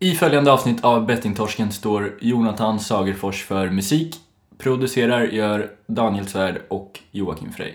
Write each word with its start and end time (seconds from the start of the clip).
I 0.00 0.14
följande 0.14 0.52
avsnitt 0.52 0.84
av 0.84 1.06
Bettingtorsken 1.06 1.72
står 1.72 2.18
Jonathan 2.20 2.80
Sagerfors 2.80 3.44
för 3.44 3.70
musik. 3.70 4.16
Producerar 4.58 5.24
gör 5.24 5.70
Daniel 5.86 6.26
Svärd 6.26 6.62
och 6.68 7.00
Joakim 7.10 7.52
Frey. 7.52 7.72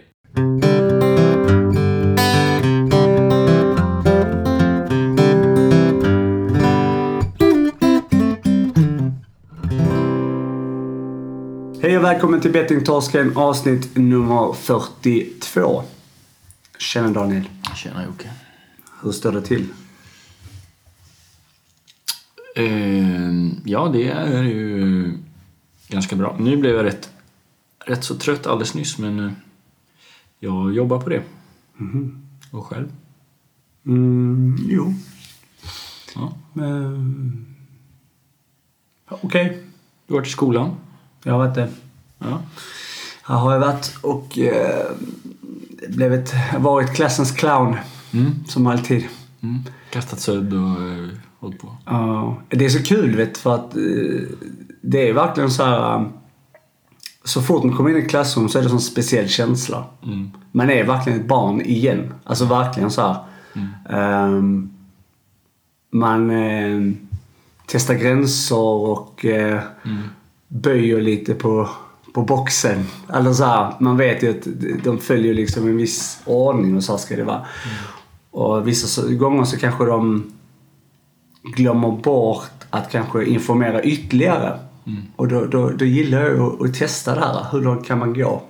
Hej 11.81 11.97
och 11.97 12.03
välkommen 12.03 12.41
till 12.41 12.51
Bettingtorsken 12.51 13.37
avsnitt 13.37 13.97
nummer 13.97 14.53
42. 14.53 15.83
Tjena 16.77 17.09
Daniel. 17.09 17.49
Tjena 17.75 18.05
Jocke. 18.05 18.29
Hur 19.01 19.11
står 19.11 19.31
det 19.31 19.41
till? 19.41 19.67
Eh, 22.55 23.31
ja, 23.65 23.89
det 23.93 24.07
är 24.09 24.43
ju 24.43 25.13
ganska 25.87 26.15
bra. 26.15 26.35
Nu 26.39 26.57
blev 26.57 26.75
jag 26.75 26.85
rätt, 26.85 27.09
rätt 27.85 28.03
så 28.03 28.15
trött 28.15 28.47
alldeles 28.47 28.73
nyss, 28.73 28.97
men 28.97 29.19
eh, 29.19 29.31
jag 30.39 30.73
jobbar 30.73 30.99
på 30.99 31.09
det. 31.09 31.23
Och 32.51 32.65
själv? 32.65 32.91
Mm, 33.85 34.57
jo. 34.69 34.93
Ja. 36.15 36.33
Men... 36.53 37.55
Okej. 39.09 39.63
Du 40.07 40.13
har 40.13 40.19
varit 40.19 40.27
i 40.27 40.31
skolan? 40.31 40.75
Jag 41.23 41.33
har 41.33 41.39
varit 41.39 41.55
det. 41.55 41.69
Ja. 42.19 42.41
Här 43.23 43.35
har 43.35 43.53
jag 43.53 43.59
varit 43.59 43.97
och 44.01 44.37
eh, 44.37 44.91
blivit, 45.89 46.33
varit 46.59 46.95
klassens 46.95 47.31
clown. 47.31 47.75
Mm. 48.11 48.45
Som 48.47 48.67
alltid. 48.67 49.07
Mm. 49.41 49.59
Kastat 49.89 50.19
sudd 50.19 50.53
och 50.53 50.81
eh, 50.81 51.09
hållit 51.43 51.59
på. 51.61 51.67
Ja, 51.85 52.37
det 52.49 52.65
är 52.65 52.69
så 52.69 52.83
kul 52.83 53.15
vet 53.15 53.37
för 53.37 53.55
att 53.55 53.75
eh, 53.75 53.81
det 54.81 55.09
är 55.09 55.13
verkligen 55.13 55.51
så 55.51 55.63
här. 55.63 55.95
eh, 55.95 56.05
Så 57.23 57.41
fort 57.41 57.63
man 57.63 57.75
kommer 57.77 57.89
in 57.89 57.95
i 57.95 57.99
ett 57.99 58.09
klassrum 58.09 58.49
så 58.49 58.59
är 58.59 58.63
det 58.63 58.69
en 58.69 58.79
speciell 58.79 59.27
känsla. 59.29 59.83
Mm. 60.03 60.31
Man 60.51 60.69
är 60.69 60.83
verkligen 60.83 61.19
ett 61.19 61.27
barn 61.27 61.61
igen. 61.61 62.13
Alltså 62.23 62.45
verkligen 62.45 62.91
så 62.91 63.01
här. 63.01 63.15
Ehm, 63.89 64.69
man 65.91 66.29
eh, 66.31 66.93
testar 67.65 67.93
gränser 67.93 68.57
och 68.57 69.25
eh, 69.25 69.59
böjer 70.47 71.01
lite 71.01 71.33
på, 71.33 71.69
på 72.13 72.21
boxen. 72.21 72.85
Eller 73.13 73.33
så 73.33 73.43
här, 73.45 73.73
man 73.79 73.97
vet 73.97 74.23
ju 74.23 74.29
att 74.29 74.47
de 74.83 74.97
följer 74.97 75.33
liksom 75.33 75.67
en 75.67 75.77
viss 75.77 76.21
ordning 76.25 76.75
och 76.75 76.83
så 76.83 76.97
ska 76.97 77.15
det 77.15 77.23
vara. 77.23 77.45
Och 78.31 78.67
vissa 78.67 78.87
så- 78.87 79.15
gånger 79.15 79.43
så 79.43 79.57
kanske 79.57 79.85
de 79.85 80.31
glömmer 81.43 81.91
bort 81.91 82.51
att 82.69 82.91
kanske 82.91 83.25
informera 83.25 83.83
ytterligare. 83.83 84.59
Och 85.15 85.27
då, 85.27 85.45
då, 85.45 85.69
då 85.69 85.85
gillar 85.85 86.21
jag 86.21 86.39
att, 86.39 86.61
att 86.61 86.73
testa 86.73 87.15
det 87.15 87.21
här. 87.21 87.45
Hur 87.51 87.61
långt 87.61 87.87
kan 87.87 87.99
man 87.99 88.13
gå 88.13 88.43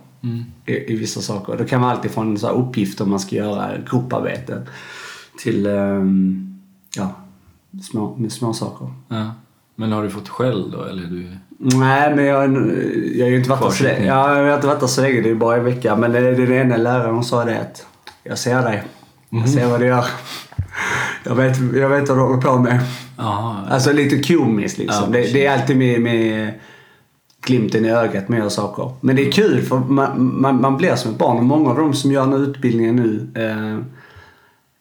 i, 0.65 0.93
i 0.93 0.95
vissa 0.95 1.21
saker? 1.21 1.57
Det 1.57 1.65
kan 1.65 1.81
vara 1.81 1.91
alltid 1.91 2.11
från 2.11 2.37
så 2.37 2.49
uppgifter 2.49 3.05
man 3.05 3.19
ska 3.19 3.35
göra, 3.35 3.71
grupparbeten, 3.91 4.67
till 5.37 5.65
ehm, 5.65 6.59
ja, 6.95 7.11
små, 7.83 8.17
små 8.29 8.53
saker. 8.53 8.87
Ja. 9.07 9.31
Men 9.75 9.91
har 9.91 10.03
du 10.03 10.09
fått 10.09 10.29
skäll 10.29 10.71
då, 10.71 10.83
eller? 10.83 11.03
Du... 11.03 11.37
Nej, 11.57 12.15
men 12.15 12.25
jag, 12.25 12.43
jag 13.15 13.25
har 13.25 13.29
ju 13.29 13.37
inte 13.37 13.49
varit 13.49 13.61
där 13.61 13.95
så. 13.97 14.03
Ja, 14.03 14.55
inte 14.55 14.67
varit 14.67 14.89
så 14.89 15.01
länge. 15.01 15.21
Det 15.21 15.29
är 15.29 15.35
bara 15.35 15.57
en 15.57 15.63
vecka. 15.63 15.95
Men 15.95 16.11
det, 16.11 16.19
det, 16.19 16.45
den 16.45 16.51
ena 16.51 16.77
läraren 16.77 17.23
sa 17.23 17.45
det 17.45 17.61
att 17.61 17.87
jag 18.23 18.37
ser 18.37 18.61
dig. 18.61 18.83
Jag 19.29 19.49
ser 19.49 19.67
vad 19.67 19.79
du 19.79 19.85
gör. 19.85 20.05
Jag 21.23 21.35
vet, 21.35 21.57
jag 21.75 21.89
vet 21.89 22.09
vad 22.09 22.17
du 22.17 22.21
håller 22.21 22.41
på 22.41 22.57
med. 22.59 22.79
Jaha. 23.17 23.67
Alltså 23.69 23.93
lite 23.93 24.33
komiskt 24.33 24.77
liksom. 24.77 25.03
Ja, 25.05 25.19
det, 25.19 25.33
det 25.33 25.45
är 25.45 25.59
alltid 25.59 25.77
med, 25.77 26.01
med 26.01 26.53
glimten 27.45 27.85
i 27.85 27.89
ögat 27.89 28.29
med 28.29 28.51
saker. 28.51 28.91
Men 29.01 29.15
det 29.15 29.27
är 29.27 29.31
kul 29.31 29.61
för 29.61 29.77
man, 29.77 30.41
man, 30.41 30.61
man 30.61 30.77
blir 30.77 30.95
som 30.95 31.11
ett 31.11 31.17
barn. 31.17 31.37
Och 31.37 31.43
många 31.43 31.69
av 31.69 31.77
de 31.77 31.93
som 31.93 32.11
gör 32.11 32.21
den 32.21 32.33
här 32.33 32.39
utbildningen 32.39 32.95
nu 32.95 33.27
eh, 33.43 33.85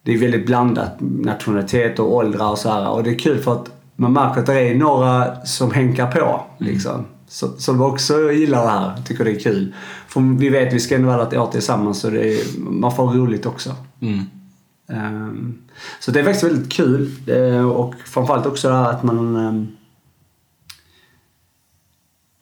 det 0.04 0.14
är 0.14 0.18
väldigt 0.18 0.46
blandat 0.46 0.96
nationalitet 1.00 1.98
och 1.98 2.14
åldrar 2.14 2.50
och 2.50 2.58
så 2.58 2.70
här. 2.70 2.90
Och 2.90 3.02
det 3.02 3.10
är 3.10 3.18
kul 3.18 3.38
för 3.38 3.52
att 3.52 3.70
man 3.96 4.12
märker 4.12 4.40
att 4.40 4.46
det 4.46 4.68
är 4.68 4.74
några 4.74 5.44
som 5.44 5.70
hänkar 5.70 6.12
på. 6.12 6.40
Liksom. 6.58 7.04
Så, 7.28 7.48
som 7.48 7.82
också 7.82 8.32
gillar 8.32 8.64
det 8.64 8.70
här. 8.70 8.92
Tycker 9.06 9.24
det 9.24 9.30
är 9.30 9.40
kul. 9.40 9.74
För 10.08 10.38
vi 10.38 10.48
vet 10.48 10.68
att 10.68 10.74
vi 10.74 10.80
ska 10.80 10.94
ändå 10.94 11.08
vara 11.08 11.22
ett 11.22 11.36
år 11.36 11.46
tillsammans 11.46 12.00
så 12.00 12.10
det 12.10 12.34
är, 12.34 12.60
man 12.60 12.96
får 12.96 13.12
roligt 13.12 13.46
också. 13.46 13.70
Mm. 14.00 14.24
Ehm, 14.92 15.54
Så 16.00 16.10
det 16.10 16.20
är 16.20 16.24
faktiskt 16.24 16.44
väldigt 16.44 16.72
kul. 16.72 17.10
Eh, 17.26 17.70
Och 17.70 17.94
framförallt 18.04 18.46
också 18.46 18.68
det 18.68 18.74
här 18.74 18.90
att 18.90 19.02
man... 19.02 19.36
ehm, 19.36 19.66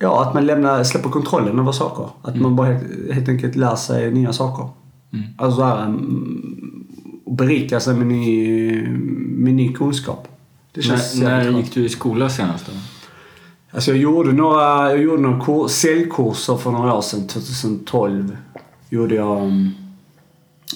Ja, 0.02 0.22
att 0.22 0.34
man 0.34 0.46
lämnar, 0.46 0.84
släpper 0.84 1.08
kontrollen 1.10 1.58
över 1.58 1.72
saker. 1.72 2.08
Att 2.22 2.36
man 2.36 2.56
bara 2.56 2.66
helt, 2.66 3.12
helt 3.12 3.28
enkelt 3.28 3.56
lär 3.56 3.76
sig 3.76 4.10
nya 4.10 4.32
saker. 4.32 4.68
Mm. 5.12 5.24
Alltså 5.38 5.56
så 5.56 5.64
här, 5.64 5.84
mm, 5.86 6.86
berika 7.26 7.80
sig 7.80 7.94
med 7.94 8.06
ny, 8.06 8.82
med 9.18 9.54
ny 9.54 9.72
kunskap. 9.72 10.28
Det 10.72 10.82
känns 10.82 11.20
När, 11.20 11.50
när 11.50 11.58
gick 11.58 11.74
du 11.74 11.84
i 11.84 11.88
skola 11.88 12.28
senast 12.28 12.66
då? 12.66 12.72
Alltså 13.70 13.90
jag 13.90 13.98
gjorde 14.00 14.32
några, 14.32 14.90
jag 14.90 15.02
gjorde 15.02 15.22
några 15.22 15.44
kur, 15.44 15.68
säljkurser 15.68 16.56
för 16.56 16.70
några 16.70 16.94
år 16.94 17.00
sedan. 17.02 17.26
2012 17.28 18.36
gjorde 18.88 19.14
jag 19.14 19.38
mm, 19.44 19.70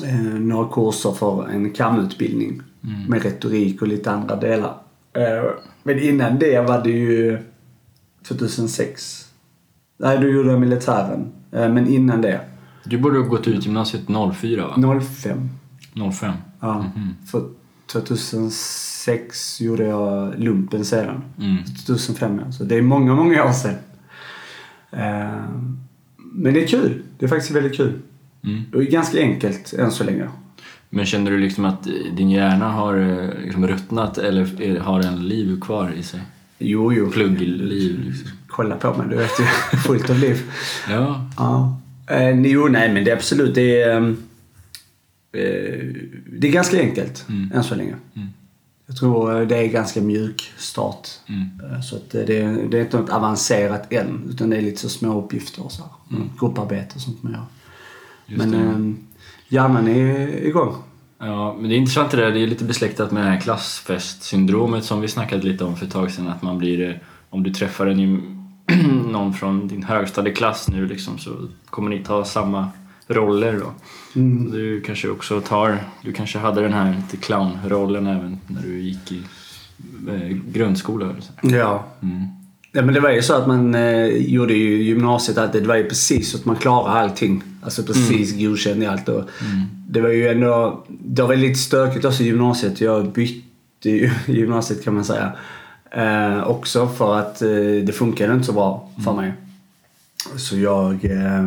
eh, 0.04 0.14
några 0.40 0.68
kurser 0.68 1.10
för 1.12 1.48
en 1.48 1.70
kamutbildning. 1.70 2.62
Med 3.08 3.22
retorik 3.22 3.82
och 3.82 3.88
lite 3.88 4.10
andra 4.10 4.36
delar. 4.36 4.74
Eh, 5.12 5.50
men 5.82 5.98
innan 5.98 6.38
det 6.38 6.60
var 6.60 6.82
det 6.84 6.90
ju 6.90 7.38
2006. 8.28 9.28
Nej, 9.98 10.18
då 10.18 10.28
gjorde 10.28 10.50
jag 10.50 10.60
militären. 10.60 11.32
Eh, 11.52 11.68
men 11.72 11.88
innan 11.88 12.20
det, 12.22 12.40
Du 12.84 12.98
borde 12.98 13.18
ha 13.18 13.26
gått 13.26 13.48
ut 13.48 13.64
gymnasiet 13.64 14.02
04 14.34 14.66
va? 14.66 15.00
05. 15.00 15.48
05? 16.12 16.32
Ja, 16.60 16.84
för 17.30 17.48
2006 17.86 19.60
gjorde 19.60 19.84
jag 19.84 20.34
lumpen 20.38 20.84
sedan. 20.84 21.22
Mm. 21.40 21.64
2005 21.86 22.40
ja. 22.44 22.52
Så 22.52 22.64
det 22.64 22.74
är 22.76 22.82
många, 22.82 23.14
många 23.14 23.44
år 23.44 23.52
sedan. 23.52 23.74
Eh, 24.90 25.44
Men 26.18 26.54
det 26.54 26.62
är 26.64 26.66
kul. 26.66 27.02
Det 27.18 27.24
är 27.24 27.28
faktiskt 27.28 27.50
väldigt 27.50 27.76
kul. 27.76 27.98
Mm. 28.44 28.62
Och 28.74 28.82
ganska 28.82 29.18
enkelt 29.20 29.72
än 29.72 29.92
så 29.92 30.04
länge. 30.04 30.28
Men 30.90 31.06
känner 31.06 31.30
du 31.30 31.38
liksom 31.38 31.64
att 31.64 31.88
din 32.16 32.30
hjärna 32.30 32.68
har 32.68 32.96
eh, 32.98 33.42
liksom 33.44 33.66
ruttnat 33.68 34.18
eller 34.18 34.62
är- 34.62 34.80
har 34.80 35.02
den 35.02 35.28
liv 35.28 35.60
kvar 35.60 35.92
i 35.98 36.02
sig? 36.02 36.20
Jo, 36.58 36.92
jo. 36.92 37.10
Pluggliv 37.10 37.60
liksom. 38.04 38.28
Kolla 38.46 38.76
på 38.76 38.94
mig, 38.94 39.06
du 39.10 39.16
vet 39.16 39.30
ju. 39.40 39.44
Fullt 39.78 40.10
av 40.10 40.18
liv. 40.18 40.42
Ja. 40.90 41.30
Ja. 41.36 41.80
Eh, 42.10 42.40
jo, 42.40 42.68
nej 42.68 42.92
men 42.92 43.04
det 43.04 43.10
är 43.10 43.16
absolut. 43.16 43.54
Det 43.54 43.82
är, 43.82 44.00
eh, 45.32 45.94
det 46.38 46.48
är 46.48 46.52
ganska 46.52 46.80
enkelt 46.80 47.24
Mm. 47.28 47.52
än 47.54 47.64
så 47.64 47.74
länge. 47.74 47.94
Mm. 48.14 48.28
Jag 48.86 48.96
tror 48.96 49.44
det 49.46 49.56
är 49.56 49.66
ganska 49.68 50.00
mjuk 50.00 50.52
start. 50.56 51.08
Mm. 51.28 51.82
Så 51.82 51.96
att 51.96 52.10
det, 52.10 52.24
det, 52.24 52.38
är- 52.42 52.66
det 52.70 52.78
är 52.78 52.82
inte 52.82 52.96
något 53.00 53.10
avancerat 53.10 53.92
än. 53.92 54.22
Utan 54.30 54.50
det 54.50 54.56
är 54.56 54.62
lite 54.62 54.80
så 54.80 54.88
små 54.88 55.22
uppgifter 55.24 55.64
och 55.64 55.72
så 55.72 55.82
här. 55.82 56.20
Grupparbete 56.40 56.92
och 56.94 57.00
sånt 57.00 57.22
man 57.22 57.32
gör. 57.32 57.44
Just 58.26 58.44
Men 58.44 58.54
ehm, 58.54 58.96
hjärnan 59.48 59.88
är 59.88 60.46
igång. 60.46 60.74
Ja, 61.18 61.56
men 61.60 61.68
det 61.68 61.74
är 61.74 61.78
intressant 61.78 62.10
det 62.10 62.16
där. 62.16 62.30
Det 62.30 62.40
är 62.40 62.46
lite 62.46 62.64
besläktat 62.64 63.12
med 63.12 63.26
det 63.26 63.30
här 63.30 63.40
klassfestsyndromet 63.40 64.84
som 64.84 65.00
vi 65.00 65.08
snackade 65.08 65.42
lite 65.42 65.64
om 65.64 65.76
för 65.76 65.86
ett 65.86 65.92
tag 65.92 66.10
sedan. 66.10 66.28
Att 66.28 66.42
man 66.42 66.58
blir, 66.58 66.88
eh, 66.88 66.94
om 67.30 67.42
du 67.42 67.50
träffar 67.50 67.86
en, 67.86 68.22
någon 69.12 69.34
från 69.34 69.68
din 69.68 69.82
högstadieklass 69.82 70.68
nu 70.68 70.86
liksom, 70.86 71.18
så 71.18 71.30
kommer 71.70 71.90
ni 71.90 71.98
ta 71.98 72.24
samma 72.24 72.68
roller 73.06 73.60
då. 73.60 73.72
Mm. 74.20 74.50
Du 74.50 74.80
kanske 74.80 75.08
också 75.08 75.40
tar, 75.40 75.78
du 76.02 76.12
kanske 76.12 76.38
hade 76.38 76.60
den 76.60 76.72
här 76.72 76.96
lite 76.96 77.16
clownrollen 77.16 78.06
även 78.06 78.38
när 78.46 78.62
du 78.62 78.80
gick 78.80 79.12
i 79.12 79.22
eh, 80.08 80.36
grundskola. 80.52 81.10
Eller 81.10 81.20
så. 81.20 81.32
Ja. 81.42 81.84
Mm. 82.02 82.24
Ja 82.72 82.82
men 82.82 82.94
det 82.94 83.00
var 83.00 83.10
ju 83.10 83.22
så 83.22 83.34
att 83.34 83.46
man 83.46 83.74
eh, 83.74 84.06
gjorde 84.06 84.54
ju 84.54 84.82
gymnasiet 84.82 85.38
alltid. 85.38 85.62
Det 85.62 85.68
var 85.68 85.76
ju 85.76 85.88
precis 85.88 86.30
så 86.30 86.38
att 86.38 86.44
man 86.44 86.56
klarade 86.56 87.00
allting. 87.00 87.42
Alltså 87.64 87.82
precis 87.82 88.32
Mm. 88.32 88.44
godkänd 88.44 88.82
i 88.82 88.86
allt. 88.86 89.08
Och 89.08 89.24
Det 89.88 90.00
var 90.00 90.08
ju 90.08 90.28
ändå... 90.28 90.84
Det 90.88 91.22
var 91.22 91.36
lite 91.36 91.58
stökigt 91.58 92.04
också 92.04 92.22
i 92.22 92.26
gymnasiet. 92.26 92.80
Jag 92.80 93.12
bytte 93.12 93.90
ju 93.90 94.10
gymnasiet 94.26 94.84
kan 94.84 94.94
man 94.94 95.04
säga. 95.04 95.32
Eh, 95.90 96.48
också 96.48 96.88
för 96.88 97.18
att 97.18 97.42
eh, 97.42 97.48
det 97.86 97.94
funkade 97.94 98.32
inte 98.34 98.46
så 98.46 98.52
bra 98.52 98.90
för 99.04 99.10
Mm. 99.12 99.24
mig. 99.24 99.32
Så 100.36 100.56
jag... 100.58 101.04
Eh, 101.04 101.44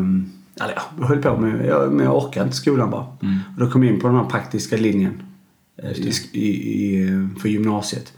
ja, 0.55 0.65
jag 0.99 1.05
höll 1.07 1.21
på 1.21 1.37
med... 1.37 1.65
Jag, 1.65 1.91
men 1.93 2.05
jag 2.05 2.15
orkade 2.17 2.43
inte 2.45 2.57
skolan 2.57 2.89
bara. 2.91 3.05
Mm. 3.21 3.39
Och 3.55 3.65
då 3.65 3.71
kom 3.71 3.83
jag 3.83 3.93
in 3.93 3.99
på 4.01 4.07
den 4.07 4.15
här 4.15 4.23
praktiska 4.23 4.77
linjen. 4.77 5.21
I, 5.95 6.11
i, 6.39 6.47
i, 6.49 7.27
för 7.41 7.49
gymnasiet. 7.49 8.13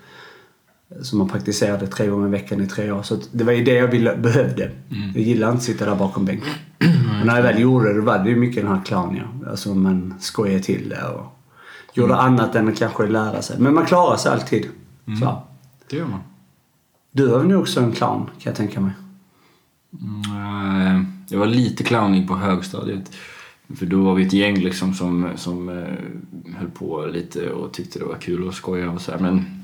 Som 1.02 1.20
man 1.20 1.30
praktiserade 1.30 1.88
tre 1.88 2.08
gånger 2.08 2.28
i 2.28 2.32
veckan 2.32 2.62
i 2.62 2.68
tre 2.68 2.92
år. 2.92 3.04
Så 3.04 3.18
det 3.32 3.44
var 3.44 3.54
ju 3.54 3.64
det 3.64 3.74
jag 3.74 3.88
ville, 3.88 4.16
behövde. 4.16 4.64
Mm. 4.66 5.12
Jag 5.14 5.24
gillade 5.24 5.52
inte 5.52 5.60
att 5.60 5.64
sitta 5.64 5.86
där 5.86 5.96
bakom 5.96 6.26
bänken. 6.26 6.54
Och 7.20 7.26
när 7.26 7.36
jag 7.36 7.44
väl 7.44 7.60
gjorde 7.60 7.88
det, 7.90 8.00
då 8.00 8.02
var 8.06 8.20
det 8.20 8.30
ju 8.30 8.36
mycket 8.36 8.64
den 8.64 8.76
här 8.76 8.82
clown, 8.86 9.16
ja. 9.16 9.50
Alltså 9.50 9.76
man 9.76 10.14
skojade 10.20 10.60
till 10.64 10.90
det 10.90 11.04
och 11.08 11.26
gjorde 11.94 12.14
Mm. 12.14 12.26
annat 12.26 12.56
än 12.56 12.68
att 12.68 12.78
kanske 12.80 13.08
lära 13.08 13.42
sig. 13.42 13.60
Men 13.60 13.74
man 13.74 13.86
klarar 13.86 14.18
sig 14.18 14.32
alltid. 14.32 14.66
Så. 15.20 15.44
Det 15.90 15.96
gör 15.96 16.06
man. 16.08 16.20
Du 17.12 17.28
väl 17.28 17.48
nog 17.48 17.62
också 17.62 17.80
en 17.80 17.92
clown, 17.92 18.26
kan 18.26 18.32
jag 18.52 18.56
tänka 18.56 18.82
mig. 18.82 18.92
Mm, 20.02 21.06
jag 21.30 21.40
var 21.40 21.46
lite 21.48 21.84
clownig 21.84 22.28
på 22.28 22.36
högstadiet. 22.36 23.12
För 23.76 23.86
då 23.86 24.04
var 24.04 24.16
vi 24.16 24.26
ett 24.26 24.34
gäng 24.34 24.56
liksom 24.60 24.94
som, 24.94 25.30
som 25.36 25.70
eh, 25.70 26.56
höll 26.58 26.70
på 26.70 27.06
lite 27.06 27.50
och 27.50 27.72
tyckte 27.74 28.00
det 28.00 28.06
var 28.06 28.16
kul 28.16 28.48
att 28.48 28.56
skoja 28.56 28.92
och 28.92 29.02
så 29.02 29.12
här. 29.12 29.20
Men 29.20 29.59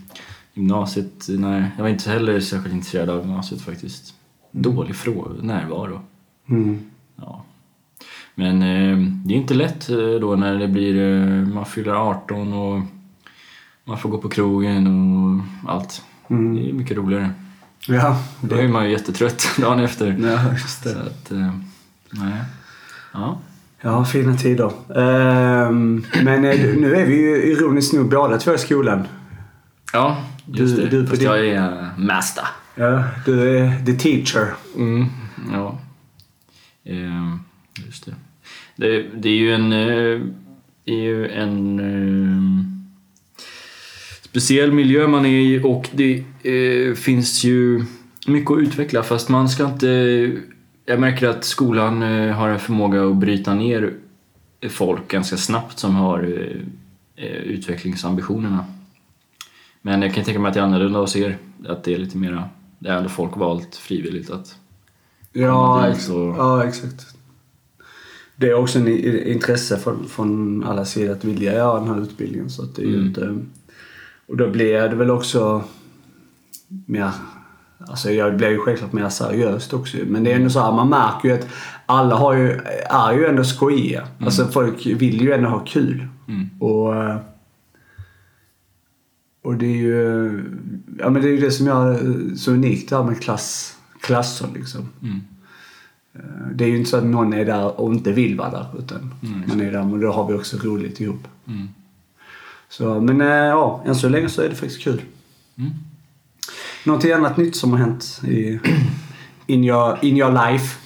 gymnasiet, 0.56 1.26
nej. 1.30 1.64
Jag 1.76 1.84
var 1.84 1.90
inte 1.90 2.10
heller 2.10 2.40
särskilt 2.40 2.76
intresserad 2.76 3.10
av 3.10 3.20
gymnasiet 3.20 3.62
faktiskt. 3.62 4.14
Dålig 4.52 4.96
frå 4.96 5.32
närvaro. 5.42 6.02
Mm. 6.50 6.80
Ja. 7.16 7.44
Men 8.36 8.62
eh, 8.62 8.98
det 9.26 9.34
är 9.34 9.38
inte 9.38 9.54
lätt 9.54 9.90
eh, 9.90 9.98
då 10.22 10.36
när 10.36 10.60
det 10.60 10.68
blir, 10.68 10.96
eh, 11.22 11.48
man 11.48 11.66
fyller 11.66 11.92
18 11.94 12.54
och 12.54 12.82
man 13.84 13.98
får 13.98 14.10
gå 14.10 14.18
på 14.18 14.30
krogen 14.30 14.88
och 15.66 15.72
allt. 15.74 16.02
Mm. 16.30 16.56
Det 16.56 16.70
är 16.70 16.74
mycket 16.74 16.98
roligare. 16.98 17.30
Ja, 17.88 18.20
Då 18.42 18.56
är 18.56 18.68
man 18.68 18.86
ju 18.86 18.92
jättetrött 18.92 19.48
dagen 19.58 19.80
efter. 19.80 20.18
ja, 20.20 20.52
just 20.52 20.84
Så 20.84 20.90
det. 20.90 21.02
att, 21.02 21.32
eh, 21.32 21.54
nej. 22.12 22.42
Ja. 23.14 23.38
Ja, 23.82 24.06
fina 24.06 24.36
tider. 24.38 24.72
Ehm, 24.96 26.06
men 26.24 26.46
eh, 26.46 26.76
nu 26.78 26.96
är 26.96 27.06
vi 27.06 27.16
ju 27.22 27.52
ironiskt 27.52 27.94
nog 27.94 28.10
båda 28.10 28.38
två 28.38 28.54
i 28.54 28.58
skolan. 28.58 29.04
Ja, 29.94 30.18
just 30.48 30.76
Du- 30.76 30.82
det. 30.82 30.90
du 30.90 31.08
Fast 31.08 31.20
din- 31.22 31.30
jag 31.30 31.48
är 31.48 31.56
eh, 31.84 31.98
master. 32.00 32.44
Ja, 32.76 33.04
du 33.26 33.58
är 33.58 33.86
the 33.86 33.94
teacher. 33.94 34.54
Mm, 34.76 35.06
ja. 35.54 35.80
Ehm, 36.86 37.40
just 37.86 38.06
det. 38.06 38.16
det. 38.76 39.02
Det 39.16 39.30
är 39.30 39.36
ju 39.36 39.54
en... 39.54 39.72
eh, 39.74 40.22
Det 40.88 40.92
är 40.92 41.02
ju 41.02 41.28
en 41.30 41.80
eh, 41.80 42.66
speciell 44.22 44.72
miljö 44.72 45.08
man 45.08 45.26
är 45.26 45.30
i 45.40 45.62
och 45.64 45.90
det 45.94 46.24
eh, 46.44 46.94
finns 46.96 47.44
ju 47.44 47.86
mycket 48.28 48.52
att 48.52 48.58
utveckla 48.60 49.04
fast 49.04 49.30
man 49.30 49.50
ska 49.50 49.66
inte... 49.66 49.88
Jag 50.86 51.00
märker 51.00 51.28
att 51.28 51.44
skolan 51.44 52.04
eh, 52.04 52.36
har 52.36 52.50
en 52.50 52.60
förmåga 52.60 53.04
att 53.08 53.16
bryta 53.18 53.54
ner 53.54 53.94
folk 54.70 55.08
ganska 55.08 55.38
snabbt 55.38 55.80
som 55.80 55.96
har 55.96 56.20
eh, 57.16 57.28
utvecklingsambitionerna. 57.28 58.66
Men 59.86 60.02
jag 60.02 60.14
kan 60.14 60.24
tänka 60.24 60.40
mig 60.40 60.48
att 60.50 60.54
det 60.54 60.60
är 60.60 60.64
annorlunda 60.64 61.00
hos 61.00 61.16
er. 61.16 61.38
Att 61.68 61.84
det 61.84 61.94
är 61.94 61.98
lite 61.98 62.18
mera... 62.18 62.44
Det 62.80 62.90
är 62.90 62.98
ändå 62.98 63.10
folk 63.10 63.38
valt 63.38 63.76
frivilligt 63.76 64.30
att... 64.30 64.56
Ja, 65.34 65.88
ex- 65.88 66.06
så- 66.06 66.36
ja, 66.38 66.64
exakt. 66.64 67.06
Det 68.36 68.50
är 68.50 68.54
också 68.54 68.80
en 68.80 68.88
intresse 69.28 69.78
från, 69.78 70.06
från 70.08 70.64
alla 70.64 70.86
sidor 70.86 71.12
att 71.14 71.24
vilja 71.24 71.54
göra 71.54 71.80
den 71.80 71.90
här 71.90 72.02
utbildningen. 72.02 72.50
Så 72.50 72.64
att 72.64 72.76
det 72.76 72.82
är 72.82 72.88
Mm. 72.88 73.06
inte... 73.06 73.38
Och 74.28 74.38
då 74.38 74.50
blir 74.50 74.74
det 74.82 74.96
väl 74.96 75.12
också 75.12 75.64
mer... 76.86 77.12
Alltså 77.88 78.12
jag 78.12 78.38
blir 78.38 78.50
ju 78.50 78.58
självklart 78.60 78.94
mer 78.94 79.10
seriöst 79.10 79.74
också 79.74 79.98
Men 80.08 80.24
det 80.24 80.32
är 80.32 80.36
ändå 80.36 80.50
så 80.50 80.60
här, 80.60 80.72
man 80.72 80.90
märker 80.90 81.30
ju 81.30 81.34
att 81.36 81.48
alla 81.86 82.16
har 82.16 82.34
ju, 82.34 82.52
är 82.90 83.14
ju 83.14 83.26
ändå 83.26 83.44
skojiga. 83.44 84.08
Alltså 84.20 84.46
folk 84.48 84.86
vill 84.86 85.22
ju 85.22 85.34
ändå 85.34 85.50
ha 85.50 85.60
kul. 85.60 86.08
Mm. 86.28 86.50
Och... 86.60 86.94
Och 89.46 89.56
det 89.56 89.66
är 89.66 89.78
ju... 89.78 90.44
Ja 91.00 91.10
men 91.10 91.22
det 91.22 91.28
är 91.28 91.32
ju 91.32 91.38
det 91.40 91.52
som 91.52 91.66
gör 91.68 91.94
det 92.04 92.38
så 92.38 92.52
unikt 92.52 92.90
det 92.90 92.96
här 92.96 93.04
med 93.04 93.22
klass, 93.22 93.78
klasser 94.02 94.48
liksom. 94.56 94.90
Mm. 95.02 95.22
Eh, 96.16 96.48
Det 96.56 96.64
är 96.64 96.68
ju 96.70 96.78
inte 96.78 96.90
så 96.90 96.98
att 96.98 97.04
någon 97.06 97.34
är 97.34 97.46
där 97.46 97.80
och 97.80 97.94
inte 97.94 98.12
vill 98.12 98.38
vara 98.38 98.50
där. 98.52 98.66
Utan 98.80 99.14
Mm. 99.24 99.44
man 99.48 99.62
är 99.62 99.72
där 99.72 99.94
och 99.94 100.00
då 100.00 100.12
har 100.12 100.28
vi 100.28 100.34
också 100.34 100.58
roligt 100.58 101.00
ihop. 101.02 101.28
Mm. 101.48 101.68
Så, 102.70 103.02
men 103.02 103.22
eh, 103.22 103.28
ja, 103.28 103.84
än 103.86 103.96
så 103.96 104.10
länge 104.10 104.30
så 104.30 104.42
är 104.42 104.50
det 104.50 104.56
faktiskt 104.56 104.82
kul. 104.84 105.02
Mm. 105.58 105.72
Någonting 106.86 107.12
annat 107.12 107.38
nytt 107.38 107.56
som 107.56 107.72
har 107.72 107.78
hänt 107.80 108.22
i 108.28 108.60
in 109.48 109.64
your, 109.64 109.98
in 110.02 110.18
your 110.18 110.32
life? 110.52 110.78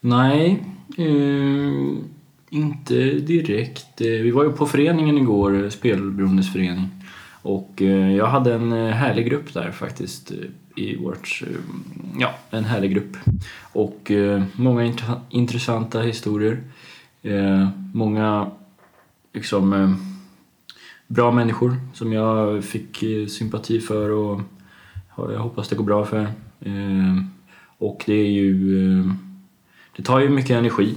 Nej, 0.00 0.64
eh, 0.98 1.98
inte 2.50 2.94
direkt. 3.04 4.00
Eh, 4.00 4.06
Vi 4.06 4.30
var 4.30 4.44
ju 4.44 4.52
på 4.52 4.66
föreningen 4.66 5.18
igår, 5.18 5.64
eh, 5.64 5.70
Spelberoendes 5.70 6.52
förening. 6.52 6.88
Och 7.42 7.82
eh, 7.82 8.16
jag 8.16 8.26
hade 8.26 8.54
en 8.54 8.72
eh, 8.72 8.90
härlig 8.90 9.26
grupp 9.26 9.54
där 9.54 9.70
faktiskt. 9.70 10.30
Eh, 10.30 10.36
I 10.76 10.96
vårt, 10.96 11.42
ja, 12.18 12.34
en 12.50 12.64
härlig 12.64 12.94
grupp. 12.94 13.16
Och 13.72 14.10
många 14.52 14.92
intressanta 15.30 16.00
historier. 16.00 16.62
Många 17.92 18.50
liksom 19.32 19.96
bra 21.06 21.30
människor 21.32 21.76
som 21.94 22.12
jag 22.12 22.64
fick 22.64 23.04
sympati 23.28 23.80
för 23.80 24.10
och 24.10 24.40
jag 25.16 25.38
hoppas 25.38 25.68
det 25.68 25.76
går 25.76 25.84
bra 25.84 26.04
för. 26.04 26.26
Och 27.78 28.02
det 28.06 28.14
är 28.14 28.30
ju 28.30 29.04
det 29.96 30.02
tar 30.02 30.20
ju 30.20 30.28
mycket 30.28 30.50
energi, 30.50 30.94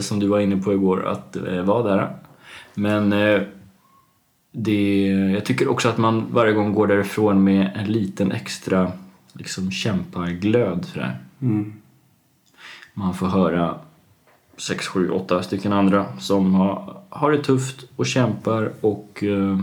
som 0.00 0.18
du 0.18 0.26
var 0.26 0.40
inne 0.40 0.56
på 0.56 0.72
igår, 0.72 1.06
att 1.06 1.36
vara 1.64 1.82
där. 1.82 2.16
Men 2.74 3.12
det, 4.52 5.06
jag 5.08 5.44
tycker 5.44 5.68
också 5.68 5.88
att 5.88 5.98
man 5.98 6.26
varje 6.30 6.52
gång 6.52 6.74
går 6.74 6.86
därifrån 6.86 7.44
med 7.44 7.70
en 7.74 7.92
liten 7.92 8.32
extra 8.32 8.92
liksom, 9.32 9.70
kämpaglöd. 9.70 10.84
Sådär. 10.84 11.18
Mm. 11.40 11.72
Man 12.94 13.14
får 13.14 13.26
höra 13.26 13.78
sex, 14.56 14.86
sju, 14.86 15.10
åtta 15.10 15.42
stycken 15.42 15.72
andra 15.72 16.18
som 16.18 16.54
har, 16.54 17.02
har 17.08 17.30
det 17.30 17.42
tufft 17.42 17.84
och 17.96 18.06
kämpar 18.06 18.72
och, 18.80 19.22
eh, 19.22 19.58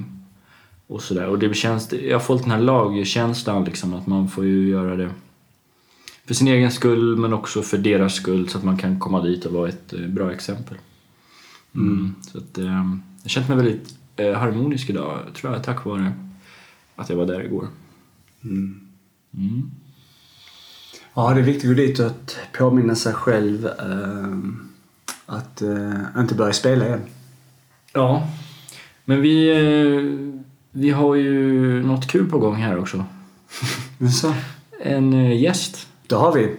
och 0.87 1.01
sådär. 1.01 1.27
Och 1.27 1.39
det 1.39 1.53
känns, 1.53 1.93
jag 1.93 2.25
får 2.25 2.37
den 2.39 2.51
här 2.51 2.59
lagkänslan 2.59 3.63
liksom, 3.63 3.93
att 3.93 4.07
man 4.07 4.27
får 4.27 4.45
ju 4.45 4.69
göra 4.69 4.95
det 4.95 5.09
för 6.25 6.33
sin 6.33 6.47
egen 6.47 6.71
skull 6.71 7.17
men 7.17 7.33
också 7.33 7.61
för 7.61 7.77
deras 7.77 8.15
skull 8.15 8.49
så 8.49 8.57
att 8.57 8.63
man 8.63 8.77
kan 8.77 8.99
komma 8.99 9.21
dit 9.21 9.45
och 9.45 9.53
vara 9.53 9.69
ett 9.69 9.93
eh, 9.93 10.07
bra 10.07 10.33
exempel. 10.33 10.77
Mm. 11.75 12.15
Så 12.21 12.37
att, 12.37 12.57
eh, 12.57 12.85
jag 13.23 13.31
känner 13.31 13.47
mig 13.47 13.57
väldigt 13.57 13.95
harmonisk 14.19 14.89
idag, 14.89 15.19
tror 15.35 15.53
jag, 15.53 15.63
tack 15.63 15.85
vare 15.85 16.13
att 16.95 17.09
jag 17.09 17.17
var 17.17 17.25
där 17.25 17.43
igår. 17.45 17.67
Mm. 18.43 18.81
Mm. 19.33 19.71
Ja, 21.13 21.33
det 21.33 21.39
är 21.39 21.43
viktigt 21.43 21.69
att 21.69 21.75
gå 21.77 21.81
dit 21.81 21.99
och 21.99 22.05
att 22.05 22.37
påminna 22.57 22.95
sig 22.95 23.13
själv 23.13 23.65
eh, 23.65 24.37
att 25.25 25.61
eh, 25.61 26.01
inte 26.17 26.35
börja 26.35 26.53
spela 26.53 26.85
igen. 26.85 27.01
Ja, 27.93 28.27
men 29.05 29.21
vi, 29.21 29.49
eh, 29.49 30.35
vi 30.71 30.89
har 30.89 31.15
ju 31.15 31.83
något 31.83 32.07
kul 32.07 32.29
på 32.29 32.39
gång 32.39 32.55
här 32.55 32.77
också. 32.77 33.05
Så, 34.21 34.33
En 34.81 35.13
eh, 35.13 35.41
gäst. 35.41 35.87
då 36.07 36.17
har 36.17 36.33
vi. 36.33 36.55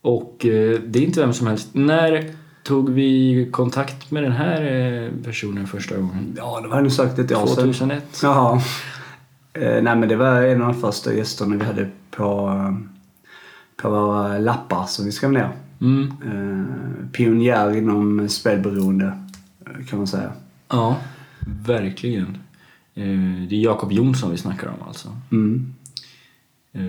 Och 0.00 0.46
eh, 0.46 0.80
det 0.80 0.98
är 0.98 1.02
inte 1.02 1.20
vem 1.20 1.32
som 1.32 1.46
helst. 1.46 1.68
När 1.72 2.34
tog 2.68 2.90
vi 2.90 3.48
kontakt 3.50 4.10
med 4.10 4.22
den 4.22 4.32
här 4.32 4.62
eh, 4.62 5.10
personen 5.24 5.66
första 5.66 5.96
gången? 5.96 6.34
Ja, 6.36 6.60
det 6.60 6.68
var 6.68 6.80
nog 6.80 6.92
sagt 6.92 7.18
ett 7.18 7.32
år 7.32 7.46
sedan. 7.46 7.54
2001? 7.54 8.20
Jaha. 8.22 8.62
Eh, 9.52 9.82
nej, 9.82 9.96
men 9.96 10.08
det 10.08 10.16
var 10.16 10.42
en 10.42 10.62
av 10.62 10.72
de 10.72 10.80
första 10.80 11.14
gästerna 11.14 11.56
vi 11.56 11.64
hade 11.64 11.88
på, 12.10 12.54
på 13.76 13.90
våra 13.90 14.38
lappar 14.38 14.86
som 14.86 15.04
vi 15.04 15.12
skrev 15.12 15.32
ner. 15.32 15.50
Mm. 15.80 16.12
Eh, 16.26 17.10
pionjär 17.12 17.76
inom 17.76 18.28
spelberoende, 18.28 19.18
eh, 19.66 19.86
kan 19.86 19.98
man 19.98 20.06
säga. 20.06 20.32
Ja, 20.68 20.96
verkligen. 21.66 22.38
Eh, 22.94 23.48
det 23.48 23.56
är 23.56 23.60
Jakob 23.60 23.92
Jonsson 23.92 24.30
vi 24.30 24.36
snackar 24.36 24.68
om 24.68 24.88
alltså. 24.88 25.08
Mm. 25.32 25.74
Eh, 26.72 26.82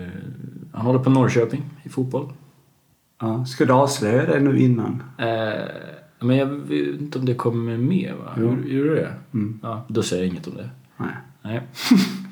han 0.73 0.85
håller 0.85 0.99
på 0.99 1.09
Norrköping 1.09 1.63
i 1.83 1.89
fotboll. 1.89 2.29
Ja, 3.19 3.45
ska 3.45 3.65
du 3.65 3.73
avslöja 3.73 4.25
det 4.25 4.39
nu 4.39 4.59
innan? 4.59 5.03
Eh, 5.17 5.65
men 6.19 6.37
jag 6.37 6.45
vet 6.45 7.01
inte 7.01 7.19
om 7.19 7.25
det 7.25 7.33
kommer 7.33 7.77
med 7.77 8.13
va? 8.25 8.33
Jo. 8.37 8.57
Gjorde 8.65 8.95
det? 8.95 9.13
Mm. 9.33 9.59
Ja, 9.63 9.85
då 9.87 10.03
säger 10.03 10.23
jag 10.23 10.31
inget 10.31 10.47
om 10.47 10.55
det. 10.55 10.69
Nej. 10.97 11.15
Nej, 11.41 11.61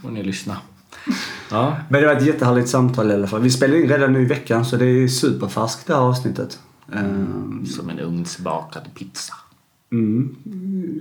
får 0.01 0.10
ni 0.10 0.24
lyssna. 0.24 0.58
Ja, 1.51 1.77
Men 1.89 2.01
det 2.01 2.08
var 2.08 2.15
ett 2.15 2.25
jättehärligt 2.25 2.70
samtal 2.70 3.12
i 3.12 3.13
alla 3.13 3.27
fall. 3.27 3.41
Vi 3.41 3.50
spelade 3.50 3.82
in 3.82 3.89
redan 3.89 4.13
nu 4.13 4.22
i 4.22 4.25
veckan 4.25 4.65
så 4.65 4.75
det 4.75 4.86
är 4.86 5.08
superfärskt 5.08 5.88
det 5.88 5.94
här 5.94 6.01
avsnittet. 6.01 6.60
Ehm, 6.94 7.65
som 7.65 7.89
en 7.89 8.00
ugnsbakad 8.00 8.84
pizza. 8.96 9.34
Mm, 9.91 10.36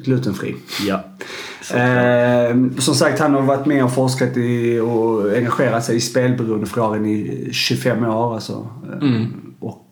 glutenfri. 0.05 0.57
Ja. 0.87 1.05
Ehm, 1.75 2.81
som 2.81 2.95
sagt, 2.95 3.19
han 3.21 3.35
har 3.35 3.43
varit 3.43 3.67
med 3.67 3.85
och 3.85 3.93
forskat 3.93 4.37
i 4.37 4.79
och 4.79 5.37
engagerat 5.37 5.85
sig 5.85 5.97
i 5.97 6.01
spelberoendefrågan 6.01 7.07
i 7.07 7.49
25 7.53 8.05
år. 8.05 8.35
Alltså. 8.35 8.69
Mm. 9.03 9.46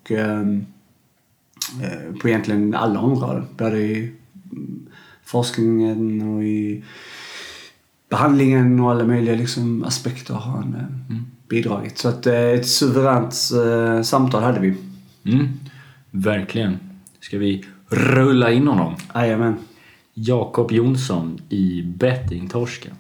Och 0.05 0.11
ehm, 0.11 0.67
eh, 1.83 2.19
på 2.21 2.29
egentligen 2.29 2.75
alla 2.75 3.01
områden. 3.01 3.47
Både 3.57 3.79
i 3.79 4.13
mm, 4.53 4.87
forskningen 5.25 6.23
och 6.23 6.45
i 6.45 6.85
behandlingen 8.09 8.81
och 8.81 8.91
alla 8.91 9.05
möjliga 9.05 9.35
liksom, 9.35 9.85
aspekter 9.85 10.35
har 10.35 10.53
han 10.53 10.75
eh, 10.75 11.17
bidragit. 11.49 11.99
Så 11.99 12.09
att, 12.09 12.27
eh, 12.27 12.35
ett 12.35 12.69
suveränt 12.69 13.35
samtal 14.07 14.43
hade 14.43 14.61
vi. 14.61 14.75
Mm. 15.25 15.49
Verkligen. 16.11 16.79
Ska 17.21 17.39
vi 17.39 17.65
rulla 17.89 18.53
in 18.53 18.67
honom? 18.67 18.95
Jajamän. 19.15 19.57
Jakob 20.15 20.73
Jonsson 20.73 21.41
i 21.49 21.83
Bettingtorsken. 21.83 22.95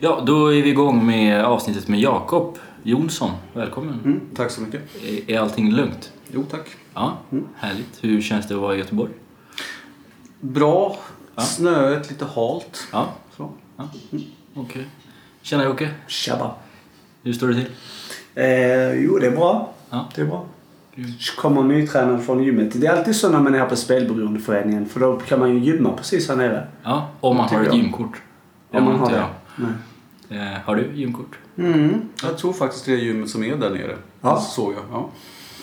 Ja, 0.00 0.22
då 0.26 0.46
är 0.54 0.62
vi 0.62 0.68
igång 0.70 1.06
med 1.06 1.44
avsnittet 1.44 1.88
med 1.88 2.00
Jakob 2.00 2.58
Jonsson. 2.82 3.30
Välkommen. 3.52 4.00
Mm, 4.04 4.20
tack 4.36 4.50
så 4.50 4.60
mycket. 4.60 4.82
Är, 5.04 5.30
är 5.30 5.40
allting 5.40 5.70
lugnt? 5.72 6.12
Jo, 6.32 6.44
tack. 6.50 6.66
Ja, 6.94 7.18
härligt. 7.56 8.04
Hur 8.04 8.20
känns 8.22 8.48
det 8.48 8.54
att 8.54 8.60
vara 8.60 8.74
i 8.74 8.78
Göteborg? 8.78 9.10
Bra. 10.40 10.96
Ja. 11.34 11.42
Snöigt, 11.42 12.10
lite 12.10 12.24
halt. 12.24 12.88
Ja, 12.92 13.08
Så. 13.36 13.50
ja. 13.76 13.88
okej. 14.54 14.86
Tjena 15.42 15.64
Jocke, 15.64 15.90
Tjabba. 16.06 16.54
hur 17.22 17.32
står 17.32 17.48
det 17.48 17.54
till? 17.54 17.70
Eh, 18.34 19.04
jo, 19.04 19.18
det 19.18 19.26
är 19.26 19.36
bra. 19.36 19.72
Ja. 19.90 20.08
Det 20.14 20.20
är 20.20 20.26
bra. 20.26 20.44
Kommer 21.36 21.62
nytränad 21.62 22.24
från 22.24 22.44
gymmet. 22.44 22.80
Det 22.80 22.86
är 22.86 22.96
alltid 22.96 23.16
så 23.16 23.28
när 23.28 23.40
man 23.40 23.54
är 23.54 23.58
här 23.58 23.66
på 23.66 23.76
Spelberoendeföreningen 23.76 24.86
för 24.86 25.00
då 25.00 25.16
kan 25.16 25.38
man 25.40 25.54
ju 25.54 25.58
gymma 25.58 25.92
precis 25.96 26.28
här 26.28 26.36
nere. 26.36 26.66
Ja, 26.82 27.08
om 27.20 27.36
man 27.36 27.48
har 27.48 27.64
ett 27.64 27.74
gymkort. 27.74 28.22
Om 28.70 28.84
man 28.84 28.98
har 28.98 29.10
det. 29.10 29.24
Nej. 29.56 29.70
Eh, 30.30 30.38
har 30.64 30.76
du 30.76 30.90
gymkort? 30.94 31.38
Mm. 31.58 32.00
Jag 32.22 32.38
tror 32.38 32.52
faktiskt 32.52 32.84
det 32.84 32.92
är 32.92 32.96
gymmet 32.96 33.30
som 33.30 33.44
är 33.44 33.56
där 33.56 33.70
nere. 33.70 33.96
Ja. 34.20 34.40
Såg 34.40 34.72
jag. 34.72 34.82
Ja. 34.92 35.10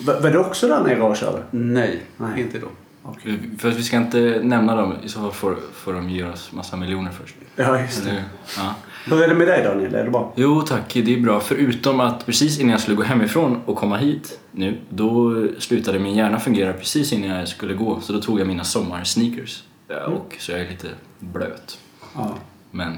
Va- 0.04 0.20
Var 0.20 0.30
du 0.30 0.38
också 0.38 0.68
där 0.68 0.80
nere 0.84 1.02
och 1.02 1.16
körde? 1.16 1.42
Nej, 1.50 2.02
Nej. 2.16 2.40
inte 2.40 2.58
då. 2.58 2.66
Okej. 3.02 3.38
För 3.58 3.68
att 3.68 3.76
vi 3.76 3.82
ska 3.82 3.96
inte 3.96 4.40
nämna 4.42 4.76
dem, 4.76 4.94
i 5.04 5.08
så 5.08 5.20
fall 5.20 5.32
får, 5.32 5.56
får 5.74 5.92
de 5.92 6.10
ge 6.10 6.24
oss 6.24 6.52
massa 6.52 6.76
miljoner 6.76 7.10
först. 7.10 7.34
Ja, 7.56 7.80
just 7.80 8.04
det. 8.04 8.24
Ja. 8.56 8.74
Hur 9.04 9.22
är 9.22 9.28
det 9.28 9.34
med 9.34 9.48
dig 9.48 9.64
Daniel? 9.64 9.94
Är 9.94 10.04
det 10.04 10.10
bra? 10.10 10.32
Jo 10.36 10.62
tack, 10.62 10.94
det 10.94 11.14
är 11.14 11.20
bra. 11.20 11.40
Förutom 11.40 12.00
att 12.00 12.26
precis 12.26 12.58
innan 12.60 12.70
jag 12.70 12.80
skulle 12.80 12.96
gå 12.96 13.02
hemifrån 13.02 13.60
och 13.66 13.76
komma 13.76 13.96
hit 13.96 14.40
nu, 14.52 14.78
då 14.88 15.44
slutade 15.58 15.98
min 15.98 16.14
hjärna 16.14 16.40
fungera 16.40 16.72
precis 16.72 17.12
innan 17.12 17.30
jag 17.38 17.48
skulle 17.48 17.74
gå. 17.74 18.00
Så 18.00 18.12
då 18.12 18.20
tog 18.20 18.40
jag 18.40 18.46
mina 18.46 18.64
sommarsneakers. 18.64 19.62
Ja, 19.88 20.04
Och 20.06 20.36
så 20.38 20.52
jag 20.52 20.60
är 20.60 20.68
lite 20.70 20.88
blöt. 21.18 21.78
Ja. 22.14 22.34
Men 22.70 22.92
ah, 22.92 22.96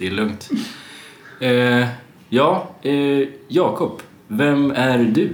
det 0.00 0.06
är 0.06 0.10
lugnt. 0.10 0.50
Eh, 1.40 1.88
ja, 2.28 2.68
eh, 2.82 3.28
Jakob, 3.48 4.02
vem 4.26 4.70
är 4.70 4.98
du? 4.98 5.32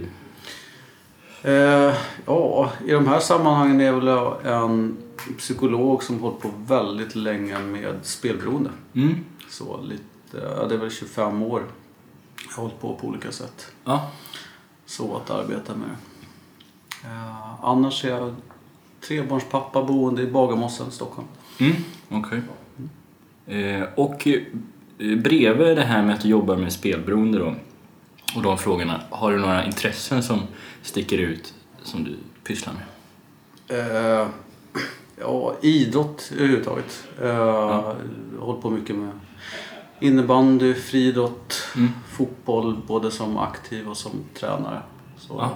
Eh, 1.42 1.94
ja, 2.26 2.72
i 2.86 2.90
de 2.90 3.08
här 3.08 3.20
sammanhangen 3.20 3.80
är 3.80 3.84
jag 3.84 4.00
väl 4.00 4.08
en 4.44 4.96
psykolog 5.38 6.02
som 6.02 6.20
hållit 6.20 6.40
på 6.40 6.50
väldigt 6.66 7.14
länge 7.14 7.58
med 7.58 7.94
spelberoende. 8.02 8.70
Mm. 8.94 9.24
Så 9.48 9.80
lite, 9.82 10.56
ja, 10.56 10.66
det 10.68 10.74
är 10.74 10.78
väl 10.78 10.90
25 10.90 11.42
år 11.42 11.62
jag 12.48 12.56
har 12.56 12.62
hållit 12.62 12.80
på 12.80 12.94
på 12.94 13.06
olika 13.06 13.32
sätt. 13.32 13.72
Ja. 13.84 14.10
Så 14.86 15.16
att 15.16 15.30
arbeta 15.30 15.74
med 15.74 15.88
det. 15.88 17.08
Eh, 17.08 17.64
annars 17.64 18.04
är 18.04 18.08
jag 18.08 18.34
trebarnspappa 19.00 19.82
boende 19.82 20.22
i 20.22 20.26
Bagarmossen, 20.26 20.90
Stockholm. 20.90 21.28
Mm, 21.58 21.74
okej. 22.08 22.42
Eh, 23.46 23.82
och 23.94 24.26
eh, 24.26 24.42
bredvid 25.16 25.76
det 25.76 25.82
här 25.84 26.02
med 26.02 26.14
att 26.14 26.20
du 26.20 26.28
jobbar 26.28 26.56
med 26.56 26.72
spelberoende 26.72 27.38
då, 27.38 27.54
och 28.36 28.42
de 28.42 28.58
frågorna, 28.58 29.00
har 29.10 29.32
du 29.32 29.38
några 29.38 29.64
intressen 29.64 30.22
som 30.22 30.40
sticker 30.82 31.18
ut 31.18 31.54
som 31.82 32.04
du 32.04 32.16
pysslar 32.44 32.72
med? 32.74 32.82
Eh, 34.20 34.28
ja, 35.20 35.56
idrott 35.62 36.32
överhuvudtaget. 36.36 37.04
Jag 37.20 37.34
har 37.72 37.96
hållit 38.38 38.62
på 38.62 38.70
mycket 38.70 38.96
med 38.96 39.10
innebandy, 40.00 40.74
friidrott, 40.74 41.62
Mm. 41.76 41.88
fotboll 42.16 42.76
både 42.86 43.10
som 43.10 43.38
aktiv 43.38 43.88
och 43.88 43.96
som 43.96 44.10
tränare. 44.34 44.82
Så. 45.18 45.50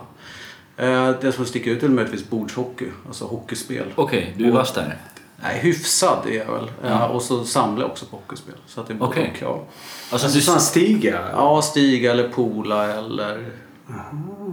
Ja. 0.77 1.17
Det 1.21 1.33
som 1.33 1.45
sticker 1.45 1.71
ut 1.71 1.83
är 1.83 1.89
möjligtvis 1.89 2.31
bordshockey, 2.31 2.87
alltså 3.07 3.25
hockeyspel. 3.25 3.87
Okej, 3.95 4.35
du 4.39 4.47
är 4.47 4.51
vass 4.53 4.75
där. 4.75 4.97
Nej, 5.43 5.59
hyfsad 5.59 6.27
är 6.27 6.33
jag 6.39 6.53
väl. 6.53 6.65
Eh, 6.65 6.91
Ja. 6.91 7.09
och 7.09 7.23
så 7.23 7.45
samlar 7.45 7.83
jag 7.83 7.91
också 7.91 8.07
på 8.07 8.17
hockeyspel. 8.17 8.55
Så 8.67 8.81
att 8.81 8.87
det 8.87 8.93
är 8.93 8.97
både 8.99 9.31
ja. 9.41 9.65
Alltså, 10.13 10.27
Alltså 10.27 10.41
sån 10.41 10.61
stiga? 10.61 11.29
ja, 11.33 11.63
Stiga 11.63 12.11
eller 12.13 12.29
Pola 12.29 12.93
eller 12.93 13.47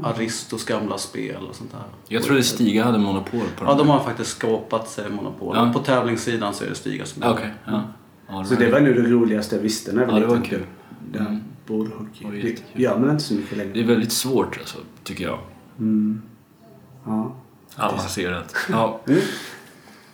Aristos 0.04 0.66
gamla 0.66 0.98
spel 0.98 1.48
och 1.50 1.56
sånt 1.56 1.72
där. 1.72 1.82
jag 2.08 2.24
trodde 2.24 2.44
Stiga 2.44 2.84
hade 2.84 2.98
monopol 2.98 3.40
på 3.58 3.66
Ja, 3.66 3.68
dem. 3.68 3.78
de 3.78 3.90
har 3.90 4.00
faktiskt 4.00 4.30
skapat 4.30 4.90
sig 4.90 5.10
monopol. 5.10 5.56
Ja. 5.56 5.72
På 5.74 5.80
tävlingssidan 5.80 6.54
så 6.54 6.64
är 6.64 6.70
det 6.70 6.76
Stiga 6.76 7.06
som 7.06 7.24
är 7.24 7.32
Okej, 7.32 7.54
ja. 7.66 7.84
ja. 8.28 8.44
Så 8.46 8.56
det 8.56 8.72
var 8.72 8.80
nog 8.80 8.96
det 8.96 9.02
roligaste 9.02 9.56
jag 9.56 9.64
visste 9.64 9.92
när 9.94 10.02
jag 10.02 10.12
Ja, 10.12 10.20
det 10.20 10.26
var 10.26 10.36
liten. 10.36 10.50
kul. 10.50 10.64
Det 11.12 11.20
Mm. 11.20 11.44
bordhockey. 11.68 12.26
Det 12.42 12.62
Det 12.74 12.82
gör 12.84 12.98
man 13.00 13.10
inte 13.10 13.24
så 13.24 13.34
mycket 13.34 13.50
Det 13.50 13.56
längre. 13.56 13.80
är 13.80 13.84
väldigt 13.84 14.12
svårt 14.12 14.58
alltså, 14.60 14.78
tycker 15.04 15.24
jag. 15.26 15.40
Ja. 17.06 17.36
Avancerat. 17.78 18.56
Ja. 18.72 19.00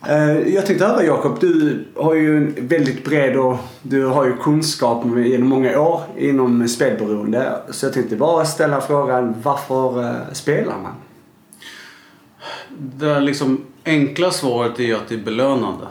Eh, 0.07 0.53
jag 0.53 0.65
tänkte 0.65 0.85
höra 0.85 1.03
Jakob, 1.03 1.39
du 1.39 1.85
har 1.95 2.13
ju 2.13 2.37
en 2.37 2.67
väldigt 2.67 3.05
bred 3.05 3.37
och 3.37 3.57
du 3.81 4.05
har 4.05 4.25
ju 4.25 4.37
kunskap 4.37 5.05
genom 5.05 5.47
många 5.47 5.79
år 5.79 6.01
inom 6.17 6.67
spelberoende. 6.67 7.61
Så 7.69 7.85
jag 7.85 7.93
tänkte 7.93 8.15
bara 8.15 8.45
ställa 8.45 8.81
frågan 8.81 9.35
varför 9.43 10.03
eh, 10.03 10.33
spelar 10.33 10.77
man? 10.79 10.93
Det 12.77 13.19
liksom 13.19 13.65
enkla 13.85 14.31
svaret 14.31 14.79
är 14.79 14.83
ju 14.83 14.95
att 14.95 15.07
det 15.07 15.15
är 15.15 15.23
belönande. 15.23 15.87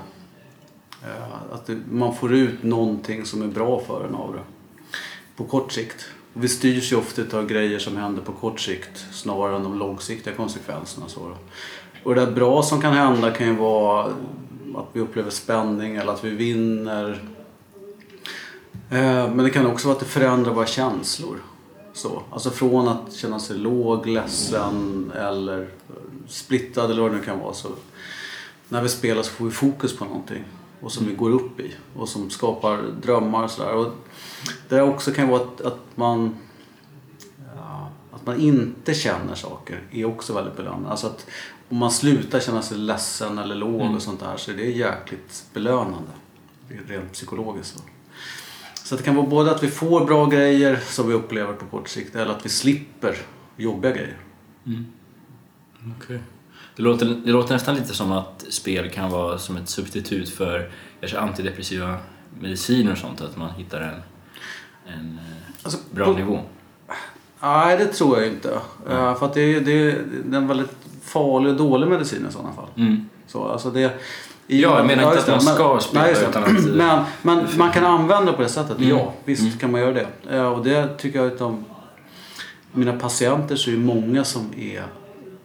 Eh, 1.03 1.55
att 1.55 1.71
man 1.91 2.15
får 2.15 2.35
ut 2.35 2.63
någonting 2.63 3.25
som 3.25 3.43
är 3.43 3.47
bra 3.47 3.81
för 3.87 4.05
en 4.05 4.15
av 4.15 4.33
det. 4.33 4.43
På 5.37 5.45
kort 5.45 5.73
sikt. 5.73 6.05
Vi 6.33 6.49
styrs 6.49 6.93
ju 6.93 6.97
ofta 6.97 7.39
av 7.39 7.47
grejer 7.47 7.79
som 7.79 7.97
händer 7.97 8.23
på 8.23 8.33
kort 8.33 8.61
sikt 8.61 9.07
snarare 9.13 9.57
än 9.57 9.63
de 9.63 9.79
långsiktiga 9.79 10.35
konsekvenserna. 10.35 11.09
Så 11.09 11.21
då. 11.21 11.37
Och 12.03 12.15
det 12.15 12.27
där 12.27 12.33
bra 12.33 12.63
som 12.63 12.81
kan 12.81 12.93
hända 12.93 13.31
kan 13.31 13.47
ju 13.47 13.57
vara 13.57 14.05
att 14.75 14.89
vi 14.93 15.01
upplever 15.01 15.31
spänning 15.31 15.97
eller 15.97 16.13
att 16.13 16.25
vi 16.25 16.31
vinner. 16.31 17.23
Eh, 18.91 19.35
men 19.35 19.39
det 19.39 19.51
kan 19.51 19.67
också 19.67 19.89
vara 19.89 19.97
att 19.97 20.05
det 20.05 20.11
förändrar 20.11 20.53
våra 20.53 20.67
känslor. 20.67 21.37
Så, 21.93 22.23
alltså 22.31 22.51
från 22.51 22.89
att 22.89 23.13
känna 23.13 23.39
sig 23.39 23.57
låg, 23.59 24.07
ledsen 24.07 25.13
eller 25.17 25.69
splittad 26.27 26.91
eller 26.91 27.03
vad 27.03 27.11
det 27.11 27.17
nu 27.17 27.23
kan 27.23 27.39
vara. 27.39 27.55
Så 27.55 27.69
när 28.69 28.83
vi 28.83 28.89
spelar 28.89 29.23
så 29.23 29.31
får 29.31 29.45
vi 29.45 29.51
fokus 29.51 29.97
på 29.97 30.05
någonting 30.05 30.45
och 30.81 30.93
som 30.93 31.07
vi 31.07 31.15
går 31.15 31.31
upp 31.31 31.61
i 31.61 31.75
och 31.97 32.09
som 32.09 32.31
skapar 32.31 32.83
drömmar 33.03 33.45
och 33.45 33.51
sådär. 33.51 33.91
Det 34.69 34.77
där 34.77 34.89
också 34.89 35.13
kan 35.13 35.29
vara 35.29 35.41
att, 35.41 35.61
att 35.61 35.79
man 35.95 36.37
att 38.23 38.27
man 38.27 38.41
inte 38.41 38.95
känner 38.95 39.35
saker 39.35 39.81
är 39.91 40.05
också 40.05 40.33
väldigt 40.33 40.57
belönande. 40.57 40.89
Alltså 40.89 41.07
att 41.07 41.27
om 41.73 41.79
man 41.79 41.91
slutar 41.91 42.41
känna 42.41 42.63
sig 42.63 42.79
ledsen 42.79 43.39
eller 43.39 43.55
låg 43.55 43.95
och 43.95 44.03
sånt 44.03 44.21
där 44.21 44.37
så 44.37 44.51
är 44.51 44.55
det 44.55 44.65
jäkligt 44.65 45.45
belönande. 45.53 46.11
Rent 46.89 47.13
psykologiskt. 47.13 47.83
Så. 48.75 48.97
Det 48.97 49.03
kan 49.03 49.17
vara 49.17 49.27
både 49.27 49.51
att 49.51 49.63
vi 49.63 49.69
får 49.69 50.05
bra 50.05 50.27
grejer 50.27 50.81
som 50.87 51.09
vi 51.09 51.15
upplever 51.15 51.53
på 51.53 51.67
kort 51.67 51.89
sikt 51.89 52.15
eller 52.15 52.33
att 52.35 52.45
vi 52.45 52.49
slipper 52.49 53.17
jobbiga 53.57 53.93
grejer. 53.93 54.17
Okej. 55.97 56.19
Det, 56.77 56.83
låter, 56.83 57.07
det 57.07 57.33
låter 57.33 57.55
nästan 57.55 57.75
lite 57.75 57.95
som 57.95 58.13
att 58.13 58.45
spel 58.49 58.91
kan 58.91 59.11
vara 59.11 59.39
som 59.39 59.57
ett 59.57 59.69
substitut 59.69 60.29
för 60.29 60.71
kanske 61.01 61.19
antidepressiva 61.19 61.97
mediciner 62.41 62.93
och 62.93 62.99
sånt, 62.99 63.21
att 63.21 63.37
man 63.37 63.51
hittar 63.51 63.81
en, 63.81 64.03
en 64.95 65.19
eh, 65.19 65.25
Alltså, 65.63 65.79
bra 65.91 66.05
på- 66.07 66.13
nivå. 66.13 66.41
Nej, 67.41 67.77
det 67.79 67.87
tror 67.87 68.19
jag 68.19 68.29
inte. 68.29 68.51
Eh, 68.89 69.15
för 69.19 69.27
att 69.27 69.35
det, 69.35 69.61
det, 69.61 69.93
det 70.25 70.37
är 70.37 70.41
en 70.41 70.49
väldigt 70.49 70.77
farlig 71.03 71.51
och 71.53 71.57
dålig 71.59 71.89
medicin 71.89 72.27
i 72.29 72.33
sådana 72.33 72.53
fall. 72.53 72.69
Mm. 72.77 73.09
Så, 73.27 73.45
alltså 73.49 73.71
det, 73.71 73.81
i- 74.47 74.63
Ja, 74.63 74.77
jag 74.79 74.87
menar 74.87 75.03
inte 75.17 75.35
att 75.35 75.45
man 75.45 75.55
ska 75.55 75.79
spela, 75.81 76.05
nej, 76.05 76.15
utan 76.29 76.45
att- 76.45 76.65
Men, 76.75 77.05
men 77.23 77.47
man 77.59 77.73
kan 77.73 77.85
använda 77.85 78.33
på 78.33 78.43
det 78.43 78.49
sättet, 78.49 78.77
Mm. 78.79 78.89
ja. 78.91 79.13
Visst 79.25 79.61
kan 79.61 79.71
man 79.73 79.81
göra 79.81 79.93
det. 79.93 80.07
Eh, 80.37 80.45
Och 80.53 80.65
det 80.65 80.99
tycker 80.99 81.19
jag 81.23 81.33
utav 81.33 81.65
mina 82.73 82.93
patienter 82.99 83.57
så 83.57 83.71
är 83.71 83.75
det 83.75 83.81
många 83.81 84.25
som 84.25 84.43
är 84.59 84.83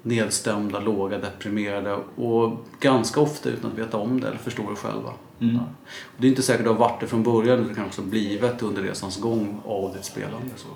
nedstämda, 0.02 0.80
låga, 0.80 1.18
deprimerade 1.18 1.98
och 2.16 2.66
ganska 2.80 3.20
ofta 3.22 3.50
utan 3.50 3.72
att 3.72 3.78
veta 3.78 3.98
om 3.98 4.20
det 4.22 4.28
eller 4.28 4.38
förstå 4.38 4.64
det 4.70 4.76
själva. 4.76 5.10
Mm. 5.40 5.56
Ja. 5.56 5.62
Och 6.04 6.16
det 6.18 6.28
är 6.28 6.30
inte 6.30 6.42
säkert 6.42 6.60
att 6.60 6.66
du 6.66 6.70
har 6.70 6.90
varit 6.90 7.00
det 7.00 7.08
från 7.08 7.24
början, 7.24 7.58
utan 7.60 7.68
det 7.68 7.76
kan 7.76 7.86
också 7.86 8.02
blivit 8.02 8.62
under 8.64 8.82
resans 8.82 9.18
gång 9.22 9.62
av 9.66 9.94
ditt 9.94 10.06
spelande. 10.06 10.50
Så. 10.56 10.68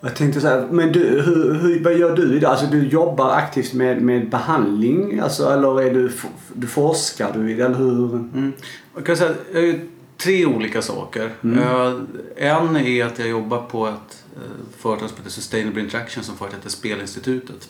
Mm. 0.00 0.10
Jag 0.10 0.16
tänkte 0.16 0.40
så 0.40 0.48
här, 0.48 0.68
men 0.70 0.92
du, 0.92 1.00
hur, 1.00 1.54
hur, 1.54 1.84
vad 1.84 1.98
gör 1.98 2.16
du 2.16 2.36
idag? 2.36 2.50
Alltså 2.50 2.66
du 2.66 2.88
jobbar 2.88 3.30
aktivt 3.30 3.72
med, 3.72 4.02
med 4.02 4.30
behandling? 4.30 5.20
Alltså, 5.20 5.50
eller 5.50 5.82
är 5.82 5.94
du, 5.94 6.12
du 6.52 6.66
forskar 6.66 7.32
du 7.32 7.50
i 7.50 7.54
det? 7.54 7.64
Eller 7.64 7.78
hur? 7.78 8.14
Mm. 8.14 8.52
Jag 8.94 9.06
kan 9.06 9.16
säga 9.16 9.34
jag 9.52 9.66
gör 9.66 9.80
tre 10.16 10.46
olika 10.46 10.82
saker. 10.82 11.30
Eh, 11.42 11.92
en 12.36 12.76
är 12.76 13.04
att 13.04 13.18
jag 13.18 13.28
jobbar 13.28 13.62
på 13.62 13.86
ett 13.86 14.24
eh, 14.36 14.78
företag 14.78 15.08
som 15.08 15.18
heter 15.18 15.30
Sustainable 15.30 15.80
Interaction 15.80 16.24
som 16.24 16.36
förut 16.36 16.52
hette 16.52 16.70
Spelinstitutet. 16.70 17.68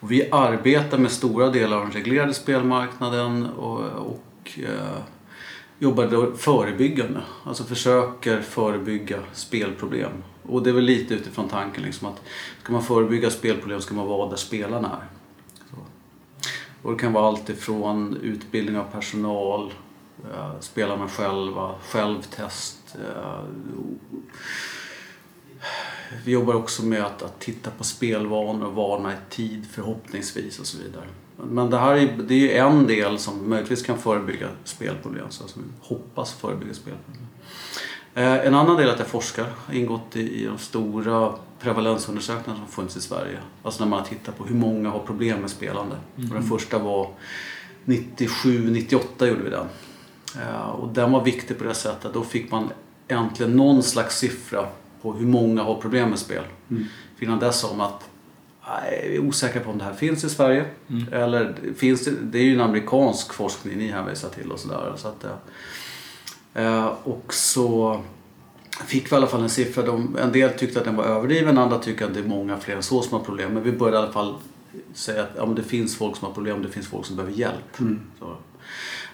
Och 0.00 0.12
vi 0.12 0.28
arbetar 0.30 0.98
med 0.98 1.10
stora 1.10 1.50
delar 1.50 1.76
av 1.76 1.82
den 1.82 1.92
reglerade 1.92 2.34
spelmarknaden 2.34 3.46
och, 3.46 3.80
och 3.82 4.50
eh, 4.56 4.98
jobbar 5.78 6.36
förebyggande. 6.36 7.20
Alltså 7.44 7.64
försöker 7.64 8.40
förebygga 8.40 9.18
spelproblem. 9.32 10.12
Och 10.48 10.62
det 10.62 10.70
är 10.70 10.74
väl 10.74 10.84
lite 10.84 11.14
utifrån 11.14 11.48
tanken 11.48 11.82
liksom 11.82 12.08
att 12.08 12.22
ska 12.62 12.72
man 12.72 12.82
förebygga 12.82 13.30
spelproblem 13.30 13.80
ska 13.80 13.94
man 13.94 14.06
vara 14.06 14.30
där 14.30 14.36
spelarna 14.36 14.88
är. 14.88 15.18
Och 16.82 16.92
det 16.92 16.98
kan 16.98 17.12
vara 17.12 17.26
allt 17.26 17.48
ifrån 17.48 18.16
utbildning 18.22 18.76
av 18.76 18.84
personal, 18.84 19.72
spelarna 20.22 20.60
spela 20.60 20.96
med 20.96 21.10
själva, 21.10 21.74
självtest. 21.82 22.96
Eh, 23.04 23.40
vi 26.24 26.32
jobbar 26.32 26.54
också 26.54 26.84
med 26.84 27.04
att, 27.04 27.22
att 27.22 27.40
titta 27.40 27.70
på 27.70 27.84
spelvanor 27.84 28.66
och 28.66 28.74
varna 28.74 29.12
i 29.12 29.16
tid 29.30 29.66
förhoppningsvis 29.70 30.58
och 30.58 30.66
så 30.66 30.78
vidare. 30.78 31.06
Men 31.36 31.70
det 31.70 31.78
här 31.78 31.96
är, 31.96 32.16
det 32.22 32.34
är 32.34 32.38
ju 32.38 32.52
en 32.52 32.86
del 32.86 33.18
som 33.18 33.48
möjligtvis 33.48 33.82
kan 33.82 33.98
förebygga 33.98 34.48
spelproblem, 34.64 35.30
så 35.30 35.48
som 35.48 35.62
vi 35.62 35.88
hoppas 35.88 36.32
förebygga 36.32 36.74
spelproblem. 36.74 37.27
Eh, 38.14 38.46
En 38.46 38.54
annan 38.54 38.76
del 38.76 38.88
är 38.88 38.92
att 38.92 38.98
jag 38.98 39.08
forskar, 39.08 39.46
har 39.66 39.74
ingått 39.74 40.16
i, 40.16 40.44
de 40.46 40.58
stora 40.58 41.32
prevalensundersökningarna 41.60 42.64
som 42.64 42.72
funnits 42.72 42.96
i 42.96 43.00
Sverige. 43.00 43.38
Alltså 43.62 43.84
när 43.84 43.90
man 43.90 43.98
har 43.98 44.06
tittat 44.06 44.38
på 44.38 44.44
hur 44.44 44.54
många 44.54 44.90
har 44.90 44.98
problem 44.98 45.40
med 45.40 45.50
spelande. 45.50 45.96
Och 46.16 46.22
den 46.34 46.42
första 46.42 46.78
var 46.78 47.08
97-98 47.84 49.26
gjorde 49.26 49.42
vi 49.42 49.50
den. 49.50 49.66
Eh, 50.42 50.68
Och 50.70 50.88
den 50.88 51.12
var 51.12 51.24
viktig 51.24 51.58
på 51.58 51.64
det 51.64 51.74
sättet. 51.74 52.14
Då 52.14 52.22
fick 52.24 52.50
man 52.50 52.70
äntligen 53.08 53.56
någon 53.56 53.82
slags 53.82 54.18
siffra 54.18 54.66
på 55.02 55.12
hur 55.12 55.26
många 55.26 55.62
har 55.62 55.74
problem 55.74 56.10
med 56.10 56.18
spel. 56.18 56.42
För 57.18 57.24
innan 57.24 57.38
dess 57.38 57.60
sa 57.60 57.74
man 57.74 57.86
att 57.86 58.08
vi 59.06 59.16
är 59.16 59.20
osäkra 59.20 59.60
på 59.60 59.70
om 59.70 59.78
det 59.78 59.84
här 59.84 59.92
finns 59.94 60.24
i 60.24 60.28
Sverige. 60.30 60.64
Eller 61.12 61.54
finns 61.76 62.04
det, 62.04 62.10
det 62.22 62.38
är 62.38 62.42
ju 62.42 62.54
en 62.54 62.60
amerikansk 62.60 63.32
forskning 63.34 63.78
ni 63.78 63.86
hänvisar 63.90 64.28
till 64.28 64.52
och 64.52 64.58
sådär. 64.58 64.92
Så 64.96 65.08
att, 65.08 65.24
eh, 65.24 65.30
och 67.02 67.34
så 67.34 68.00
fick 68.86 69.12
vi 69.12 69.14
i 69.14 69.16
alla 69.16 69.26
fall 69.26 69.42
en 69.42 69.50
siffra. 69.50 69.82
De, 69.82 70.16
en 70.16 70.32
del 70.32 70.50
tyckte 70.50 70.78
att 70.78 70.84
den 70.84 70.96
var 70.96 71.04
överdriven, 71.04 71.58
andra 71.58 71.78
tycker 71.78 72.04
att 72.04 72.14
det 72.14 72.20
är 72.20 72.24
många 72.24 72.56
fler 72.56 72.76
än 72.76 72.82
så 72.82 73.02
som 73.02 73.18
har 73.18 73.24
problem. 73.24 73.54
Men 73.54 73.62
vi 73.62 73.72
började 73.72 73.96
i 73.96 74.00
alla 74.02 74.12
fall 74.12 74.34
säga 74.94 75.22
att 75.22 75.28
ja, 75.36 75.46
det 75.46 75.62
finns 75.62 75.96
folk 75.96 76.16
som 76.16 76.26
har 76.26 76.34
problem, 76.34 76.62
det 76.62 76.68
finns 76.68 76.86
folk 76.86 77.06
som 77.06 77.16
behöver 77.16 77.36
hjälp. 77.36 77.76
Så. 78.18 78.36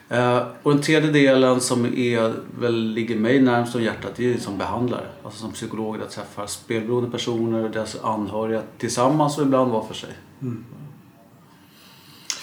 Eh, 0.09 0.47
och 0.63 0.73
den 0.73 0.83
tredje 0.83 1.11
delen 1.11 1.61
som 1.61 1.85
är, 1.85 2.35
väl 2.61 2.85
ligger 2.85 3.17
mig 3.17 3.41
närmast 3.41 3.75
om 3.75 3.83
hjärtat, 3.83 4.13
det 4.17 4.35
är 4.35 4.39
som 4.39 4.59
behandlare. 4.59 5.07
Alltså 5.23 5.41
som 5.41 5.53
psykolog 5.53 5.95
där 5.95 6.01
jag 6.01 6.11
träffar 6.11 6.47
spelberoende 6.47 7.11
personer 7.11 7.65
och 7.65 7.71
deras 7.71 7.97
anhöriga 8.03 8.63
tillsammans 8.79 9.39
och 9.39 9.45
ibland 9.45 9.71
var 9.71 9.85
för 9.85 9.95
sig. 9.95 10.11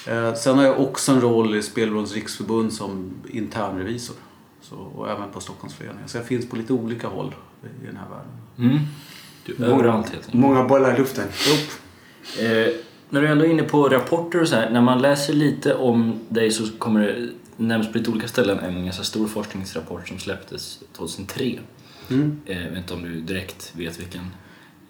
Eh, 0.08 0.34
sen 0.34 0.58
har 0.58 0.66
jag 0.66 0.80
också 0.80 1.12
en 1.12 1.22
roll 1.22 1.56
i 1.56 1.62
Spelberoendes 1.62 2.14
riksförbund 2.14 2.74
som 2.74 3.14
internrevisor. 3.30 4.16
Så, 4.72 4.78
och 4.78 5.10
även 5.10 5.32
på 5.32 5.40
Stockholmsföreningen. 5.40 6.08
Så 6.08 6.18
jag 6.18 6.26
finns 6.26 6.50
på 6.50 6.56
lite 6.56 6.74
olika 6.74 7.08
håll 7.08 7.36
i 7.84 7.86
den 7.86 7.98
här 7.98 8.10
världen. 8.10 8.32
Mm. 8.58 8.88
Du, 9.46 9.66
överallt 9.66 10.10
helt 10.10 10.26
enkelt. 10.26 10.34
Många 10.34 10.64
bollar 10.64 10.96
i 10.96 10.98
luften. 10.98 11.28
Eh, 12.40 12.74
när 13.10 13.22
du 13.22 13.28
ändå 13.28 13.46
är 13.46 13.50
inne 13.50 13.64
på 13.64 13.90
rapporter 13.90 14.42
och 14.42 14.48
så 14.48 14.56
här, 14.56 14.70
när 14.70 14.82
man 14.82 15.02
läser 15.02 15.34
lite 15.34 15.74
om 15.76 16.20
dig 16.30 16.52
så 16.52 16.72
kommer 16.78 17.08
det 17.08 17.30
nämns 17.58 17.92
på 17.92 17.98
lite 17.98 18.12
olika 18.12 18.28
ställen 18.28 18.60
en 18.60 18.86
ganska 18.86 19.04
stor 19.04 19.28
forskningsrapport 19.28 20.08
som 20.08 20.20
släpptes 20.20 20.80
2003. 20.94 21.60
Mm. 22.10 22.42
Eh, 22.46 22.64
jag 22.64 22.70
vet 22.70 22.78
inte 22.78 22.94
om 22.94 23.04
du 23.04 23.22
direkt 23.22 23.72
vet 23.76 24.00
vilken. 24.00 24.26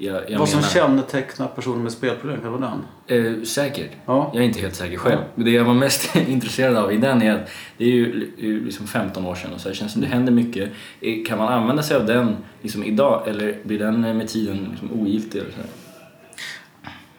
Jag, 0.04 0.32
jag 0.32 0.40
Vad 0.40 0.50
som 0.50 0.58
menar- 0.60 0.70
kännetecknar 0.70 1.48
personer 1.48 1.84
med 1.84 1.92
spelproblem, 1.92 2.42
kan 2.42 2.52
det 2.52 2.58
vara 2.58 2.72
den? 3.08 3.38
Eh, 3.38 3.44
säkert. 3.44 3.92
Ja. 4.06 4.32
Jag 4.34 4.44
är 4.44 4.48
inte 4.48 4.60
helt 4.60 4.76
säker 4.76 4.98
själv. 4.98 5.20
Men 5.36 5.46
det 5.46 5.52
jag 5.52 5.64
var 5.66 5.74
mest 5.74 6.16
intresserad 6.28 6.76
av 6.78 6.94
i 6.94 6.98
den 6.98 7.22
är 7.22 7.32
att 7.36 7.50
det 7.78 7.84
är 7.84 7.90
ju 7.90 8.30
liksom 8.66 8.88
15 8.88 9.26
år 9.26 9.36
sedan 9.36 9.54
och 9.54 9.60
så 9.62 9.64
här, 9.68 9.74
det 9.74 9.78
känns 9.80 9.92
som 9.92 10.02
det 10.02 10.08
händer 10.08 10.32
mycket. 10.32 10.70
Eh, 11.02 11.26
Kan 11.28 11.38
man 11.38 11.54
använda 11.54 11.84
sig 11.84 11.98
av 11.98 12.06
den 12.06 12.38
liksom 12.62 12.84
idag 12.84 13.28
eller 13.28 13.58
blir 13.64 13.80
den 13.80 14.04
eh, 14.06 14.14
med 14.14 14.28
tiden 14.28 14.68
liksom 14.72 14.92
ogiltig? 15.02 15.40
Eller 15.40 15.52
så 15.52 15.58
här? 15.58 15.66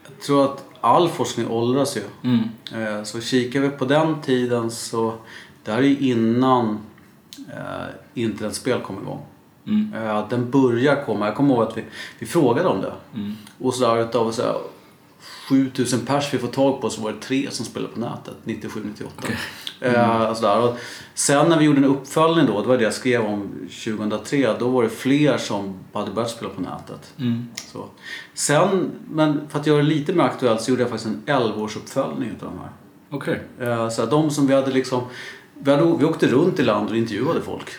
Jag 0.08 0.20
tror 0.26 0.44
att 0.44 0.64
all 0.80 1.08
forskning 1.08 1.46
åldras 1.48 1.96
ju. 1.96 2.00
Mm. 2.24 2.40
Eh, 2.98 3.02
Så 3.04 3.20
kikar 3.20 3.60
vi 3.60 3.68
på 3.70 3.84
den 3.84 4.20
tiden 4.20 4.70
så, 4.70 5.14
det 5.64 5.70
här 5.72 5.78
är 5.78 5.82
ju 5.82 5.98
innan 5.98 6.78
eh, 7.48 7.86
internetspel 8.14 8.80
kom 8.80 8.98
igång. 9.02 9.20
Mm. 9.66 9.94
Eh, 9.94 10.28
Den 10.28 10.50
börjar 10.50 11.04
komma, 11.06 11.26
jag 11.26 11.34
kommer 11.36 11.54
ihåg 11.54 11.62
att 11.62 11.76
vi, 11.76 11.84
vi 12.18 12.26
frågade 12.26 12.68
om 12.68 12.80
det. 12.80 12.92
Mm. 13.14 13.32
Och 13.58 13.74
sådär 13.74 14.02
utav 14.02 14.30
så 14.32 14.42
här, 14.42 14.56
7000 15.48 16.00
pers 16.06 16.34
vi 16.34 16.38
får 16.38 16.48
tag 16.48 16.80
på 16.80 16.90
så 16.90 17.02
var 17.02 17.12
det 17.12 17.18
tre 17.20 17.48
som 17.50 17.64
spelade 17.66 17.92
på 17.94 18.00
nätet 18.00 18.34
97-98. 18.44 19.04
Okej. 19.18 19.36
Eh, 19.80 20.34
sådär. 20.34 20.60
Och 20.60 20.76
sen 21.14 21.48
när 21.48 21.58
vi 21.58 21.64
gjorde 21.64 21.78
en 21.78 21.84
uppföljning 21.84 22.46
då, 22.46 22.62
det 22.62 22.68
var 22.68 22.76
det 22.78 22.84
jag 22.84 22.94
skrev 22.94 23.24
om 23.24 23.50
2003, 23.84 24.56
då 24.58 24.68
var 24.68 24.82
det 24.82 24.88
fler 24.88 25.38
som 25.38 25.74
hade 25.92 26.10
börjat 26.10 26.30
spela 26.30 26.50
på 26.50 26.60
nätet. 26.60 27.14
Mm. 27.18 27.48
Så. 27.72 27.84
Sen, 28.34 28.90
men 29.10 29.40
för 29.48 29.60
att 29.60 29.66
göra 29.66 29.76
det 29.76 29.82
lite 29.82 30.12
mer 30.12 30.24
aktuellt 30.24 30.60
så 30.60 30.70
gjorde 30.70 30.82
jag 30.82 30.90
faktiskt 30.90 31.14
en 31.26 31.36
11-årsuppföljning 31.36 32.30
utav 32.36 32.48
de 32.52 32.58
här. 32.58 32.70
Okej. 33.10 33.42
Eh, 33.60 33.88
Så 33.88 34.06
de 34.06 34.30
som 34.30 34.46
vi 34.46 34.54
hade 34.54 34.70
liksom... 34.70 35.02
Vi, 35.58 35.70
hade, 35.70 35.96
vi 35.98 36.04
åkte 36.04 36.26
runt 36.26 36.58
i 36.58 36.62
landet 36.62 36.90
och 36.90 36.96
intervjuade 36.96 37.40
folk. 37.42 37.70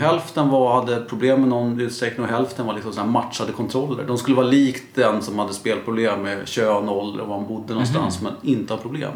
Hälften 0.00 0.48
var, 0.48 0.80
hade 0.80 1.00
problem 1.04 1.40
med 1.40 1.48
någon 1.48 1.80
utsträckning 1.80 2.26
och 2.26 2.32
hälften 2.32 2.66
var 2.66 2.74
liksom 2.74 2.92
så 2.92 3.04
matchade 3.04 3.52
kontroller. 3.52 4.04
De 4.06 4.18
skulle 4.18 4.36
vara 4.36 4.46
likt 4.46 4.94
den 4.94 5.22
som 5.22 5.38
hade 5.38 5.54
spelproblem 5.54 6.22
med 6.22 6.48
kön, 6.48 6.88
ålder 6.88 7.20
och 7.22 7.28
var 7.28 7.38
han 7.38 7.46
bodde 7.48 7.72
någonstans 7.72 8.22
men 8.22 8.32
inte 8.42 8.72
har 8.72 8.78
problem. 8.78 9.12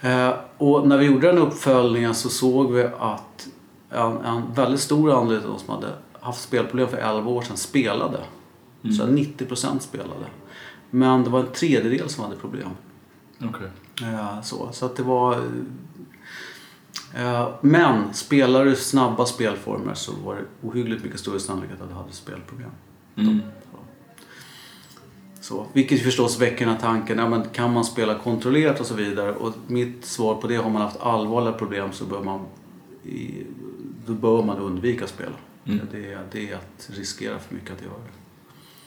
Eh, 0.00 0.30
Och 0.58 0.88
när 0.88 0.98
vi 0.98 1.04
gjorde 1.06 1.26
den 1.26 1.38
uppföljningen 1.38 2.14
så 2.14 2.28
såg 2.28 2.72
vi 2.72 2.82
att 2.98 3.48
en, 3.90 4.16
en 4.16 4.42
väldigt 4.54 4.80
stor 4.80 5.12
andel 5.12 5.36
av 5.36 5.42
de 5.50 5.58
som 5.58 5.74
hade 5.74 5.88
haft 6.20 6.40
spelproblem 6.42 6.88
för 6.88 6.96
11 6.96 7.30
år 7.30 7.42
sedan 7.42 7.56
spelade. 7.56 8.18
Så 8.82 9.06
90% 9.06 9.78
spelade. 9.78 10.24
Men 10.90 11.24
det 11.24 11.30
var 11.30 11.40
en 11.40 11.52
tredjedel 11.52 12.08
som 12.08 12.24
hade 12.24 12.36
problem. 12.36 12.68
Okej. 13.44 13.68
Eh, 14.02 14.40
Så, 14.42 14.68
så 14.72 14.86
att 14.86 14.96
det 14.96 15.02
var... 15.02 15.38
eh, 17.16 17.48
Men 17.60 18.14
spelar 18.14 18.64
du 18.64 18.76
snabba 18.76 19.26
spelformer 19.26 19.94
så 19.94 20.12
var 20.24 20.34
det 20.34 20.68
ohyggligt 20.68 21.04
mycket 21.04 21.20
större 21.20 21.40
sannolikhet 21.40 21.80
att 21.80 21.88
du 21.88 21.94
hade 21.94 22.12
spelproblem. 22.12 22.70
Mm. 23.16 23.40
Så, 25.40 25.66
vilket 25.72 26.02
förstås 26.02 26.40
väcker 26.40 26.64
den 26.66 26.74
här 26.74 26.80
tanken, 26.80 27.18
ja, 27.18 27.28
men 27.28 27.42
kan 27.52 27.72
man 27.72 27.84
spela 27.84 28.18
kontrollerat 28.18 28.80
och 28.80 28.86
så 28.86 28.94
vidare? 28.94 29.32
Och 29.32 29.52
mitt 29.66 30.04
svar 30.04 30.34
på 30.34 30.46
det, 30.46 30.56
har 30.56 30.70
man 30.70 30.82
haft 30.82 31.00
allvarliga 31.00 31.52
problem 31.52 31.92
så 31.92 32.04
bör 32.04 32.22
man, 32.22 32.40
i, 33.04 33.46
då 34.06 34.12
bör 34.12 34.42
man 34.42 34.58
undvika 34.58 35.06
spel. 35.06 35.32
Mm. 35.64 35.80
Det, 35.92 36.12
är- 36.12 36.26
det 36.32 36.50
är 36.50 36.54
att 36.56 36.90
riskera 36.92 37.38
för 37.38 37.54
mycket 37.54 37.70
att 37.72 37.82
göra 37.82 37.92
det. 37.92 38.10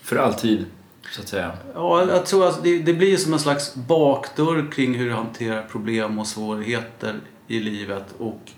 För 0.02 0.16
alltid, 0.16 0.66
så 1.12 1.22
att 1.22 1.28
säga. 1.28 1.52
Ja, 1.74 2.06
jag 2.12 2.26
tror 2.26 2.48
att 2.48 2.64
det, 2.64 2.80
det 2.80 2.94
blir 2.94 3.18
som 3.18 3.34
en 3.34 3.40
slags 3.40 3.76
bakdörr 3.76 4.72
kring 4.72 4.94
hur 4.94 5.06
du 5.10 5.14
hanterar 5.14 5.62
problem 5.72 6.20
och 6.20 6.28
svårigheter 6.28 7.20
i 7.48 7.60
livet. 7.60 8.16
Och 8.18 8.52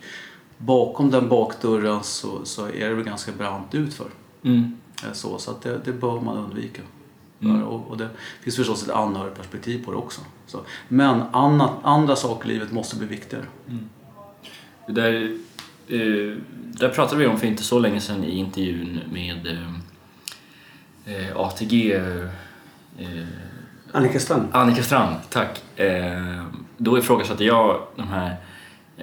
bakom 0.57 1.11
den 1.11 1.29
bakdörren 1.29 2.03
så, 2.03 2.45
så 2.45 2.65
är 2.67 2.89
det 2.89 2.95
väl 2.95 3.05
ganska 3.05 3.31
brant 3.31 3.75
utför. 3.75 4.07
Mm. 4.43 4.77
Eh, 5.03 5.13
Så, 5.13 5.37
så 5.37 5.51
att 5.51 5.61
det, 5.61 5.81
det 5.85 5.93
bör 5.93 6.21
man 6.21 6.37
undvika. 6.37 6.81
Mm. 7.41 7.63
Och, 7.63 7.87
och 7.91 7.97
det 7.97 8.09
finns 8.41 8.55
förstås 8.55 8.83
ett 8.83 8.89
anhörigperspektiv 8.89 9.85
på 9.85 9.91
det 9.91 9.97
också. 9.97 10.21
Så. 10.47 10.59
Men 10.87 11.21
annat, 11.31 11.71
andra 11.83 12.15
saker 12.15 12.49
i 12.49 12.53
livet 12.53 12.71
måste 12.71 12.95
bli 12.95 13.07
viktigare. 13.07 13.45
Det 14.87 14.93
där, 14.93 15.37
eh, 15.87 16.37
där 16.51 16.89
pratade 16.89 17.21
vi 17.21 17.27
om 17.27 17.39
för 17.39 17.47
inte 17.47 17.63
så 17.63 17.79
länge 17.79 18.01
sedan 18.01 18.23
i 18.23 18.37
intervjun 18.37 18.99
med 19.11 19.47
eh, 19.47 21.25
eh, 21.29 21.37
ATG. 21.37 21.93
Eh, 21.93 22.27
Annika 23.91 24.19
Strand. 24.19 24.47
Annika 24.51 24.83
Strand, 24.83 25.15
tack. 25.29 25.79
Eh, 25.79 26.43
då 26.77 26.97
ifrågasatte 26.97 27.43
jag 27.43 27.81
de 27.95 28.07
här 28.07 28.35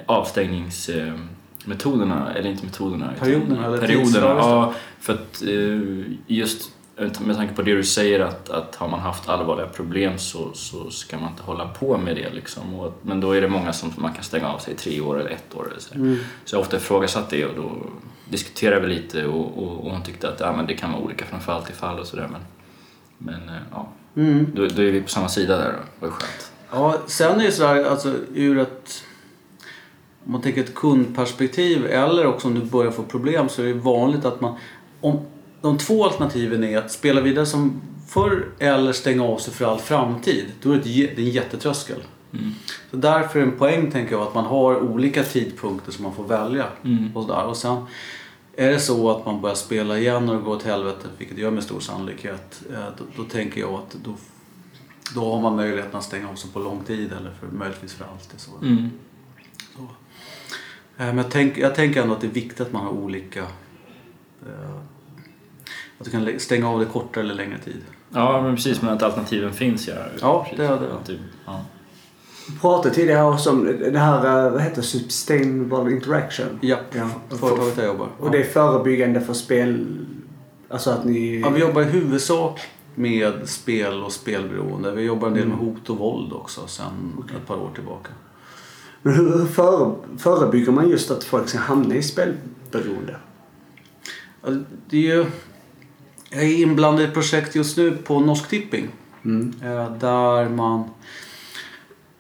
avstängningsmetoderna, 0.07 2.35
eller 2.35 2.51
inte 2.51 2.65
metoderna. 2.65 3.13
Perioderna, 3.19 3.67
eller 3.67 3.79
perioderna. 3.79 4.27
Ja, 4.27 4.75
för 5.01 5.13
att 5.13 5.43
eh, 5.43 5.81
just 6.27 6.71
med 7.21 7.37
tanke 7.37 7.55
på 7.55 7.63
det 7.63 7.75
du 7.75 7.85
säger 7.85 8.21
att, 8.21 8.51
att 8.51 8.77
har 8.77 8.89
man 8.89 9.01
haft 9.01 9.29
allvarliga 9.29 9.67
problem 9.67 10.19
så, 10.19 10.53
så 10.55 10.91
ska 10.91 11.19
man 11.19 11.31
inte 11.31 11.43
hålla 11.43 11.69
på 11.69 11.99
med 11.99 12.17
det. 12.17 12.31
Liksom. 12.31 12.75
Och, 12.75 12.99
men 13.03 13.21
då 13.21 13.33
är 13.33 13.41
det 13.41 13.49
många 13.49 13.73
som 13.73 13.93
man 13.97 14.13
kan 14.13 14.25
stänga 14.25 14.49
av 14.49 14.59
sig 14.59 14.75
i 14.75 14.77
tre 14.77 15.01
år 15.01 15.21
eller 15.21 15.31
ett 15.31 15.55
år. 15.55 15.67
Eller 15.71 15.81
så. 15.81 15.89
så 16.45 16.55
jag 16.55 16.59
har 16.59 16.63
ofta 16.63 16.77
ifrågasatt 16.77 17.31
det 17.31 17.47
och 17.47 17.57
då 17.57 17.73
diskuterade 18.29 18.87
vi 18.87 18.95
lite 18.95 19.27
och, 19.27 19.59
och, 19.59 19.85
och 19.85 19.91
hon 19.91 20.03
tyckte 20.03 20.29
att 20.29 20.41
ja, 20.41 20.53
men 20.57 20.67
det 20.67 20.75
kan 20.75 20.93
vara 20.93 21.03
olika 21.03 21.25
från 21.25 21.41
fall 21.41 21.63
till 21.63 21.75
fall 21.75 21.99
och 21.99 22.07
sådär. 22.07 22.29
Men, 22.33 22.41
men 23.19 23.49
eh, 23.49 23.63
ja, 23.71 23.89
då, 24.55 24.67
då 24.67 24.83
är 24.83 24.93
vi 24.93 25.03
på 25.03 25.09
samma 25.09 25.29
sida 25.29 25.57
där 25.57 25.73
då. 25.73 25.79
Det 26.01 26.07
var 26.07 26.09
skönt. 26.09 26.53
Ja, 26.71 26.99
sen 27.07 27.41
är 27.41 27.45
det 27.45 27.53
sådär, 27.53 27.85
alltså 27.85 28.15
ur 28.35 28.59
ett... 28.59 29.05
Om 30.25 30.33
man 30.33 30.43
tänker 30.43 30.61
ett 30.61 30.75
kundperspektiv 30.75 31.87
eller 31.87 32.27
också 32.27 32.49
om 32.49 32.55
du 32.55 32.61
börjar 32.61 32.91
få 32.91 33.03
problem 33.03 33.49
så 33.49 33.63
är 33.63 33.67
det 33.67 33.75
vanligt 33.75 34.25
att 34.25 34.41
man... 34.41 34.55
Om, 35.01 35.21
de 35.61 35.79
två 35.79 36.05
alternativen 36.05 36.65
är 36.65 36.79
att 36.79 36.93
spela 36.93 37.21
vidare 37.21 37.47
som 37.47 37.81
förr 38.09 38.47
eller 38.59 38.93
stänga 38.93 39.25
av 39.25 39.39
sig 39.39 39.55
för 39.55 39.65
all 39.65 39.79
framtid. 39.79 40.45
Då 40.63 40.73
är 40.73 40.81
det, 40.85 41.05
ett, 41.05 41.17
det 41.17 41.23
är 41.23 41.27
en 41.27 41.31
jättetröskel. 41.31 42.03
Så 42.91 42.97
därför 42.97 43.39
är 43.39 43.43
en 43.43 43.59
poäng 43.59 43.91
tänker 43.91 44.13
jag 44.13 44.23
att 44.23 44.35
man 44.35 44.45
har 44.45 44.81
olika 44.81 45.23
tidpunkter 45.23 45.93
som 45.93 46.05
man 46.05 46.15
får 46.15 46.25
välja. 46.25 46.67
Och, 47.15 47.23
sådär. 47.23 47.45
och 47.45 47.57
sen 47.57 47.77
är 48.57 48.71
det 48.71 48.81
så 48.81 49.11
att 49.11 49.27
man 49.27 49.41
börjar 49.41 49.55
spela 49.55 49.99
igen 49.99 50.29
och 50.29 50.37
det 50.37 50.43
går 50.43 50.57
åt 50.57 50.63
helvete, 50.63 51.09
vilket 51.19 51.37
det 51.37 51.43
gör 51.43 51.51
med 51.51 51.65
stor 51.65 51.81
sannolikhet, 51.81 52.63
eh, 52.71 52.85
då, 52.99 53.05
då 53.17 53.25
tänker 53.25 53.61
jag 53.61 53.75
att 53.75 53.97
då 54.05 54.15
då 55.15 55.33
har 55.33 55.41
man 55.41 55.57
möjligheten 55.57 55.97
att 55.97 56.05
stänga 56.05 56.29
av 56.29 56.35
sig 56.35 56.51
på 56.51 56.59
lång 56.59 56.85
tid 56.85 57.13
eller 57.13 57.31
för, 57.31 57.47
möjligtvis 57.47 57.93
för 57.93 58.05
alltid. 58.05 58.41
Så. 58.41 58.51
Mm. 58.63 58.91
Eh, 60.99 61.07
Men 61.07 61.17
jag, 61.17 61.31
tänk, 61.31 61.59
jag 61.59 61.75
tänker 61.75 62.03
ändå 62.03 62.15
att 62.15 62.21
det 62.21 62.27
är 62.27 62.31
viktigt 62.31 62.61
att 62.61 62.73
man 62.73 62.83
har 62.85 62.93
olika... 62.93 63.41
Eh, 64.47 64.77
att 65.99 66.05
du 66.05 66.11
kan 66.11 66.41
stänga 66.41 66.69
av 66.69 66.79
det 66.81 66.85
kortare 66.87 67.25
eller 67.25 67.35
längre 67.35 67.59
tid. 67.59 67.81
Ja, 68.11 68.43
men 68.43 68.55
precis. 68.57 68.83
Men 68.83 68.91
att 68.95 69.03
alternativen 69.03 69.53
finns 69.53 69.89
ja. 69.89 69.95
Ja, 70.21 70.43
precis. 70.43 70.59
det 70.59 70.67
är 70.67 70.81
det. 70.81 70.89
Du- 71.07 71.19
ja. 71.47 71.61
Vi 72.49 72.59
pratade 72.59 72.95
tidigare 72.95 73.25
också 73.35 73.51
om 73.51 73.65
det 73.93 73.99
här, 73.99 74.47
eh, 74.47 74.53
vad 74.53 74.63
heter 74.63 74.83
sustainable 74.83 75.93
interaction. 75.93 76.59
Ja, 76.61 76.77
Ja. 76.95 77.09
företaget 77.37 77.77
jag 77.77 77.87
jobbar. 77.87 78.09
Och 78.19 78.31
det 78.31 78.39
är 78.39 78.45
förebyggande 78.45 79.21
för 79.21 79.35
spel... 79.35 79.87
Alltså 80.69 80.91
att 80.91 81.05
ni... 81.05 81.41
Ja, 81.41 81.51
vi 81.51 81.61
jobbar 81.61 81.83
i 81.83 81.85
huvudsak 81.85 82.61
med 82.95 83.49
spel 83.49 84.03
och 84.03 84.13
spelberoende. 84.13 84.91
Vi 84.93 85.03
jobbar 85.03 85.29
en 85.29 85.35
del 85.35 85.49
med 85.49 85.57
hot 85.59 85.91
och 85.91 85.99
våld 85.99 86.33
också 86.33 86.67
sedan 86.67 87.25
ett 87.37 87.47
par 87.47 87.57
år 87.57 87.71
tillbaka. 87.75 88.11
Men 89.03 89.15
hur, 89.15 89.39
hur 89.39 89.47
före, 89.47 89.95
förebygger 90.19 90.73
man 90.73 90.89
just 90.89 91.11
att 91.11 91.25
folk 91.25 91.49
ska 91.49 91.59
hamna 91.59 91.95
i 91.95 92.03
spelberoende? 92.03 93.17
Ja, 94.43 94.51
Det 94.91 94.97
är 94.97 95.17
ju, 95.17 95.27
jag 96.31 96.43
är 96.43 96.63
inblandad 96.63 97.01
i 97.05 97.05
ett 97.09 97.15
projekt 97.15 97.55
just 97.55 97.77
nu 97.77 97.97
på 97.97 98.21
Norsk 98.21 98.49
Tipping. 98.49 98.89
Mm. 99.25 99.55
eh, 99.63 99.93
Där 99.97 100.49
man 100.49 100.91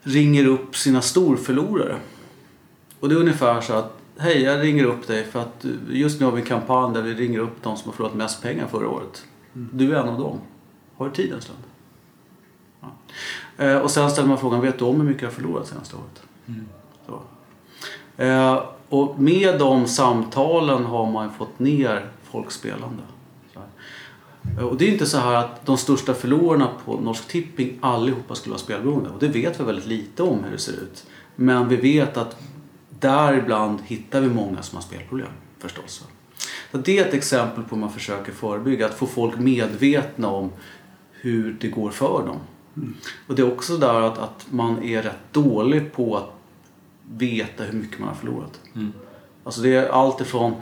ringer 0.02 0.46
upp 0.46 0.76
sina 0.76 1.00
storförlorare. 1.02 1.96
Och 3.00 3.08
det 3.08 3.14
är 3.14 3.18
ungefär 3.18 3.60
så 3.60 3.72
att 3.72 3.98
Hej, 4.18 4.42
jag 4.42 4.62
ringer 4.62 4.84
upp 4.84 5.06
dig 5.06 5.24
för 5.24 5.40
att 5.40 5.64
just 5.90 6.20
nu 6.20 6.26
har 6.26 6.32
vi 6.32 6.40
en 6.40 6.46
kampanj 6.46 6.94
där 6.94 7.02
vi 7.02 7.14
ringer 7.14 7.38
upp 7.38 7.62
de 7.62 7.76
som 7.76 7.88
har 7.90 7.96
förlorat 7.96 8.14
mest 8.16 8.42
pengar 8.42 8.66
förra 8.66 8.88
året. 8.88 9.24
Du 9.52 9.94
är 9.96 10.00
en 10.00 10.08
av 10.08 10.18
dem. 10.20 10.38
Har 10.96 11.08
du 11.08 11.14
tid 11.14 11.32
en 11.32 11.40
stund? 11.40 11.58
Ja. 12.80 12.88
Eh, 13.64 13.78
Och 13.78 13.90
sen 13.90 14.10
ställer 14.10 14.28
man 14.28 14.38
frågan, 14.38 14.60
vet 14.60 14.78
du 14.78 14.84
om 14.84 14.96
hur 15.00 15.04
mycket 15.08 15.22
jag 15.22 15.28
har 15.28 15.34
förlorat 15.34 15.66
senaste 15.66 15.96
året? 15.96 16.22
Så. 17.06 17.22
Eh, 18.22 18.64
och 18.88 19.20
med 19.20 19.58
de 19.58 19.86
samtalen 19.86 20.84
har 20.84 21.10
man 21.10 21.32
fått 21.32 21.58
ner 21.58 22.06
folks 22.22 22.54
spelande. 22.54 23.02
Så 23.52 23.58
här. 23.58 23.68
Eh, 24.58 24.64
och 24.64 24.76
det 24.76 24.88
är 24.88 24.92
inte 24.92 25.06
så 25.06 25.18
här 25.18 25.34
att 25.34 25.66
de 25.66 25.76
största 25.76 26.14
förlorarna 26.14 26.68
på 26.84 27.00
Norsk 27.00 27.28
Tipping 27.28 27.78
allihopa 27.80 28.34
skulle 28.34 28.50
vara 28.50 28.62
spelberoende. 28.62 29.10
Och 29.10 29.20
det 29.20 29.28
vet 29.28 29.60
vi 29.60 29.64
väldigt 29.64 29.86
lite 29.86 30.22
om 30.22 30.44
hur 30.44 30.50
det 30.52 30.58
ser 30.58 30.72
ut. 30.72 31.06
Men 31.36 31.68
vi 31.68 31.76
vet 31.76 32.16
att 32.16 32.36
däribland 32.88 33.78
hittar 33.84 34.20
vi 34.20 34.28
många 34.28 34.62
som 34.62 34.76
har 34.76 34.82
spelproblem 34.82 35.28
förstås. 35.58 36.04
Så 36.70 36.78
det 36.78 36.98
är 36.98 37.06
ett 37.06 37.14
exempel 37.14 37.64
på 37.64 37.74
hur 37.74 37.80
man 37.80 37.92
försöker 37.92 38.32
förebygga. 38.32 38.86
Att 38.86 38.94
få 38.94 39.06
folk 39.06 39.38
medvetna 39.38 40.28
om 40.28 40.52
hur 41.12 41.56
det 41.60 41.68
går 41.68 41.90
för 41.90 42.26
dem. 42.26 42.38
Och 43.26 43.34
det 43.34 43.42
är 43.42 43.52
också 43.52 43.76
där 43.76 44.00
att, 44.00 44.18
att 44.18 44.46
man 44.50 44.82
är 44.82 45.02
rätt 45.02 45.32
dålig 45.32 45.92
på 45.92 46.16
att 46.16 46.30
veta 47.16 47.64
hur 47.64 47.78
mycket 47.78 47.98
man 47.98 48.08
har 48.08 48.14
förlorat. 48.14 48.60
Alltså 49.44 49.60
det 49.60 49.74
är 49.74 49.88
allt 49.88 50.20
ifrån 50.20 50.54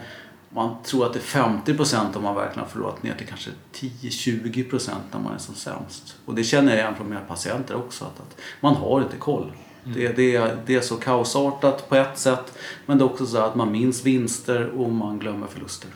man 0.53 0.75
tror 0.83 1.05
att 1.05 1.13
det 1.13 1.19
är 1.19 1.43
50% 1.43 2.15
om 2.15 2.23
man 2.23 2.35
verkligen 2.35 2.59
har 2.59 2.71
förlorat 2.71 3.03
ner 3.03 3.13
till 3.13 3.27
kanske 3.27 3.49
10-20% 3.73 4.89
när 5.11 5.19
man 5.19 5.33
är 5.33 5.37
som 5.37 5.55
sämst. 5.55 6.15
Och 6.25 6.35
det 6.35 6.43
känner 6.43 6.71
jag 6.71 6.79
igen 6.79 6.95
från 6.95 7.09
mina 7.09 7.21
patienter 7.21 7.75
också. 7.75 8.05
Att, 8.05 8.19
att 8.19 8.37
man 8.59 8.75
har 8.75 9.01
inte 9.01 9.17
koll. 9.17 9.51
Det, 9.83 10.07
det, 10.07 10.35
är, 10.35 10.57
det 10.65 10.75
är 10.75 10.81
så 10.81 10.95
kaosartat 10.95 11.89
på 11.89 11.95
ett 11.95 12.17
sätt. 12.17 12.53
Men 12.85 12.97
det 12.97 13.03
är 13.03 13.05
också 13.05 13.25
så 13.25 13.37
att 13.37 13.55
man 13.55 13.71
minns 13.71 14.05
vinster 14.05 14.69
och 14.69 14.91
man 14.91 15.19
glömmer 15.19 15.47
förluster. 15.47 15.89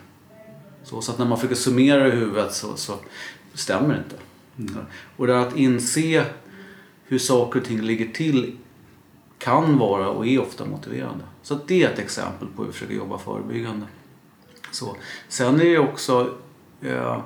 Så, 0.82 1.00
så 1.00 1.12
att 1.12 1.18
när 1.18 1.26
man 1.26 1.38
försöker 1.38 1.54
summera 1.54 2.08
i 2.08 2.10
huvudet 2.10 2.54
så, 2.54 2.76
så 2.76 2.94
stämmer 3.54 3.94
det 3.94 3.98
inte. 3.98 4.16
Och 5.16 5.26
det 5.26 5.40
att 5.40 5.56
inse 5.56 6.24
hur 7.04 7.18
saker 7.18 7.60
och 7.60 7.66
ting 7.66 7.80
ligger 7.80 8.12
till 8.12 8.56
kan 9.38 9.78
vara 9.78 10.08
och 10.08 10.26
är 10.26 10.40
ofta 10.42 10.64
motiverande. 10.64 11.24
Så 11.42 11.58
det 11.66 11.82
är 11.82 11.90
ett 11.92 11.98
exempel 11.98 12.48
på 12.56 12.62
hur 12.62 12.66
vi 12.66 12.72
försöker 12.72 12.94
jobba 12.94 13.18
förebyggande. 13.18 13.86
Så. 14.70 14.96
Sen 15.28 15.60
är 15.60 15.64
det 15.64 15.78
också 15.78 16.34
eh, 16.82 17.20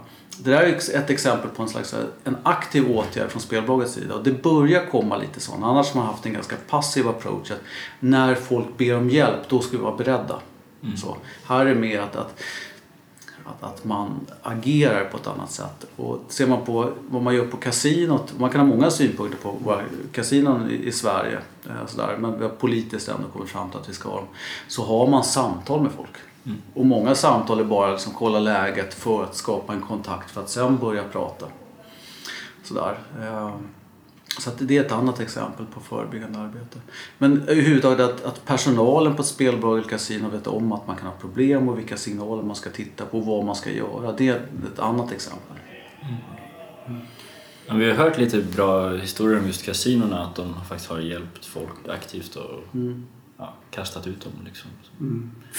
det 0.45 0.51
där 0.51 0.63
är 0.63 0.97
ett 0.97 1.11
exempel 1.11 1.51
på 1.51 1.63
en 1.63 1.69
slags 1.69 1.95
en 2.25 2.37
aktiv 2.43 2.91
åtgärd 2.91 3.31
från 3.31 3.43
spelbolagets 3.43 3.95
sida. 3.95 4.15
Och 4.15 4.25
det 4.25 4.43
börjar 4.43 4.87
komma 4.87 5.17
lite 5.17 5.41
sådana. 5.41 5.67
Annars 5.67 5.91
har 5.93 6.01
man 6.01 6.11
haft 6.11 6.27
en 6.27 6.33
ganska 6.33 6.57
passiv 6.69 7.09
approach. 7.09 7.51
Att 7.51 7.61
när 8.01 8.35
folk 8.35 8.67
ber 8.77 8.97
om 8.97 9.11
hjälp, 9.11 9.49
då 9.49 9.61
ska 9.61 9.77
vi 9.77 9.83
vara 9.83 9.97
beredda. 9.97 10.41
Så. 10.97 11.17
Här 11.45 11.67
är 11.67 11.75
mer 11.75 12.01
att, 12.01 12.17
att, 12.17 12.43
att, 13.51 13.73
att 13.73 13.85
man 13.85 14.27
agerar 14.43 15.05
på 15.05 15.17
ett 15.17 15.27
annat 15.27 15.51
sätt. 15.51 15.87
Och 15.97 16.19
ser 16.29 16.47
man 16.47 16.65
på 16.65 16.93
vad 17.09 17.23
man 17.23 17.35
gör 17.35 17.47
på 17.47 17.57
kasinot. 17.57 18.39
Man 18.39 18.51
kan 18.51 18.61
ha 18.61 18.69
många 18.77 18.91
synpunkter 18.91 19.39
på 19.39 19.57
våra 19.65 19.81
kasinon 20.13 20.71
i, 20.71 20.75
i 20.75 20.93
Sverige. 20.93 21.39
Eh, 21.67 22.19
men 22.19 22.39
vi 22.39 22.43
har 22.43 22.51
politiskt 22.51 23.09
ändå 23.09 23.29
kommit 23.33 23.49
fram 23.49 23.71
till 23.71 23.81
att 23.81 23.89
vi 23.89 23.93
ska 23.93 24.09
ha 24.09 24.17
dem. 24.17 24.29
Så 24.69 24.85
har 24.85 25.07
man 25.07 25.25
samtal 25.25 25.83
med 25.83 25.93
folk. 25.93 26.17
Och 26.75 26.87
många 26.87 27.15
samtal 27.15 27.61
är 27.61 27.65
bara 27.65 27.91
liksom 27.91 28.13
kolla 28.13 28.39
läget 28.39 28.95
för 28.95 29.25
att 29.25 29.37
skapa 29.37 29.73
en 29.73 29.81
kontakt 29.81 30.31
för 30.31 30.41
att 30.41 30.51
sen 30.51 30.79
börja 30.79 31.03
prata. 31.13 31.47
Sådär. 32.63 32.99
Eh, 33.21 33.51
Så 34.39 34.51
att 34.51 34.57
det 34.59 34.77
är 34.77 34.85
ett 34.85 34.93
annat 34.93 35.21
exempel 35.21 35.67
på 35.67 35.81
förebyggande 35.81 36.39
arbete. 36.39 36.79
Men 37.19 37.43
överhuvudtaget 37.49 38.01
att, 38.01 38.25
att 38.25 38.47
personalen 38.47 39.17
på 39.17 39.23
ett 39.23 39.29
spelbolag 39.29 39.79
eller 39.79 39.89
kasino 39.89 40.29
vet 40.31 40.47
om 40.47 40.73
att 40.73 40.87
man 40.87 40.97
kan 40.97 41.07
ha 41.07 41.15
problem 41.21 41.69
och 41.69 41.79
vilka 41.79 41.97
signaler 41.97 42.43
man 42.43 42.57
ska 42.57 42.71
titta 42.71 43.05
på 43.05 43.19
och 43.19 43.27
vad 43.27 43.45
man 43.45 43.55
ska 43.55 43.71
göra. 43.71 44.13
Det 44.13 44.29
är 44.29 44.37
ett 44.73 44.79
annat 44.79 45.13
exempel. 45.13 45.57
Ja, 47.67 47.75
vi 47.75 47.91
har 47.91 47.97
hört 47.97 48.19
lite 48.19 48.39
bra 48.39 48.97
historier 48.97 49.39
om 49.39 49.47
just 49.47 49.65
kasinorna, 49.65 50.25
att 50.25 50.35
de 50.35 50.55
faktiskt 50.69 50.91
har 50.91 50.99
hjälpt 50.99 51.47
folk 51.47 51.89
aktivt 51.89 52.37
och 52.37 52.77
ja, 53.39 53.55
kastat 53.71 54.07
ut 54.07 54.21
dem. 54.21 54.33
Liksom. 54.45 54.71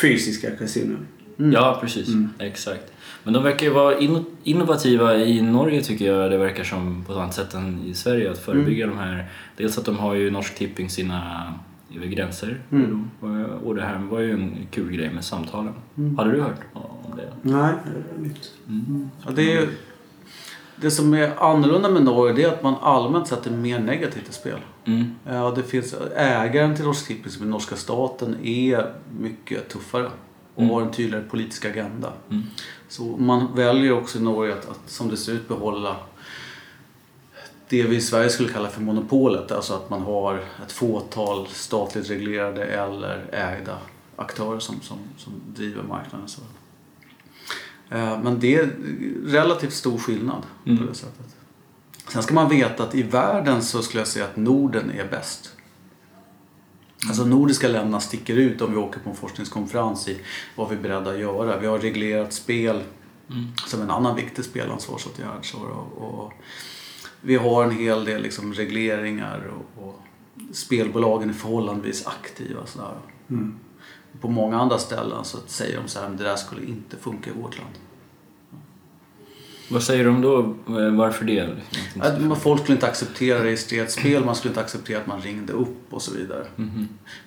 Fysiska 0.02 0.56
kasinon. 0.56 1.08
Ja, 1.38 1.78
precis. 1.82 2.10
Exakt. 2.40 2.94
Men 3.24 3.34
de 3.34 3.44
verkar 3.44 3.66
ju 3.66 3.72
vara 3.74 3.98
inno- 3.98 4.26
innovativa 4.44 5.16
i 5.18 5.42
Norge 5.42 5.82
tycker 5.82 6.06
jag. 6.14 6.32
Det 6.32 6.38
verkar 6.38 6.64
som 6.64 7.04
på 7.06 7.12
ett 7.12 7.18
annat 7.18 7.34
sätt 7.34 7.54
än 7.54 7.84
i 7.86 7.94
Sverige 7.94 8.32
att 8.32 8.38
förebygga 8.38 8.88
de 8.88 8.98
här. 8.98 9.26
Dels 9.58 9.78
att 9.78 9.86
de 9.86 9.98
har 9.98 10.14
ju 10.14 10.32
Norsk 10.32 10.56
Tipping 10.56 10.90
sina 10.90 11.54
över 11.96 12.06
gränser. 12.08 12.62
Och- 13.20 13.68
Och 13.68 13.76
det 13.76 13.82
här 13.82 13.98
var 14.12 14.20
ju 14.20 14.32
en 14.34 14.56
kul 14.72 14.92
grej 14.92 15.10
med 15.14 15.24
samtalen. 15.24 15.74
Hade 16.18 16.32
du 16.32 16.42
hört 16.42 16.60
om 16.74 17.18
det? 17.18 17.30
Nej, 17.42 17.74
det 17.86 18.20
är 18.20 18.24
nytt. 18.28 18.52
Ja, 19.26 19.32
det, 19.36 19.58
är, 19.58 19.68
det 20.76 20.92
som 20.92 21.14
är 21.14 21.44
annorlunda 21.44 21.90
med 21.90 22.04
Norge 22.04 22.34
det 22.34 22.44
är 22.44 22.48
att 22.54 22.64
man 22.64 22.76
allmänt 22.82 23.28
sett 23.28 23.48
är 23.48 23.52
mer 23.52 23.80
negativ 23.80 24.22
till 24.22 24.34
spel. 24.34 24.58
Mm. 24.86 25.16
Ja, 25.30 25.54
det 25.56 25.64
finns, 25.64 25.96
ägaren 26.16 26.76
till 26.76 26.86
Norsk 26.86 27.08
Tipping, 27.08 27.32
som 27.32 27.46
är 27.48 27.50
norska 27.50 27.76
staten, 27.76 28.36
är 28.46 28.94
mycket 29.20 29.70
tuffare 29.70 30.10
och 30.56 30.64
har 30.66 30.82
en 30.82 30.92
tydligare 30.92 31.24
politisk 31.30 31.66
agenda. 31.66 32.14
Mm. 32.99 33.12
Så 33.12 33.23
man 33.23 33.56
väljer 33.56 33.91
också 33.91 34.17
i 34.17 34.21
Norge 34.21 34.54
att, 34.54 34.69
att 34.69 34.80
som 34.86 35.10
det 35.10 35.17
ser 35.17 35.34
ut 35.34 35.47
behålla 35.47 35.97
det 37.69 37.84
vi 37.84 37.95
i 37.95 38.01
Sverige 38.01 38.30
skulle 38.30 38.49
kalla 38.49 38.69
för 38.69 38.82
monopolet. 38.82 39.51
Alltså 39.51 39.73
att 39.73 39.89
man 39.89 40.01
har 40.01 40.43
ett 40.65 40.71
fåtal 40.71 41.47
statligt 41.47 42.10
reglerade 42.10 42.65
eller 42.65 43.30
ägda 43.32 43.77
aktörer 44.15 44.60
som, 44.60 44.82
som, 44.82 44.97
som 45.17 45.34
driver 45.47 45.84
marknaden. 45.84 46.27
Så. 46.27 46.41
Eh, 47.89 48.21
Men 48.23 48.39
det 48.39 48.56
är 48.56 48.69
relativt 49.25 49.73
stor 49.73 49.97
skillnad 49.97 50.43
på 50.63 50.69
det 50.69 50.95
sättet. 50.95 51.36
Sen 52.08 52.23
ska 52.23 52.34
man 52.34 52.49
veta 52.49 52.84
att 52.84 52.95
i 52.95 53.04
världen 53.04 53.62
så 53.62 53.82
skulle 53.82 54.01
jag 54.01 54.08
säga 54.08 54.25
att 54.25 54.36
Norden 54.36 54.91
är 54.91 55.08
bäst. 55.08 55.56
Alltså 57.08 57.26
nordiska 57.26 57.68
länderna 57.68 58.00
sticker 58.00 58.36
ut 58.36 58.62
om 58.62 58.72
vi 58.72 58.78
åker 58.78 59.00
på 59.00 59.10
en 59.10 59.16
forskningskonferens 59.16 60.08
i 60.08 60.20
vad 60.56 60.70
vi 60.70 60.76
är 60.76 60.80
beredda 60.80 61.12
att 61.12 61.20
göra. 61.20 61.58
Vi 61.60 61.68
har 61.68 61.80
reglerat 61.80 62.34
spel 62.34 62.84
som 63.68 63.82
en 63.82 63.90
annan 63.92 64.16
viktig 64.16 64.46
spelansvarsåtgärd. 64.46 65.52
Så, 65.52 65.58
och, 65.58 66.20
och 66.20 66.34
vi 67.22 67.36
har 67.36 67.64
en 67.64 67.78
hel 67.78 68.06
del 68.06 68.22
liksom 68.22 68.54
regleringar 68.54 69.52
och, 69.52 69.84
och 69.84 70.00
spelbolagen 70.52 71.30
är 71.30 71.34
förhållandevis 71.34 72.08
aktiva. 72.08 72.66
Så 72.66 72.80
där. 72.80 72.96
På 74.22 74.28
många 74.30 74.60
andra 74.60 74.78
ställen 74.78 75.26
så 75.26 75.38
säger 75.48 75.78
de 75.82 75.88
så 75.88 76.00
här, 76.00 76.10
"Men 76.10 76.18
det 76.18 76.24
där 76.24 76.36
skulle 76.36 76.66
inte 76.66 76.98
funka 76.98 77.30
i 77.30 77.34
vårt 77.42 77.58
land. 77.58 77.74
Vad 79.72 79.84
säger 79.84 80.06
de 80.06 80.22
då? 80.22 80.40
Eh, 80.80 80.94
Varför 80.96 81.26
det? 81.26 81.50
Att 82.00 82.22
man- 82.22 82.40
folk 82.40 82.62
skulle 82.62 82.76
inte 82.76 82.88
acceptera 82.88 83.44
registrerat 83.44 83.92
spel, 83.92 84.26
man 84.26 84.36
skulle 84.36 84.50
inte 84.52 84.62
acceptera 84.62 85.02
att 85.02 85.08
man 85.08 85.22
ringde 85.22 85.54
upp 85.54 85.94
och 85.94 86.02
så 86.02 86.14
vidare. 86.14 86.46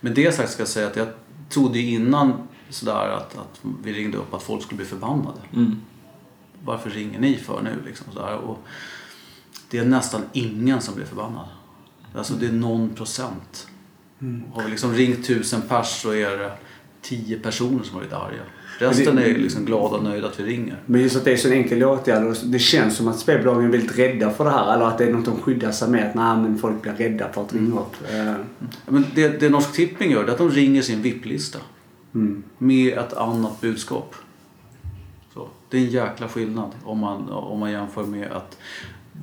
Men 0.01 0.15
det 0.15 0.33
sagt 0.35 0.51
ska 0.53 0.61
jag 0.61 0.69
säga 0.69 0.87
att 0.87 0.97
jag 0.97 1.09
trodde 1.49 1.79
innan 1.79 2.33
sådär 2.71 3.09
att, 3.09 3.39
att 3.39 3.61
vi 3.85 3.93
ringde 3.93 4.19
upp 4.19 4.35
att 4.35 4.43
folk 4.43 4.63
skulle 4.63 4.77
bli 4.77 4.87
förbannade. 4.87 5.39
Mm. 5.53 5.77
Varför 6.65 6.91
ringer 6.91 7.21
ni 7.21 7.37
för 7.37 7.63
nu? 7.63 7.71
Liksom 7.87 8.07
sådär. 8.13 8.37
Och 8.37 8.59
det 9.71 9.79
är 9.79 9.85
nästan 9.85 10.23
ingen 10.33 10.81
som 10.81 10.95
blir 10.95 11.05
förbannad. 11.07 11.47
Alltså 12.15 12.35
det 12.35 12.47
är 12.47 12.53
någon 12.53 12.95
procent. 12.95 13.67
Har 14.55 14.63
vi 14.65 14.71
liksom 14.71 14.93
ringt 14.95 15.27
tusen 15.27 15.63
pers 15.69 15.87
så 16.03 16.11
är 16.11 16.37
det 16.39 16.53
tio 17.03 17.39
personer 17.39 17.83
som 17.83 17.95
har 17.95 18.01
varit 18.03 18.13
arga. 18.13 18.43
Resten 18.79 19.19
är 19.19 19.39
liksom 19.39 19.65
glada 19.65 19.97
och 19.97 20.05
nöjda 20.05 20.27
att 20.27 20.41
vi 20.41 20.45
ringer. 20.45 20.83
Men 20.87 21.01
just 21.01 21.17
att 21.17 21.25
det 21.25 21.33
är 21.33 21.37
så 21.37 21.49
en 21.49 21.55
enkel 21.55 21.85
åtgärd 21.85 22.25
och 22.27 22.37
det 22.45 22.59
känns 22.59 22.97
som 22.97 23.09
att 23.09 23.19
spelbolagen 23.19 23.65
är 23.65 23.69
väldigt 23.69 23.99
rädda 23.99 24.31
för 24.31 24.45
det 24.45 24.51
här. 24.51 24.75
Eller 24.75 24.85
att 24.85 24.99
det 24.99 25.05
är 25.05 25.13
något 25.13 25.25
de 25.25 25.41
skyddar 25.41 25.73
sig 25.73 25.89
med. 25.89 26.09
Att 26.09 26.15
nej, 26.15 26.37
men 26.37 26.59
folk 26.59 26.83
blir 26.83 26.93
rädda 26.93 27.33
för 27.33 27.43
att 27.43 27.55
ringa 27.55 27.81
upp. 27.81 27.95
Eh, 28.13 28.35
Men 28.87 29.07
det, 29.15 29.41
det 29.41 29.49
Norsk 29.49 29.73
Tipping 29.73 30.11
gör 30.11 30.25
det 30.25 30.29
är 30.31 30.33
att 30.33 30.39
de 30.39 30.51
ringer 30.51 30.83
sin 30.83 31.03
VIP-lista. 31.03 31.59
Mm. 32.15 32.43
med 32.59 32.99
ett 32.99 33.13
annat 33.13 33.61
budskap. 33.61 34.15
Så, 35.35 35.49
det 35.71 35.77
är 35.77 35.81
en 35.81 35.91
jäkla 35.91 36.29
skillnad 36.29 36.71
om 36.85 36.99
man, 36.99 37.29
om 37.29 37.59
man 37.59 37.71
jämför 37.73 38.05
med 38.05 38.33
ett 38.33 38.59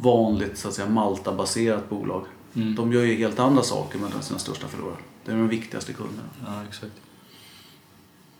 vanligt 0.01 0.57
så 0.57 0.67
att 0.67 0.73
säga, 0.73 0.89
Malta-baserat 0.89 1.89
bolag. 1.89 2.25
Mm. 2.53 2.75
De 2.75 2.93
gör 2.93 3.01
ju 3.01 3.15
helt 3.15 3.39
andra 3.39 3.63
saker 3.63 3.99
med 3.99 4.11
sina 4.23 4.39
största 4.39 4.67
förlorare. 4.67 4.97
Det 5.25 5.31
är 5.31 5.35
de 5.35 5.47
viktigaste 5.47 5.93
kunderna. 5.93 6.29
Ja, 6.45 6.63
exakt. 6.69 6.93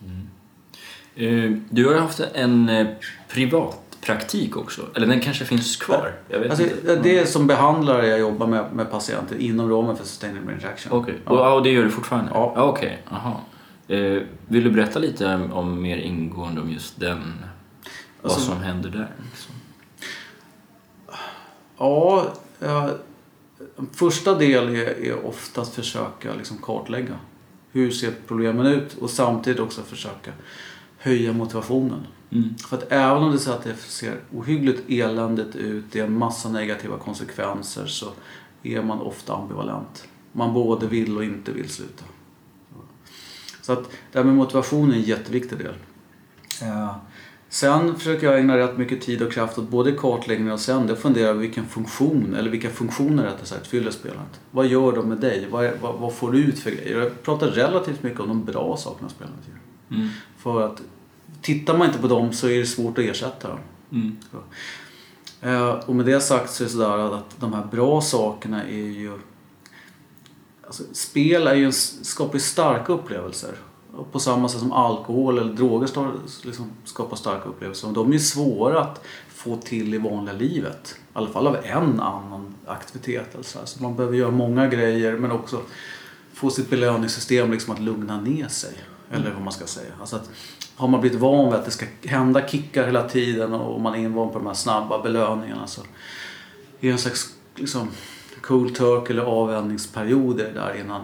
Eh, 0.02 0.08
Du 1.70 1.86
har 1.86 1.94
ju 1.94 2.00
haft 2.00 2.20
en 2.20 2.70
eh, 2.70 2.88
privatpraktik 3.30 4.58
också. 4.58 4.82
Eller 4.96 5.08
den 5.08 5.20
kanske 5.20 5.46
finns 5.46 5.76
kvar? 5.76 6.14
Alltså, 6.50 6.64
det 7.04 7.20
är 7.20 7.26
som 7.26 7.48
behandlare 7.48 8.08
jag 8.08 8.20
jobbar 8.20 8.48
med, 8.48 8.74
med 8.74 8.92
patienter 8.92 9.36
inom 9.38 9.70
ramen 9.70 9.98
för 9.98 10.04
Sustainable 10.06 10.54
Interaction. 10.54 10.92
Okej, 10.92 11.16
Ja. 11.26 11.32
och, 11.50 11.58
och 11.58 11.64
det 11.64 11.70
gör 11.70 11.84
du 11.84 11.90
fortfarande? 11.90 12.32
Ja. 12.34 12.54
Okej, 12.58 13.04
aha. 13.12 13.42
Eh, 13.88 14.22
vill 14.48 14.64
du 14.64 14.72
berätta 14.72 15.00
lite 15.00 15.36
om 15.52 15.82
mer 15.82 15.98
ingående 15.98 16.62
om 16.62 16.70
just 16.72 17.00
den? 17.00 17.34
vad 18.22 18.32
Alltså- 18.32 18.52
som 18.52 18.62
händer 18.62 18.90
där? 18.90 19.08
Liksom? 19.32 19.56
Ja, 21.78 22.26
eh, 22.62 22.88
första 23.94 24.36
del 24.36 24.70
är, 24.76 25.06
är 25.06 25.26
oftast 25.26 25.74
försöka 25.76 26.34
liksom 26.38 26.58
kartlägga. 26.58 27.16
Hur 27.72 27.92
ser 27.92 28.12
problemen 28.28 28.66
ut? 28.66 28.98
Och 28.98 29.10
samtidigt 29.10 29.60
också 29.60 29.82
försöka 29.82 30.32
höja 31.02 31.34
motivationen. 31.34 32.08
Mm. 32.32 32.58
För 32.58 32.78
att 32.78 32.92
även 32.92 33.24
om 33.24 33.32
det 33.32 33.40
så 33.40 33.52
att 33.52 33.64
det 33.64 33.76
ser 33.76 34.20
ohyggligt 34.34 34.90
eländigt 34.90 35.56
ut, 35.56 35.86
det 35.92 36.00
är 36.00 36.06
en 36.06 36.18
massa 36.18 36.50
negativa 36.50 36.98
konsekvenser 36.98 37.86
så 37.86 38.06
är 38.64 38.84
man 38.84 39.02
ofta 39.02 39.36
ambivalent. 39.36 40.08
Man 40.32 40.54
både 40.54 40.88
vill 40.88 41.18
och 41.18 41.24
inte 41.24 41.52
vill 41.52 41.70
sluta. 41.70 42.04
Så 43.62 43.74
att 43.74 43.90
det 44.12 44.18
här 44.18 44.26
med 44.26 44.36
motivation 44.36 44.92
är 44.92 44.96
en 44.96 45.02
jätteviktig 45.02 45.58
del. 45.58 45.76
Eh, 46.62 46.96
Sen 47.54 47.96
försöker 47.96 48.28
jag 48.28 48.40
ägna 48.40 48.58
rätt 48.58 48.78
mycket 48.78 49.02
tid 49.02 49.22
och 49.22 49.32
kraft 49.32 49.58
åt 49.58 49.70
både 49.70 49.92
kartläggning 49.92 50.52
och 50.52 50.60
sen 50.60 50.88
det 50.88 50.96
fundera 50.96 51.28
över 51.30 51.40
vilken 51.40 51.66
funktion, 51.66 52.36
eller 52.36 52.50
vilka 52.50 52.70
funktioner 52.70 53.24
rättare 53.24 53.46
sagt, 53.46 53.68
fyller 53.68 53.92
spelandet. 53.92 54.40
Vad 54.52 54.68
gör 54.68 54.92
de 54.92 55.10
med 55.10 55.18
dig? 55.18 55.48
Vad, 55.52 55.72
vad, 55.82 56.00
vad 56.00 56.14
får 56.14 56.32
du 56.32 56.44
ut 56.44 56.60
för 56.60 56.72
grejer? 56.72 57.00
Jag 57.00 57.24
pratar 57.24 57.48
relativt 57.48 58.04
mycket 58.04 58.20
om 58.20 58.28
de 58.28 58.46
bra 58.46 58.78
sakerna 58.78 59.10
spelandet 59.10 59.48
gör. 59.48 59.61
Mm. 59.92 60.08
För 60.38 60.62
att 60.62 60.82
tittar 61.42 61.78
man 61.78 61.88
inte 61.88 62.00
på 62.00 62.08
dem 62.08 62.34
så 62.34 62.48
är 62.48 62.60
det 62.60 62.66
svårt 62.66 62.98
att 62.98 63.04
ersätta 63.04 63.48
dem. 63.48 63.60
Mm. 63.92 64.18
Eh, 65.42 65.70
Och 65.70 65.96
med 65.96 66.06
det 66.06 66.22
sagt 66.22 66.52
så 66.54 66.64
är 66.64 66.66
det 66.66 66.72
sådär 66.72 67.16
att 67.16 67.36
de 67.40 67.54
här 67.54 67.66
bra 67.72 68.02
sakerna 68.02 68.64
är 68.64 68.76
ju... 68.88 69.12
Alltså, 70.66 70.84
spel 70.94 71.48
är 71.48 71.56
ju, 71.56 71.66
en- 71.66 71.74
skapar 71.74 72.34
ju 72.34 72.40
starka 72.40 72.94
upplevelser. 72.94 73.56
Och 73.98 74.12
På 74.12 74.20
samma 74.20 74.50
sätt 74.50 74.60
som 74.60 74.72
alkohol 74.72 75.40
eller 75.40 75.54
droger 75.54 75.90
liksom 76.44 76.72
skapar 76.84 77.16
starka 77.16 77.50
upplevelser. 77.50 77.88
Och 77.88 77.94
de 77.94 78.10
är 78.10 78.14
ju 78.14 78.20
svåra 78.20 78.82
att 78.82 79.04
få 79.28 79.58
till 79.58 79.94
i 79.94 79.98
vanliga 79.98 80.36
livet. 80.36 80.96
I 80.98 81.02
alla 81.14 81.28
fall 81.30 81.48
av 81.48 81.58
en 81.64 82.00
annan 82.00 82.56
aktivitet. 82.68 83.36
Alltså. 83.36 83.60
Så 83.66 83.84
man 83.84 83.96
behöver 83.96 84.18
göra 84.18 84.32
många 84.32 84.68
grejer 84.68 85.18
men 85.18 85.32
också 85.32 85.62
få 86.34 86.50
sitt 86.50 86.70
belöningssystem 86.70 87.52
liksom 87.52 87.74
att 87.74 87.80
lugna 87.80 88.22
ner 88.22 88.48
sig. 88.48 88.74
Eller 89.12 89.32
vad 89.32 89.42
man 89.44 89.54
ska 89.54 89.66
säga. 89.66 89.92
Alltså 90.00 90.16
att 90.16 90.30
har 90.76 90.88
man 90.88 91.02
blivit 91.02 91.20
van 91.20 91.46
vid 91.46 91.60
att 91.60 91.66
det 91.66 91.72
ska 91.72 91.86
hända 92.04 92.48
kickar 92.48 92.86
hela 92.86 93.10
tiden 93.10 93.54
och 93.54 93.82
man 93.82 93.96
är 93.96 94.00
invand 94.00 94.32
på 94.32 94.38
de 94.40 94.48
här 94.48 94.54
snabba 94.54 95.02
belöningarna 95.04 95.68
så 95.68 95.82
är 95.82 95.86
det 96.80 96.90
en 96.90 96.98
slags 96.98 97.36
liksom, 97.56 97.88
cool 98.42 98.76
turk 98.76 99.10
eller 99.10 99.22
avvändningsperioder 99.22 100.52
där 100.54 100.80
innan 100.80 101.02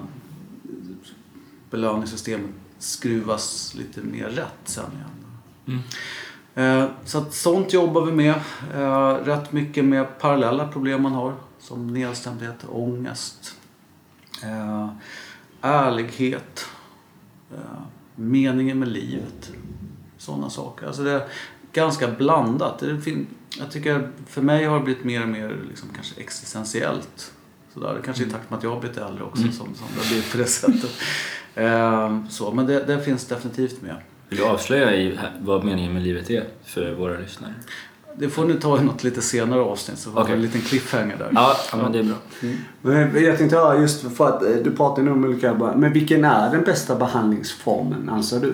belöningssystemet 1.70 2.50
skruvas 2.80 3.76
lite 3.76 4.02
mer 4.02 4.30
rätt 4.30 4.54
sen 4.64 4.86
igen. 4.92 5.10
Mm. 5.68 6.84
Eh, 6.84 6.90
Så 7.06 7.18
att 7.18 7.34
sånt 7.34 7.74
jobbar 7.74 8.06
vi 8.06 8.12
med. 8.12 8.36
Eh, 8.76 9.14
Rätt 9.14 9.52
mycket 9.52 9.86
med 9.86 10.20
parallella 10.20 10.68
problem 10.68 11.02
man 11.02 11.12
har. 11.12 11.34
Som 11.60 11.88
nedstämdhet, 11.88 12.66
ångest, 12.70 13.56
eh, 14.44 14.90
ärlighet, 15.62 16.66
meningen 18.18 18.80
med 18.80 18.88
livet. 18.88 19.52
Sådana 20.18 20.50
saker. 20.50 20.88
Alltså 20.88 21.04
det 21.04 21.12
är 21.12 21.24
ganska 21.74 22.08
blandat. 22.08 22.80
Det 22.80 23.02
fin- 23.02 23.28
jag 23.60 23.72
tycker 23.72 24.10
för 24.28 24.42
mig 24.42 24.66
har 24.66 24.78
det 24.80 24.86
blivit 24.86 25.04
mer 25.04 25.22
och 25.24 25.30
mer 25.30 25.58
liksom 25.70 25.90
kanske 25.96 26.22
existentiellt. 26.22 27.32
Sådär. 27.74 28.02
Kanske 28.06 28.24
i 28.24 28.30
takt 28.30 28.50
med 28.50 28.58
att 28.58 28.64
jag 28.64 28.70
har 28.72 28.80
blivit 28.80 28.98
äldre 28.98 29.24
också 29.24 29.42
Mm. 29.42 29.54
som, 29.54 29.66
som 29.76 29.88
det 29.96 30.00
har 30.02 30.08
blivit 30.08 30.32
på 30.32 30.38
det 30.38 30.46
sättet. 30.46 30.92
Eh, 31.56 32.24
Så, 32.30 32.52
men 32.54 32.66
det, 32.66 32.84
det 32.84 33.02
finns 33.02 33.26
definitivt 33.26 33.82
med. 33.82 33.96
Vill 34.30 34.40
du 34.40 34.46
avslöja 34.46 35.12
vad 35.40 35.64
meningen 35.66 35.94
med 35.94 36.04
livet 36.04 36.30
är 36.30 36.44
för 36.64 36.94
våra 36.96 37.20
lyssnare? 37.20 37.54
Det 38.20 38.30
får 38.30 38.46
ni 38.46 38.54
ta 38.54 38.78
i 38.78 38.84
något 38.84 39.04
lite 39.04 39.22
senare 39.22 39.62
avsnitt 39.62 40.00
så 40.00 40.12
får 40.12 40.20
Okej. 40.22 40.32
vi 40.32 40.36
en 40.36 40.42
liten 40.42 40.62
cliffhanger 40.62 41.18
där. 41.18 41.32
Ja, 41.34 41.56
ja 41.72 41.78
men 41.78 41.92
det 41.92 42.00
är 42.00 42.04
bra. 42.04 42.16
Men 42.82 43.24
jag 43.24 43.38
tänkte 43.38 43.58
höra 43.58 43.80
just 43.80 44.16
för 44.18 44.28
att 44.28 44.44
eh, 44.44 44.50
du 44.64 44.72
pratar 44.72 45.02
nu 45.02 45.12
om 45.12 45.24
olika... 45.24 45.54
Men 45.54 45.94
vilken 45.94 46.26
är 46.26 46.52
den 46.52 46.64
bästa 46.64 46.96
behandlingsformen 46.96 48.10
anser 48.10 48.40
du? 48.40 48.54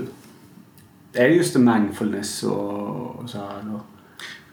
Är 1.13 1.30
det 1.30 1.36
just 1.36 1.54
det 1.54 1.60
mindfulness 1.60 2.43
och 2.43 3.04
och 3.23 3.30
så 3.30 3.38
här 3.38 3.63
då? 3.63 3.80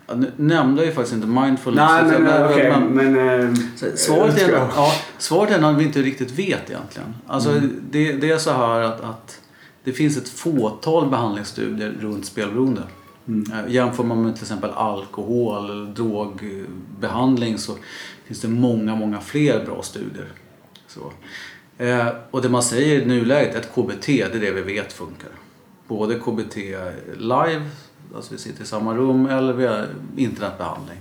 Ja, 0.06 0.14
nu 0.14 0.32
nämnde 0.36 0.82
jag 0.82 0.88
ju 0.88 0.94
faktiskt 0.94 1.14
inte 1.14 1.26
mindfulness. 1.26 1.90
Nej 1.90 2.04
men 2.04 2.22
men- 2.22 2.44
okej 2.44 2.70
men- 2.70 3.12
men... 3.14 3.56
så 3.76 3.86
Svaret 3.96 4.42
är, 4.42 4.52
ja, 4.76 4.92
svaret 5.18 5.50
är 5.52 5.60
något 5.60 5.76
vi 5.80 5.84
inte 5.84 6.02
riktigt 6.02 6.30
vet 6.30 6.70
egentligen. 6.70 7.14
Alltså, 7.26 7.60
det, 7.90 8.12
det 8.12 8.30
är 8.30 8.38
så 8.38 8.50
här 8.50 8.80
att, 8.80 9.00
att 9.00 9.40
det 9.84 9.92
finns 9.92 10.16
ett 10.16 10.28
fåtal 10.28 11.10
behandlingsstudier 11.10 11.94
runt 12.00 12.26
spelberoende. 12.26 12.82
Mm. 13.30 13.52
Eh, 13.52 13.72
jämför 13.72 14.04
man 14.04 14.22
med 14.22 14.34
till 14.34 14.44
exempel 14.44 14.70
alkohol 14.70 15.70
eller 15.70 15.86
drogbehandling 15.86 17.58
så 17.58 17.76
finns 18.24 18.40
det 18.40 18.48
många, 18.48 18.94
många 18.94 19.20
fler 19.20 19.64
bra 19.64 19.82
studier. 19.82 20.32
Så. 20.86 21.12
Eh, 21.78 22.08
och 22.30 22.42
det 22.42 22.48
man 22.48 22.62
säger 22.62 23.02
i 23.02 23.06
nuläget 23.06 23.54
är 23.54 23.58
att 23.58 23.74
KBT, 23.74 24.06
det 24.06 24.22
är 24.22 24.40
det 24.40 24.50
vi 24.50 24.62
vet 24.62 24.92
funkar. 24.92 25.30
Både 25.88 26.14
KBT 26.14 26.56
live, 27.16 27.70
alltså 28.14 28.32
vi 28.32 28.38
sitter 28.38 28.62
i 28.62 28.66
samma 28.66 28.94
rum, 28.94 29.26
eller 29.26 29.52
via 29.52 29.86
internetbehandling. 30.16 30.98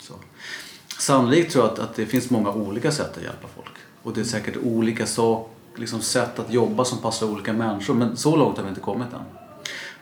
Så. 0.00 0.14
Sannolikt 0.98 1.52
tror 1.52 1.64
jag 1.64 1.72
att, 1.72 1.78
att 1.78 1.94
det 1.94 2.06
finns 2.06 2.30
många 2.30 2.52
olika 2.52 2.90
sätt 2.90 3.16
att 3.16 3.22
hjälpa 3.22 3.48
folk. 3.56 3.72
Och 4.02 4.12
det 4.12 4.20
är 4.20 4.24
säkert 4.24 4.56
olika 4.56 5.06
sak, 5.06 5.50
liksom 5.74 6.00
sätt 6.00 6.38
att 6.38 6.52
jobba 6.52 6.84
som 6.84 6.98
passar 6.98 7.26
olika 7.26 7.52
människor. 7.52 7.94
Men 7.94 8.16
så 8.16 8.36
långt 8.36 8.56
har 8.56 8.64
vi 8.64 8.68
inte 8.68 8.80
kommit 8.80 9.12
än. 9.12 9.45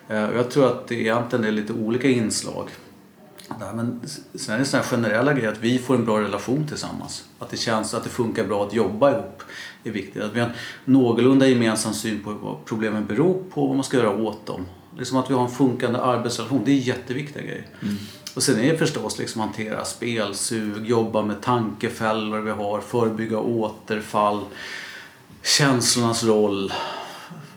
Eh, 0.09 0.17
Jag 0.17 0.51
tror 0.51 0.67
att 0.67 0.89
det 0.89 0.95
egentligen 0.95 1.45
är 1.45 1.53
lite 1.53 1.73
olika 1.73 2.09
inslag. 2.09 2.69
Nej, 3.61 3.75
men 3.75 4.01
sen 4.35 4.55
är 4.55 4.59
det 4.59 4.65
sådana 4.65 4.85
generella 4.85 5.33
grejer 5.33 5.53
att 5.53 5.59
vi 5.61 5.79
får 5.79 5.95
en 5.95 6.05
bra 6.05 6.21
relation 6.21 6.67
tillsammans. 6.69 7.25
Att 7.39 7.51
det 7.51 7.57
känns 7.57 7.95
att 7.95 8.05
det 8.05 8.11
funkar 8.11 8.45
bra 8.45 8.67
att 8.67 8.75
jobba 8.75 9.11
ihop 9.13 9.43
är 9.85 9.91
viktigt. 9.91 10.23
Att 10.23 10.33
vi 10.35 10.41
har 10.41 10.47
en 10.47 10.53
någorlunda 10.85 11.49
gemensam 11.49 11.95
syn 11.95 12.23
på 12.25 12.33
vad 12.33 12.65
problemen 12.65 13.07
beror 13.07 13.43
på 13.51 13.63
och 13.63 13.69
vad 13.69 13.77
man 13.77 13.85
ska 13.85 13.97
göra 13.97 14.11
åt 14.23 14.47
dem. 14.47 14.67
Liksom 14.99 15.17
att 15.19 15.31
vi 15.31 15.35
har 15.35 15.45
en 15.45 15.51
funkande 15.51 16.01
arbetsrelation, 16.01 16.63
det 16.65 16.71
är 16.73 16.77
jätteviktiga 16.77 17.43
grejer. 17.43 17.67
Och 18.35 18.43
sen 18.43 18.61
är 18.61 18.73
det 18.73 18.79
förstås 18.79 19.19
liksom 19.19 19.41
hantera 19.41 19.85
spelsug, 19.85 20.87
jobba 20.87 21.23
med 21.23 21.43
tankefällor 21.43 22.41
vi 22.41 22.51
har, 22.51 22.81
förebygga 22.81 23.39
återfall, 23.39 24.45
känslornas 25.43 26.25
roll, 26.25 26.73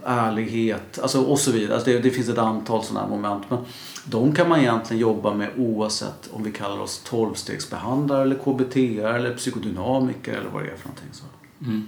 ärlighet 0.08 1.00
alltså 1.00 1.22
och 1.24 1.39
så 1.39 1.52
vidare. 1.52 1.76
Alltså 1.76 1.89
det, 1.89 2.00
det 2.00 2.12
finns 2.12 2.30
ett 2.30 2.38
antal 2.38 2.84
sådana 2.84 3.08
här 3.08 3.15
moment. 3.15 3.43
Men 3.50 3.60
de 4.06 4.36
kan 4.36 4.50
man 4.50 4.60
egentligen 4.60 5.02
jobba 5.02 5.34
med 5.34 5.50
oavsett 5.58 6.30
om 6.32 6.43
vi 6.43 6.52
kallar 6.52 6.80
oss 6.80 7.02
tolvstegsbehandlare 7.06 8.22
eller 8.22 8.36
KBT 8.36 8.78
eller 9.00 9.36
psykodynamiker 9.36 10.34
eller 10.34 10.50
vad 10.50 10.63
det 10.63 10.70
är 10.70 10.76
för 10.76 10.88
någonting. 10.88 11.10
Så. 11.12 11.24
Mm. 11.65 11.88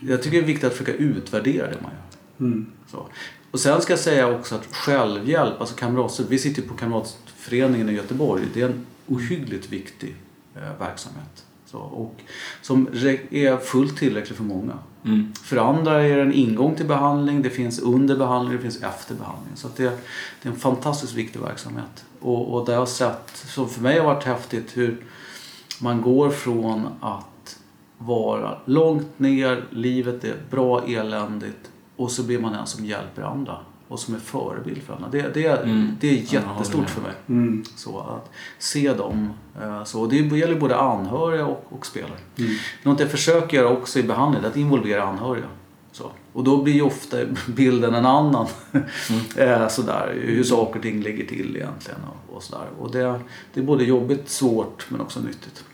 Jag 0.00 0.22
tycker 0.22 0.36
det 0.36 0.44
är 0.44 0.46
viktigt 0.46 0.64
att 0.64 0.72
försöka 0.72 0.94
utvärdera 0.94 1.66
det 1.66 1.78
man 1.82 1.90
gör. 1.90 2.46
Mm. 2.46 2.66
Så. 2.90 3.06
Och 3.50 3.60
sen 3.60 3.82
ska 3.82 3.92
jag 3.92 4.00
säga 4.00 4.28
också 4.28 4.54
att 4.54 4.66
självhjälp, 4.74 5.60
alltså 5.60 5.74
kamratstöd. 5.74 6.26
Vi 6.28 6.38
sitter 6.38 6.62
ju 6.62 6.68
på 6.68 6.74
Kamratföreningen 6.74 7.88
i 7.88 7.92
Göteborg. 7.92 8.42
Det 8.54 8.62
är 8.62 8.66
en 8.66 8.86
ohyggligt 9.06 9.72
viktig 9.72 10.16
eh, 10.56 10.78
verksamhet. 10.78 11.44
Så, 11.72 11.78
och 11.78 12.14
som 12.62 12.88
är 13.30 13.56
fullt 13.56 13.96
tillräcklig 13.96 14.36
för 14.36 14.44
många. 14.44 14.72
Mm. 15.04 15.32
För 15.42 15.56
andra 15.56 16.02
är 16.02 16.16
det 16.16 16.22
en 16.22 16.32
ingång 16.32 16.74
till 16.74 16.86
behandling. 16.86 17.42
Det 17.42 17.50
finns 17.50 17.78
under 17.78 18.16
behandling, 18.16 18.56
det 18.56 18.62
finns 18.62 18.82
efter 18.82 19.14
behandling. 19.14 19.56
Så 19.56 19.68
det, 19.76 19.82
det 20.42 20.48
är 20.48 20.52
en 20.52 20.58
fantastiskt 20.58 21.14
viktig 21.14 21.40
verksamhet. 21.40 22.04
Och, 22.20 22.54
och 22.54 22.66
det 22.66 22.74
har 22.74 22.86
sett, 22.86 23.30
som 23.34 23.68
för 23.68 23.80
mig 23.80 23.98
har 23.98 24.06
varit 24.06 24.24
häftigt, 24.24 24.76
hur 24.76 25.04
man 25.80 26.02
går 26.02 26.30
från 26.30 26.86
att 27.00 27.58
vara 27.98 28.58
långt 28.64 29.18
ner, 29.18 29.64
livet 29.70 30.24
är 30.24 30.36
bra 30.50 30.84
eländigt 30.86 31.70
och 31.96 32.10
så 32.10 32.22
blir 32.22 32.38
man 32.38 32.54
en 32.54 32.66
som 32.66 32.84
hjälper 32.84 33.22
andra 33.22 33.58
och 33.92 33.98
som 34.00 34.14
är 34.14 34.18
förebild 34.18 34.82
för 34.82 34.94
andra. 34.94 35.08
Det, 35.08 35.34
det, 35.34 35.46
Mm. 35.46 35.96
det 36.00 36.08
är 36.08 36.34
jättestort 36.34 36.90
för 36.90 37.00
mig. 37.02 37.12
Mm. 37.28 37.64
Så 37.76 37.98
att 38.00 38.30
se 38.58 38.92
dem. 38.94 39.30
eh, 39.62 39.84
Så 39.84 40.06
det 40.06 40.16
gäller 40.16 40.60
både 40.60 40.76
anhöriga 40.76 41.46
och, 41.46 41.64
och 41.68 41.86
spelare. 41.86 42.18
Mm. 42.38 42.50
Något 42.82 43.00
jag 43.00 43.10
försöker 43.10 43.56
göra 43.56 43.68
också 43.68 43.98
i 43.98 44.02
behandlingen 44.02 44.44
är 44.44 44.50
att 44.50 44.56
involvera 44.56 45.02
anhöriga. 45.04 45.46
Så. 45.92 46.10
Och 46.32 46.44
då 46.44 46.62
blir 46.62 46.72
ju 46.74 46.82
ofta 46.82 47.16
bilden 47.46 47.94
en 47.94 48.06
annan. 48.06 48.46
Mm. 49.38 49.68
sådär, 49.70 50.18
hur 50.22 50.44
saker 50.44 50.76
och 50.76 50.82
ting 50.82 51.00
ligger 51.02 51.26
till 51.26 51.56
egentligen. 51.56 52.00
Och, 52.28 52.36
och 52.36 52.42
sådär. 52.42 52.66
Och 52.80 52.90
det, 52.90 53.20
det 53.54 53.60
är 53.60 53.64
både 53.64 53.84
jobbigt, 53.84 54.28
svårt 54.28 54.86
men 54.88 55.00
också 55.00 55.20
nyttigt. 55.20 55.64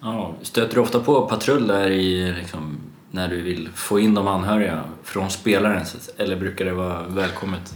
Ja, 0.00 0.34
stöter 0.42 0.74
du 0.74 0.80
ofta 0.80 1.00
på 1.00 1.26
patrull 1.26 1.66
där 1.66 1.90
i, 1.90 2.32
liksom, 2.32 2.76
när 3.12 3.28
du 3.28 3.42
vill 3.42 3.68
få 3.74 4.00
in 4.00 4.14
de 4.14 4.28
anhöriga 4.28 4.84
från 5.02 5.30
spelaren? 5.30 5.84
Eller 6.16 6.36
brukar 6.36 6.64
det 6.64 6.72
vara 6.72 7.02
välkommet? 7.02 7.74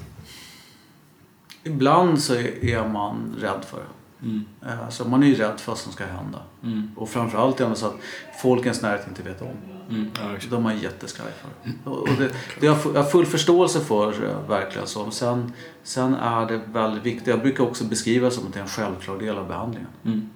Ibland 1.62 2.22
så 2.22 2.34
är 2.34 2.88
man 2.88 3.36
rädd 3.40 3.64
för 3.64 3.78
det. 3.78 4.26
Mm. 4.26 4.44
Alltså 4.84 5.08
man 5.08 5.22
är 5.22 5.26
ju 5.26 5.34
rädd 5.34 5.60
för 5.60 5.72
vad 5.72 5.78
som 5.78 5.92
ska 5.92 6.04
hända. 6.04 6.42
Mm. 6.62 6.90
Och 6.96 7.08
framförallt 7.08 7.60
är 7.60 7.68
det 7.68 7.76
så 7.76 7.86
att 7.86 7.96
folk 8.42 8.60
i 8.60 8.64
ens 8.64 8.82
närhet 8.82 9.08
inte 9.08 9.22
vet 9.22 9.42
om. 9.42 9.48
Mm. 9.90 10.10
Ja, 10.14 10.38
de 10.50 10.62
man 10.62 10.78
jätteskraj 10.78 11.32
för. 11.32 11.70
Mm. 11.70 11.78
Och 11.84 12.08
det, 12.18 12.32
det 12.60 12.66
har 12.66 12.94
jag 12.94 13.10
full 13.10 13.26
förståelse 13.26 13.80
för, 13.80 14.24
eh, 14.24 14.48
verkligen. 14.48 14.86
Så. 14.86 15.10
Sen, 15.10 15.52
sen 15.82 16.14
är 16.14 16.46
det 16.46 16.60
väldigt 16.72 17.04
viktigt. 17.04 17.26
Jag 17.26 17.40
brukar 17.40 17.64
också 17.64 17.84
beskriva 17.84 18.24
det 18.24 18.34
som 18.34 18.46
att 18.46 18.52
det 18.52 18.58
är 18.58 18.62
en 18.62 18.68
självklar 18.68 19.18
del 19.18 19.38
av 19.38 19.48
behandlingen. 19.48 19.88
Mm. 20.04 20.30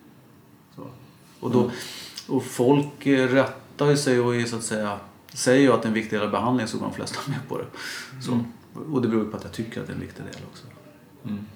Så. 0.77 0.83
Och, 1.41 1.51
då, 1.51 1.71
och 2.29 2.45
folk 2.45 3.07
eh, 3.07 3.31
rättar 3.81 3.97
sig 3.97 4.21
och 4.21 4.37
är, 4.37 4.45
så 4.45 4.57
att 4.57 4.63
säga, 4.63 4.99
säger 5.33 5.61
ju 5.61 5.73
att 5.73 5.83
det 5.83 5.87
är 5.87 5.89
en 5.89 5.95
viktig 5.95 6.19
del 6.19 6.27
av 6.27 6.31
behandlingen 6.31 6.69
så 6.69 6.79
går 6.79 6.87
de 6.87 6.95
flesta 6.95 7.19
med 7.27 7.49
på 7.49 7.59
det. 7.59 7.65
Så. 8.23 8.33
Mm. 8.33 8.45
Och 8.93 9.03
det 9.03 9.09
beror 9.09 9.25
på 9.25 9.37
att 9.37 9.45
jag 9.45 9.53
tycker 9.53 9.81
att 9.81 9.87
det 9.87 9.93
är 9.93 9.95
en 9.95 10.01
viktig 10.01 10.25
del 10.25 10.43
också. 10.51 10.65
Mm. 11.25 11.47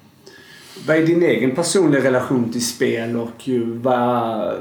Vad 0.87 0.97
är 0.97 1.05
din 1.05 1.23
egen 1.23 1.55
personliga 1.55 2.03
relation 2.03 2.51
till 2.51 2.67
spel 2.67 3.15
och 3.15 3.49
vad, 3.65 4.53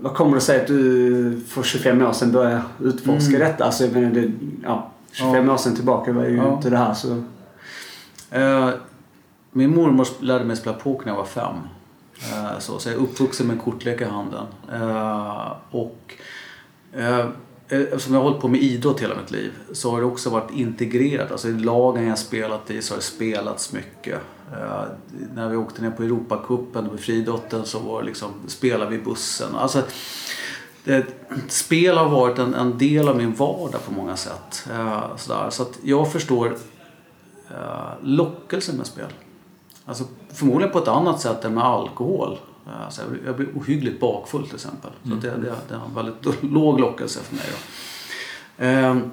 vad 0.00 0.14
kommer 0.14 0.34
det 0.34 0.40
sig 0.40 0.60
att 0.60 0.66
du 0.66 1.40
för 1.48 1.62
25 1.62 2.02
år 2.02 2.12
sedan 2.12 2.32
började 2.32 2.62
utforska 2.80 3.36
mm. 3.36 3.40
detta? 3.40 3.64
Alltså, 3.64 3.84
jag 3.84 3.92
menar, 3.92 4.10
det, 4.10 4.32
ja, 4.62 4.90
25 5.12 5.46
ja. 5.46 5.52
år 5.52 5.56
sedan 5.56 5.74
tillbaka 5.74 6.12
var 6.12 6.24
ju 6.24 6.36
ja. 6.36 6.54
inte 6.54 6.70
det 6.70 6.76
här 6.76 6.94
så... 6.94 7.22
Uh, 8.36 8.70
min 9.54 9.74
mormor 9.74 10.06
lärde 10.20 10.44
mig 10.44 10.56
spela 10.56 10.76
poker 10.76 11.06
när 11.06 11.12
jag 11.12 11.18
var 11.18 11.24
fem. 11.24 11.56
Uh, 12.32 12.58
så, 12.58 12.78
så 12.78 12.88
jag 12.88 12.96
är 12.96 13.02
uppvuxen 13.02 13.46
med 13.46 13.54
en 13.54 13.60
kortlek 13.60 14.00
i 14.00 14.04
handen. 14.04 14.46
Uh, 14.72 15.52
och 15.70 16.14
Eh, 16.92 17.18
eh, 17.18 17.28
eftersom 17.68 18.14
jag 18.14 18.20
har 18.20 18.28
hållit 18.28 18.40
på 18.40 18.48
med 18.48 18.62
idrott 18.62 19.00
hela 19.00 19.14
mitt 19.14 19.30
liv 19.30 19.52
så 19.72 19.90
har 19.90 20.00
det 20.00 20.06
också 20.06 20.30
varit 20.30 20.50
integrerat. 20.50 21.30
Alltså 21.30 21.48
i 21.48 21.52
lagen 21.52 22.06
jag 22.06 22.18
spelat 22.18 22.70
i 22.70 22.82
så 22.82 22.94
har 22.94 22.98
det 22.98 23.04
spelats 23.04 23.72
mycket. 23.72 24.20
Eh, 24.52 24.84
när 25.34 25.48
vi 25.48 25.56
åkte 25.56 25.82
ner 25.82 25.90
på 25.90 26.02
Europacupen 26.02 26.84
med 26.86 27.00
friidrotten 27.00 27.64
så 27.64 27.78
var 27.78 28.00
det 28.00 28.06
liksom, 28.06 28.30
spelade 28.46 28.90
vi 28.90 28.98
bussen. 28.98 29.54
Alltså, 29.54 29.82
det, 30.84 31.06
spel 31.48 31.96
har 31.96 32.08
varit 32.08 32.38
en, 32.38 32.54
en, 32.54 32.78
del 32.78 33.08
av 33.08 33.16
min 33.16 33.34
vardag 33.34 33.84
på 33.86 33.92
många 33.92 34.16
sätt. 34.16 34.68
Eh, 34.72 35.16
sådär. 35.16 35.50
Så 35.50 35.62
att 35.62 35.78
jag 35.82 36.12
förstår 36.12 36.56
eh, 37.50 37.90
lockelsen 38.02 38.76
med 38.76 38.86
spel. 38.86 39.12
Alltså, 39.84 40.04
förmodligen 40.32 40.72
på 40.72 40.78
ett 40.78 40.88
annat 40.88 41.20
sätt 41.20 41.44
än 41.44 41.54
med 41.54 41.64
alkohol. 41.64 42.38
Alltså, 42.66 43.02
jag 43.26 43.36
blir 43.36 43.48
ohyggligt 43.54 44.00
bakfull 44.00 44.46
till 44.46 44.54
exempel. 44.54 44.90
Mm. 45.04 45.20
Så 45.20 45.26
det, 45.26 45.36
det, 45.36 45.54
det 45.68 45.74
är 45.74 45.84
en 45.84 45.94
väldigt 45.94 46.42
låg 46.52 46.80
lockelse 46.80 47.20
för 47.20 47.34
mig. 47.34 47.44
Då. 47.50 48.66
Um, 48.66 49.10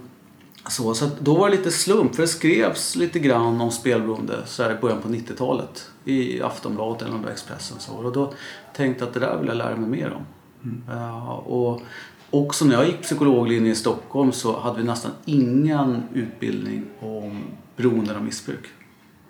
så, 0.70 0.94
så 0.94 1.10
då 1.20 1.36
var 1.36 1.50
det 1.50 1.58
lite 1.58 1.72
slump, 1.72 2.16
för 2.16 2.22
det 2.22 2.28
skrevs 2.28 2.96
lite 2.96 3.20
grann 3.20 3.62
om 3.62 3.72
spelberoende 3.72 4.46
så 4.46 4.64
här 4.64 4.72
i 4.72 4.82
början 4.82 5.02
på 5.02 5.08
90-talet 5.08 5.90
i 6.06 6.42
Aftonbladet 6.42 7.02
eller 7.02 7.30
Expressen. 7.30 7.80
Så, 7.80 7.94
och 7.94 8.12
då 8.12 8.34
tänkte 8.76 9.04
jag 9.04 9.08
att 9.08 9.14
det 9.14 9.20
där 9.20 9.38
vill 9.38 9.48
jag 9.48 9.58
lära 9.58 9.76
mig 9.76 9.90
mer 9.90 10.14
om. 10.14 10.26
Mm. 10.64 11.00
Uh, 11.00 11.30
och 11.30 11.82
också 12.30 12.66
när 12.66 12.76
jag 12.76 12.88
gick 12.88 13.02
psykologlinjen 13.02 13.72
i 13.72 13.76
Stockholm 13.76 14.32
så 14.32 14.60
hade 14.60 14.78
vi 14.78 14.84
nästan 14.84 15.12
ingen 15.26 16.04
utbildning 16.14 16.86
om 17.00 17.44
beroende 17.76 18.16
och 18.16 18.24
missbruk. 18.24 18.66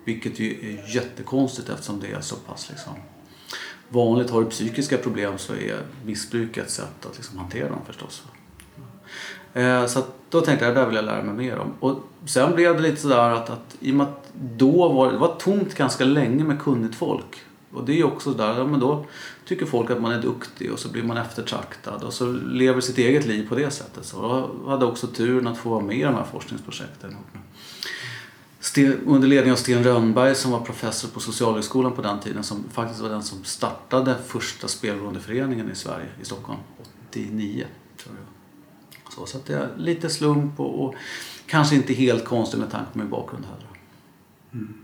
Vilket 0.04 0.38
ju 0.38 0.50
är 0.50 0.94
jättekonstigt 0.96 1.68
eftersom 1.68 2.00
det 2.00 2.12
är 2.12 2.20
så 2.20 2.36
pass 2.36 2.70
liksom, 2.70 2.92
vanligt. 3.90 4.30
Har 4.30 4.40
du 4.40 4.50
psykiska 4.50 4.96
problem 4.96 5.38
så 5.38 5.52
är 5.52 5.78
missbruk 6.04 6.56
ett 6.56 6.70
sätt 6.70 7.06
att 7.06 7.16
liksom 7.16 7.38
hantera 7.38 7.68
dem 7.68 7.78
förstås. 7.86 8.22
Eh, 9.54 9.86
så 9.86 10.02
då 10.30 10.40
tänkte 10.40 10.64
jag, 10.64 10.74
det 10.74 10.80
där 10.80 10.86
vill 10.86 10.96
jag 10.96 11.04
lära 11.04 11.22
mig 11.22 11.34
mer 11.34 11.58
om. 11.58 11.72
Och 11.80 11.98
sen 12.24 12.54
blev 12.54 12.76
det 12.76 12.82
lite 12.82 13.00
sådär 13.00 13.30
att, 13.30 13.50
att 13.50 13.76
i 13.80 13.92
och 13.92 13.96
med 13.96 14.06
att 14.06 14.32
då 14.34 14.88
var 14.88 15.12
det 15.12 15.18
var 15.18 15.34
tomt 15.34 15.74
ganska 15.74 16.04
länge 16.04 16.44
med 16.44 16.60
kunnigt 16.60 16.94
folk. 16.94 17.44
Och 17.72 17.84
det 17.84 17.92
är 17.92 17.96
ju 17.96 18.04
också 18.04 18.32
sådär, 18.32 18.58
ja 18.58 18.66
men 18.66 18.80
då 18.80 19.04
tycker 19.44 19.66
folk 19.66 19.90
att 19.90 20.00
man 20.00 20.12
är 20.12 20.22
duktig 20.22 20.72
och 20.72 20.78
så 20.78 20.88
blir 20.88 21.02
man 21.02 21.16
eftertraktad 21.16 22.02
och 22.02 22.12
så 22.12 22.32
lever 22.32 22.80
sitt 22.80 22.98
eget 22.98 23.26
liv 23.26 23.48
på 23.48 23.54
det 23.54 23.70
sättet. 23.70 24.04
Så 24.04 24.48
jag 24.64 24.70
hade 24.70 24.84
också 24.84 25.06
turen 25.06 25.46
att 25.46 25.58
få 25.58 25.70
vara 25.70 25.80
med 25.80 25.96
i 25.96 26.02
de 26.02 26.14
här 26.14 26.26
forskningsprojekten 26.32 27.16
under 29.06 29.28
ledning 29.28 29.52
av 29.52 29.56
Sten 29.56 29.84
Rönnberg 29.84 30.34
som 30.34 30.50
var 30.50 30.60
professor 30.60 31.08
på 31.08 31.20
Socialhögskolan 31.20 31.92
på 31.92 32.02
den 32.02 32.20
tiden 32.20 32.42
som 32.42 32.64
faktiskt 32.72 33.00
var 33.00 33.08
den 33.08 33.22
som 33.22 33.44
startade 33.44 34.16
första 34.26 34.68
spelberoendeföreningen 34.68 35.70
i 35.70 35.74
Sverige, 35.74 36.06
i 36.22 36.24
Stockholm, 36.24 36.58
89 37.08 37.66
tror 38.02 38.16
jag. 38.16 38.26
Så, 39.12 39.26
så 39.26 39.38
att 39.38 39.46
det 39.46 39.54
är 39.54 39.68
lite 39.76 40.10
slump 40.10 40.60
och, 40.60 40.84
och, 40.84 40.94
kanske 41.46 41.76
inte 41.76 41.94
helt 41.94 42.24
konstigt 42.24 42.60
med 42.60 42.70
tanke 42.70 42.92
på 42.92 42.98
min 42.98 43.08
bakgrund 43.08 43.44
heller. 43.44 43.68
Mm. 44.52 44.74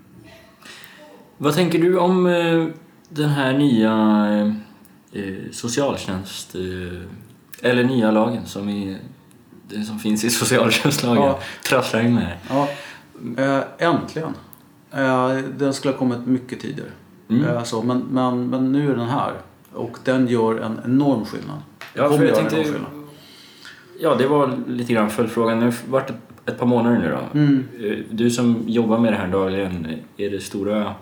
Vad 1.39 1.55
tänker 1.55 1.79
du 1.79 1.99
om 1.99 2.27
eh, 2.27 2.67
den 3.09 3.29
här 3.29 3.53
nya 3.53 4.55
eh, 5.13 5.51
socialtjänst... 5.53 6.55
Eh, 6.55 7.03
eller 7.63 7.85
nya 7.85 8.11
lagen 8.11 8.47
som, 8.47 8.69
är, 8.69 8.99
det 9.69 9.85
som 9.85 9.99
finns 9.99 10.25
i 10.25 10.31
socialtjänstlagen 10.31 11.23
ja. 11.23 11.41
trasslar 11.69 12.01
in 12.01 12.15
med? 12.15 12.39
Ja. 12.49 12.69
Eh, 13.37 13.61
äntligen. 13.79 14.35
Eh, 14.91 15.37
den 15.59 15.75
skulle 15.75 15.93
ha 15.93 15.99
kommit 15.99 16.27
mycket 16.27 16.61
tidigare. 16.61 16.91
Mm. 17.29 17.45
Eh, 17.45 17.63
så, 17.63 17.83
men, 17.83 17.99
men, 18.11 18.51
men 18.51 18.73
nu 18.73 18.91
är 18.93 18.97
den 18.97 19.09
här 19.09 19.33
och 19.73 19.99
den 20.05 20.29
gör 20.29 20.61
en 20.61 20.81
enorm 20.85 21.25
skillnad. 21.25 21.59
Ja, 21.95 22.11
för 22.11 22.25
jag 22.25 22.35
tänkte, 22.35 22.65
Ja, 24.01 24.15
det 24.15 24.27
var 24.27 24.59
lite 24.69 24.93
grann 24.93 25.11
följdfrågan. 25.11 25.61
Det 25.61 25.65
har 25.65 25.75
varit 25.89 26.11
ett 26.47 26.59
par 26.59 26.67
månader 26.67 26.99
nu 26.99 27.11
då. 27.11 27.39
Mm. 27.39 27.65
Du 28.11 28.31
som 28.31 28.65
jobbar 28.67 28.99
med 28.99 29.13
det 29.13 29.17
här 29.17 29.29
dagligen, 29.29 29.87
är 30.17 30.31
det 30.31 30.41
stora... 30.41 30.95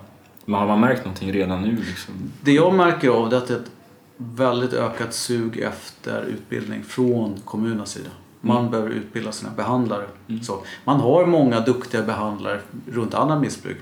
Har 0.47 0.67
man 0.67 0.79
märkt 0.79 1.05
någonting 1.05 1.33
redan 1.33 1.61
nu? 1.61 1.75
Liksom? 1.75 2.13
Det 2.41 2.51
jag 2.51 2.73
märker 2.73 3.09
av 3.09 3.29
det 3.29 3.35
är 3.35 3.37
att 3.37 3.47
det 3.47 3.53
är 3.53 3.57
ett 3.57 3.71
väldigt 4.17 4.73
ökat 4.73 5.13
sug 5.13 5.57
efter 5.57 6.23
utbildning 6.23 6.83
från 6.83 7.35
kommunens 7.45 7.89
sida. 7.89 8.09
Man 8.45 8.57
mm. 8.57 8.71
behöver 8.71 8.89
utbilda 8.89 9.31
sina 9.31 9.51
behandlare. 9.51 10.07
Mm. 10.27 10.43
Så, 10.43 10.63
man 10.83 10.99
har 10.99 11.25
många 11.25 11.59
duktiga 11.59 12.03
behandlare 12.03 12.61
runt 12.91 13.13
andra 13.13 13.39
missbruk. 13.39 13.77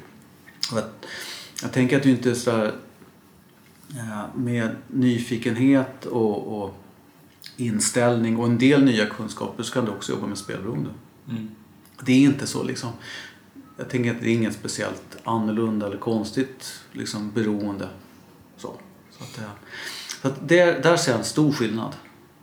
Jag 1.62 1.72
tänker 1.72 1.98
att 1.98 2.04
du 2.04 2.10
inte 2.10 2.36
sådär 2.36 2.74
eh, 3.96 4.36
med 4.36 4.76
nyfikenhet 4.88 6.06
och, 6.06 6.64
och 6.64 6.76
inställning 7.58 8.38
och 8.38 8.46
en 8.46 8.58
del 8.58 8.84
nya 8.84 9.06
kunskaper 9.06 9.64
så 9.64 9.74
kan 9.74 9.86
du 9.86 9.92
också 9.92 10.12
jobba 10.12 10.28
med 10.28 10.38
spelberoende. 10.38 10.90
Mm. 11.30 11.50
Det 12.06 12.12
är 12.12 12.22
inte 12.22 12.48
så 12.48 12.64
liksom. 12.64 12.90
Jag 13.78 13.90
tänker 13.90 14.12
att 14.12 14.22
det 14.22 14.28
är 14.28 14.34
inget 14.34 14.54
speciellt 14.54 15.18
annorlunda 15.24 15.86
eller 15.86 15.98
konstigt 15.98 16.80
liksom, 16.92 17.32
beroende. 17.32 17.90
Så, 18.58 18.74
så 19.12 19.24
att 19.24 19.36
det, 19.36 19.42
så 20.22 20.28
att 20.28 20.50
det, 20.50 20.84
där 20.84 20.98
ser 20.98 21.12
jag 21.12 21.20
en 21.20 21.26
stor 21.26 21.52
skillnad. 21.52 21.96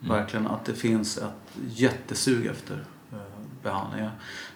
Mm. 0.02 0.16
Verkligen 0.16 0.46
att 0.46 0.64
det 0.64 0.74
finns 0.74 1.18
ett 1.18 1.56
jättesug 1.74 2.46
efter 2.46 2.84
eh, 3.12 3.18
behandling. 3.62 4.02
Jag 4.02 4.10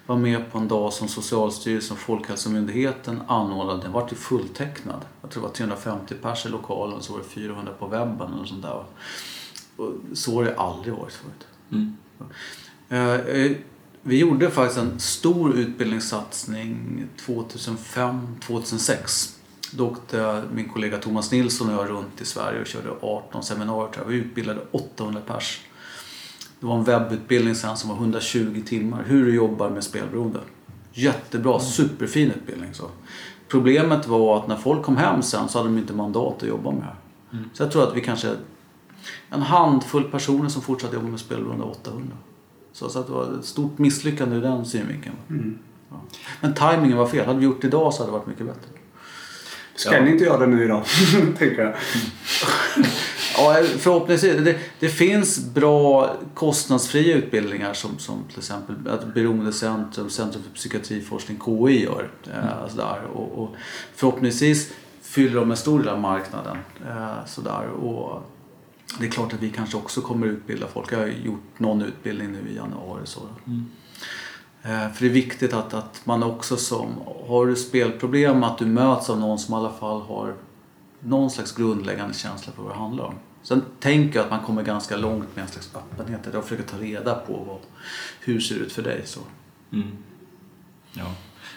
var 0.07 0.16
med 0.16 0.52
på 0.52 0.59
en 0.59 0.68
dag 0.68 0.92
som 0.92 1.09
Socialstyrelsen 1.09 1.96
och 1.96 2.00
Folkhälsomyndigheten 2.00 3.22
anordnade. 3.26 3.83
Den 3.83 3.92
var 3.92 4.09
till 4.09 4.16
fulltecknad. 4.16 5.04
Jag 5.22 5.30
tror 5.30 5.42
det 5.42 5.48
var 5.48 5.54
350 5.54 6.14
pers 6.22 6.46
i 6.46 6.48
lokalen 6.48 6.96
och 6.96 7.04
så 7.04 7.12
var 7.12 7.20
det 7.20 7.28
400 7.28 7.72
på 7.78 7.86
webben 7.86 8.34
eller 8.34 8.45
sånt 8.45 8.62
där. 8.62 8.84
Och 9.76 9.92
så 10.12 10.34
har 10.34 10.45
det 10.45 10.57
aldrig 10.57 10.95
varit 10.95 11.12
förut. 11.12 11.47
Mm. 11.70 11.97
Eh, 12.88 13.20
vi 14.03 14.18
gjorde 14.18 14.51
faktiskt 14.51 14.80
en 14.80 15.01
stor 15.01 15.55
utbildningssatsning 15.55 17.05
2005-2006. 17.26 19.36
Då 19.77 19.87
åkte 19.87 20.43
min 20.53 20.68
kollega 20.68 20.99
Thomas 20.99 21.33
Nilsson 21.33 21.75
och 21.75 21.83
jag 21.83 21.91
runt 21.91 22.20
i 22.20 22.25
Sverige 22.25 22.61
och 22.61 22.66
körde 22.66 22.91
18 23.03 23.43
seminarier. 23.43 24.05
Vi 24.07 24.16
utbildade 24.16 24.61
800 24.70 25.20
pers. 25.27 25.61
Det 26.61 26.66
var 26.66 26.75
en 26.75 26.85
webbutbildning 26.85 27.55
sen 27.55 27.77
som 27.77 27.91
var 27.91 27.97
120 27.97 28.62
timmar. 28.66 29.05
Hur 29.07 29.25
du 29.27 29.35
jobbar 29.35 29.70
med 29.70 29.85
spelberoende. 29.85 30.41
Jättebra, 30.93 31.53
mm. 31.53 31.64
superfin 31.64 32.31
utbildning. 32.31 32.75
Så. 32.75 32.91
Problemet 33.49 34.07
var 34.07 34.39
att 34.39 34.49
när 34.49 34.57
folk 34.57 34.83
kom 34.83 34.97
hem 34.97 35.22
sen 35.22 35.49
så 35.49 35.59
hade 35.59 35.70
de 35.70 35.79
inte 35.79 35.93
mandat 35.93 36.43
att 36.43 36.49
jobba 36.49 36.70
med 36.70 36.81
det 36.81 36.85
här. 36.85 36.97
Mm. 37.33 37.51
Så 37.53 37.62
jag 37.62 37.72
tror 37.72 37.89
att 37.89 37.97
vi 37.97 38.01
kanske 38.01 38.37
en 39.31 39.43
handfull 39.43 40.05
personer 40.05 40.49
som 40.49 40.62
fortsatte 40.62 40.95
jobba 40.95 41.09
med 41.09 41.20
spelberoende 41.20 41.64
800. 41.64 42.16
Så, 42.72 42.89
så 42.89 42.99
att 42.99 43.07
det 43.07 43.12
var 43.12 43.39
ett 43.39 43.45
stort 43.45 43.79
misslyckande 43.79 44.37
ur 44.37 44.43
den 44.43 44.64
synvinkeln. 44.64 45.16
Mm. 45.29 45.59
Ja. 45.91 45.97
Men 46.41 46.55
tajmingen 46.55 46.99
var 46.99 47.07
fel. 47.07 47.27
Hade 47.27 47.39
vi 47.39 47.45
gjort 47.45 47.61
det 47.61 47.66
idag 47.66 47.95
så 47.95 48.03
hade 48.03 48.12
det 48.12 48.18
varit 48.18 48.27
mycket 48.27 48.47
bättre. 48.47 48.68
Ska 49.75 49.95
ja. 49.95 50.05
ni 50.05 50.11
inte 50.11 50.25
göra 50.25 50.39
det 50.39 50.47
nu 50.47 50.64
idag? 50.64 50.85
tänker 51.39 51.62
jag. 51.62 51.75
Ja, 53.37 53.62
förhoppningsvis. 53.79 54.37
Det, 54.45 54.59
det 54.81 54.89
finns 54.89 55.39
bra 55.55 56.16
kostnadsfria 56.35 57.16
utbildningar 57.16 57.75
som, 57.75 57.99
som 57.99 58.25
till 58.29 58.39
exempel 58.39 58.89
att 58.89 59.14
Beroendecentrum, 59.14 60.11
Centrum 60.11 60.43
för 60.43 60.51
psykiatriforskning, 60.51 61.41
KI 61.45 61.85
gör. 61.85 62.11
Eh, 62.27 62.68
sådär. 62.68 63.03
Och, 63.14 63.43
och 63.43 63.51
förhoppningsvis 63.95 64.72
fyller 65.03 65.41
de 65.41 65.51
en 65.51 65.57
stor 65.57 65.79
del 65.79 65.89
av 65.89 66.01
marknaden. 66.01 66.57
Eh, 66.87 67.25
sådär. 67.27 67.68
Och 67.68 68.22
det 68.99 69.07
är 69.07 69.11
klart 69.11 69.33
att 69.33 69.43
vi 69.43 69.51
kanske 69.51 69.77
också 69.77 70.01
kommer 70.01 70.27
utbilda 70.27 70.66
folk. 70.66 70.93
Jag 70.93 70.99
har 70.99 71.07
gjort 71.07 71.59
någon 71.59 71.83
utbildning 71.83 72.33
nu 72.33 72.51
i 72.51 72.57
januari. 72.57 73.01
Så. 73.05 73.20
Eh, 73.20 73.53
För 74.65 74.97
det 74.99 75.07
är 75.07 75.11
viktigt 75.11 75.53
att, 75.53 75.75
att 75.75 76.01
man 76.05 76.23
också 76.23 76.57
som, 76.57 76.89
har 77.29 77.47
du 77.47 77.57
spelproblem, 77.57 78.43
att 78.45 78.59
du 78.59 78.67
möts 78.67 79.11
av 79.11 79.21
någon 79.21 79.39
som 79.39 79.55
i 79.55 79.57
alla 79.57 79.73
fall 79.73 80.01
har 80.01 80.35
någon 81.01 81.31
slags 81.31 81.53
grundläggande 81.53 82.15
känsla 82.15 82.53
för 82.53 82.62
vad 82.62 82.73
det 82.73 82.79
handlar 82.79 83.05
om. 83.05 83.15
Sen 83.43 83.62
tänker 83.81 84.19
jag 84.19 84.25
att 84.25 84.31
man 84.31 84.41
kommer 84.41 84.62
ganska 84.62 84.97
långt 84.97 85.37
med 85.37 85.43
en 85.43 85.49
slags 85.49 85.71
öppenhet. 85.75 86.21
Jag 86.33 86.43
försöker 86.43 86.62
ta 86.62 86.79
reda 86.79 87.15
på 87.15 87.33
vad, 87.33 87.59
hur 88.21 88.35
det 88.35 88.41
ser 88.41 88.55
ut 88.55 88.73
för 88.73 88.83
dig. 88.83 89.03
Så. 89.05 89.21
Mm. 89.73 89.89
Ja. 90.93 91.05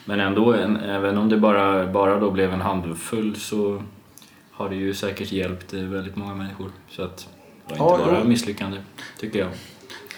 Men 0.06 0.20
ändå, 0.20 0.54
en, 0.54 0.78
även 0.78 1.18
om 1.18 1.30
det 1.30 1.38
bara, 1.38 1.88
bara 1.88 2.20
då 2.20 2.32
blev 2.32 2.54
en 2.54 2.62
handfull 2.62 3.36
så 3.36 3.84
har 4.52 4.70
det 4.70 4.76
ju 4.76 4.94
säkert 4.94 5.32
hjälpt 5.32 5.74
eh, 5.74 5.80
väldigt 5.80 6.16
många 6.16 6.36
människor. 6.36 6.72
Så 6.90 7.04
att 7.04 7.28
det 7.68 7.80
var 7.80 7.88
Ja, 7.90 7.96
inte 7.96 8.12
bara 8.12 8.20
jo. 8.24 8.30
misslyckande, 8.30 8.78
tycker 9.20 9.40
jag. 9.40 9.50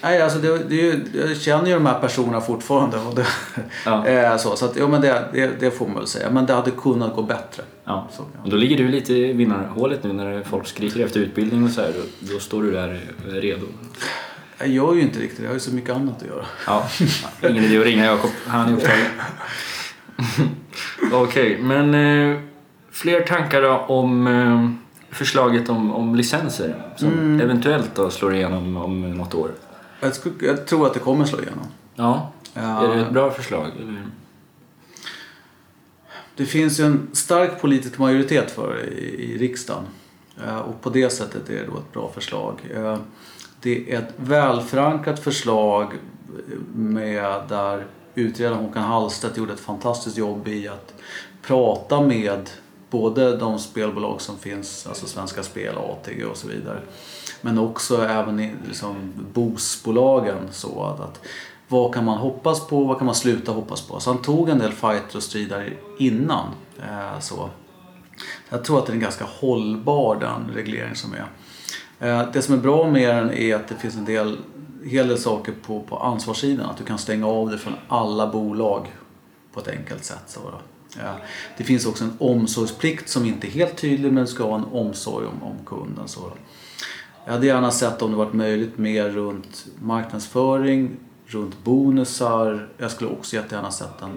Nej, 0.02 0.22
alltså 0.22 0.38
det, 0.38 0.58
det, 0.58 0.74
ju- 0.74 1.04
jag 1.14 1.36
känner 1.36 1.66
ju 1.66 1.74
de 1.74 1.86
här 1.86 2.00
personerna 2.00 2.40
fortfarande. 2.40 2.96
Och 2.98 3.14
det, 3.14 3.26
Ja. 3.84 4.06
eh, 4.32 4.36
så, 4.36 4.56
så 4.56 4.64
att, 4.64 4.76
ja, 4.76 4.88
men 4.88 5.00
det, 5.00 5.24
det, 5.32 5.50
det 5.60 5.70
får 5.70 5.86
man 5.86 5.96
väl 5.96 6.06
säga. 6.06 6.30
Men 6.30 6.46
det 6.46 6.54
hade 6.54 6.70
kunnat 6.70 7.14
gå 7.16 7.22
bättre. 7.22 7.62
Ja. 7.84 8.08
Så, 8.12 8.22
ja. 8.36 8.40
Och 8.44 8.50
då 8.50 8.56
ligger 8.56 8.76
du 8.76 8.88
lite 8.88 9.12
i 9.14 9.32
vinnarhålet 9.32 10.04
nu 10.04 10.12
när 10.12 10.42
folk 10.42 10.66
skriker 10.66 11.04
efter 11.04 11.20
utbildning 11.20 11.64
och 11.64 11.70
så 11.70 11.80
här. 11.80 11.92
Då, 12.20 12.32
då 12.34 12.38
står 12.38 12.62
du 12.62 12.72
där 12.72 13.00
eh, 13.28 13.32
redo. 13.32 13.66
Jag 14.58 14.68
gör 14.68 14.94
ju 14.94 15.00
inte 15.00 15.18
riktigt. 15.20 15.40
Jag 15.40 15.46
har 15.48 15.54
ju 15.54 15.60
så 15.60 15.74
mycket 15.74 15.96
annat 15.96 16.22
att 16.22 16.28
göra. 16.28 16.44
Ja, 16.66 16.88
ingen 17.50 17.64
idé 17.64 17.78
att 17.78 17.84
ringa 17.84 18.04
Jakob. 18.04 18.30
Han 18.46 18.68
är 18.68 18.72
upptagen. 18.72 19.06
Okej, 21.12 21.58
men 21.62 21.94
eh, 21.94 22.38
fler 22.92 23.20
tankar 23.20 23.62
då 23.62 23.70
om 23.78 24.26
eh, 24.26 24.70
förslaget 25.16 25.68
om, 25.68 25.92
om 25.94 26.14
licenser 26.14 26.74
som 26.96 27.40
eventuellt 27.40 27.90
då 27.94 28.10
slår 28.10 28.34
igenom 28.34 28.76
om 28.76 29.10
något 29.16 29.34
år? 29.34 29.50
Jag, 30.00 30.14
skulle, 30.14 30.34
jag 30.46 30.66
tror 30.66 30.86
att 30.86 30.94
det 30.94 31.00
kommer 31.00 31.24
slå 31.24 31.38
igenom. 31.40 31.66
Ja, 31.94 32.32
Ja. 32.54 32.84
är 32.84 32.96
det 32.96 33.00
ett 33.02 33.12
bra 33.12 33.30
förslag? 33.30 33.66
Eller? 33.80 34.06
Det 36.36 36.46
finns 36.46 36.80
ju 36.80 36.84
en 36.84 37.08
stark 37.12 37.60
politisk 37.60 37.98
majoritet 37.98 38.50
för 38.50 38.74
det 38.74 38.82
i, 38.86 39.32
i 39.34 39.38
riksdagen. 39.38 39.84
Eh, 40.46 40.58
Och 40.58 40.80
på 40.80 40.90
det 40.90 41.10
sättet 41.10 41.50
är 41.50 41.54
det 41.54 41.66
då 41.66 41.76
ett 41.78 41.92
bra 41.92 42.10
förslag. 42.14 42.54
Eh, 42.74 42.98
Det 43.60 43.92
är 43.92 43.98
ett 43.98 44.12
välförankrat 44.16 45.20
förslag 45.20 45.92
med 46.74 47.42
där 47.48 47.86
utredaren 48.14 48.58
Håkan 48.64 48.82
Hallstedt 48.82 49.36
gjorde 49.36 49.52
ett 49.52 49.60
fantastiskt 49.60 50.16
jobb 50.18 50.48
i 50.48 50.68
att 50.68 50.94
prata 51.42 52.00
med 52.00 52.50
både 52.90 53.36
de 53.36 53.58
spelbolag 53.58 54.20
som 54.20 54.38
finns, 54.38 54.86
alltså 54.86 55.06
Svenska 55.06 55.42
Spel, 55.42 55.74
ATG 55.78 56.24
och 56.24 56.36
så 56.36 56.48
vidare. 56.48 56.80
Men 57.40 57.58
också 57.58 58.06
även 58.06 58.40
i 58.40 58.54
liksom, 58.66 59.12
bosbolagen. 59.32 60.48
Så 60.50 60.84
att, 60.84 61.00
att 61.00 61.20
vad 61.68 61.94
kan 61.94 62.04
man 62.04 62.18
hoppas 62.18 62.66
på, 62.66 62.84
vad 62.84 62.98
kan 62.98 63.06
man 63.06 63.14
sluta 63.14 63.52
hoppas 63.52 63.80
på? 63.80 64.00
Så 64.00 64.10
han 64.12 64.22
tog 64.22 64.48
en 64.48 64.58
del 64.58 64.72
fighter 64.72 65.16
och 65.16 65.22
strider 65.22 65.76
innan. 65.98 66.46
Eh, 66.78 67.20
så. 67.20 67.50
Jag 68.48 68.64
tror 68.64 68.78
att 68.78 68.86
det 68.86 68.92
är 68.92 68.94
en 68.94 69.00
ganska 69.00 69.24
hållbar 69.24 70.16
den 70.20 70.54
reglering 70.54 70.94
som 70.94 71.14
är. 71.14 71.26
Eh, 72.00 72.32
det 72.32 72.42
som 72.42 72.54
är 72.54 72.58
bra 72.58 72.90
med 72.90 73.16
den 73.16 73.32
är 73.32 73.54
att 73.54 73.68
det 73.68 73.74
finns 73.74 73.96
en 73.96 74.04
del, 74.04 74.38
hel 74.84 75.08
del 75.08 75.18
saker 75.18 75.54
på, 75.66 75.80
på 75.80 75.96
ansvarssidan. 75.96 76.70
Att 76.70 76.76
du 76.76 76.84
kan 76.84 76.98
stänga 76.98 77.26
av 77.26 77.50
det 77.50 77.58
från 77.58 77.74
alla 77.88 78.26
bolag 78.26 78.86
på 79.52 79.60
ett 79.60 79.68
enkelt 79.68 80.04
sätt. 80.04 80.24
Så 80.26 80.40
då. 80.40 80.60
Ja. 80.98 81.16
Det 81.56 81.64
finns 81.64 81.86
också 81.86 82.04
en 82.04 82.16
omsorgsplikt 82.18 83.08
som 83.08 83.26
inte 83.26 83.46
är 83.46 83.50
helt 83.50 83.76
tydlig 83.76 84.12
men 84.12 84.26
ska 84.26 84.44
ha 84.44 84.54
en 84.54 84.64
omsorg 84.64 85.26
om, 85.26 85.42
om 85.42 85.56
kunden. 85.66 86.08
Så 86.08 86.20
då. 86.20 86.32
Jag 87.30 87.34
hade 87.34 87.46
gärna 87.46 87.70
sett 87.70 88.02
om 88.02 88.10
det 88.10 88.16
varit 88.16 88.32
möjligt 88.32 88.78
mer 88.78 89.08
runt 89.08 89.66
marknadsföring, 89.82 90.96
runt 91.26 91.64
bonusar. 91.64 92.68
Jag 92.78 92.90
skulle 92.90 93.10
också 93.10 93.36
jättegärna 93.36 93.70
sett 93.70 94.02
en, 94.02 94.10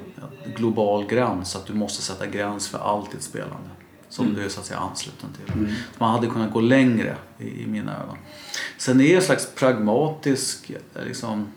en 0.45 0.51
global 0.55 1.05
gräns, 1.05 1.55
att 1.55 1.65
du 1.65 1.73
måste 1.73 2.01
sätta 2.01 2.27
gräns 2.27 2.67
för 2.67 2.77
allt 2.77 3.11
ditt 3.11 3.21
spelande. 3.21 3.69
Som 4.09 4.33
du 4.33 4.45
är 4.45 4.49
så 4.49 4.59
att 4.59 4.65
säga 4.65 4.79
ansluten 4.79 5.29
till. 5.33 5.75
Man 5.97 6.11
hade 6.11 6.27
kunnat 6.27 6.53
gå 6.53 6.61
längre 6.61 7.15
i, 7.39 7.63
i 7.63 7.67
mina 7.67 8.03
ögon. 8.03 8.17
Sen 8.77 9.01
är 9.01 9.07
det 9.07 9.15
en 9.15 9.21
slags 9.21 9.55
pragmatisk 9.55 10.71
liksom, 11.05 11.47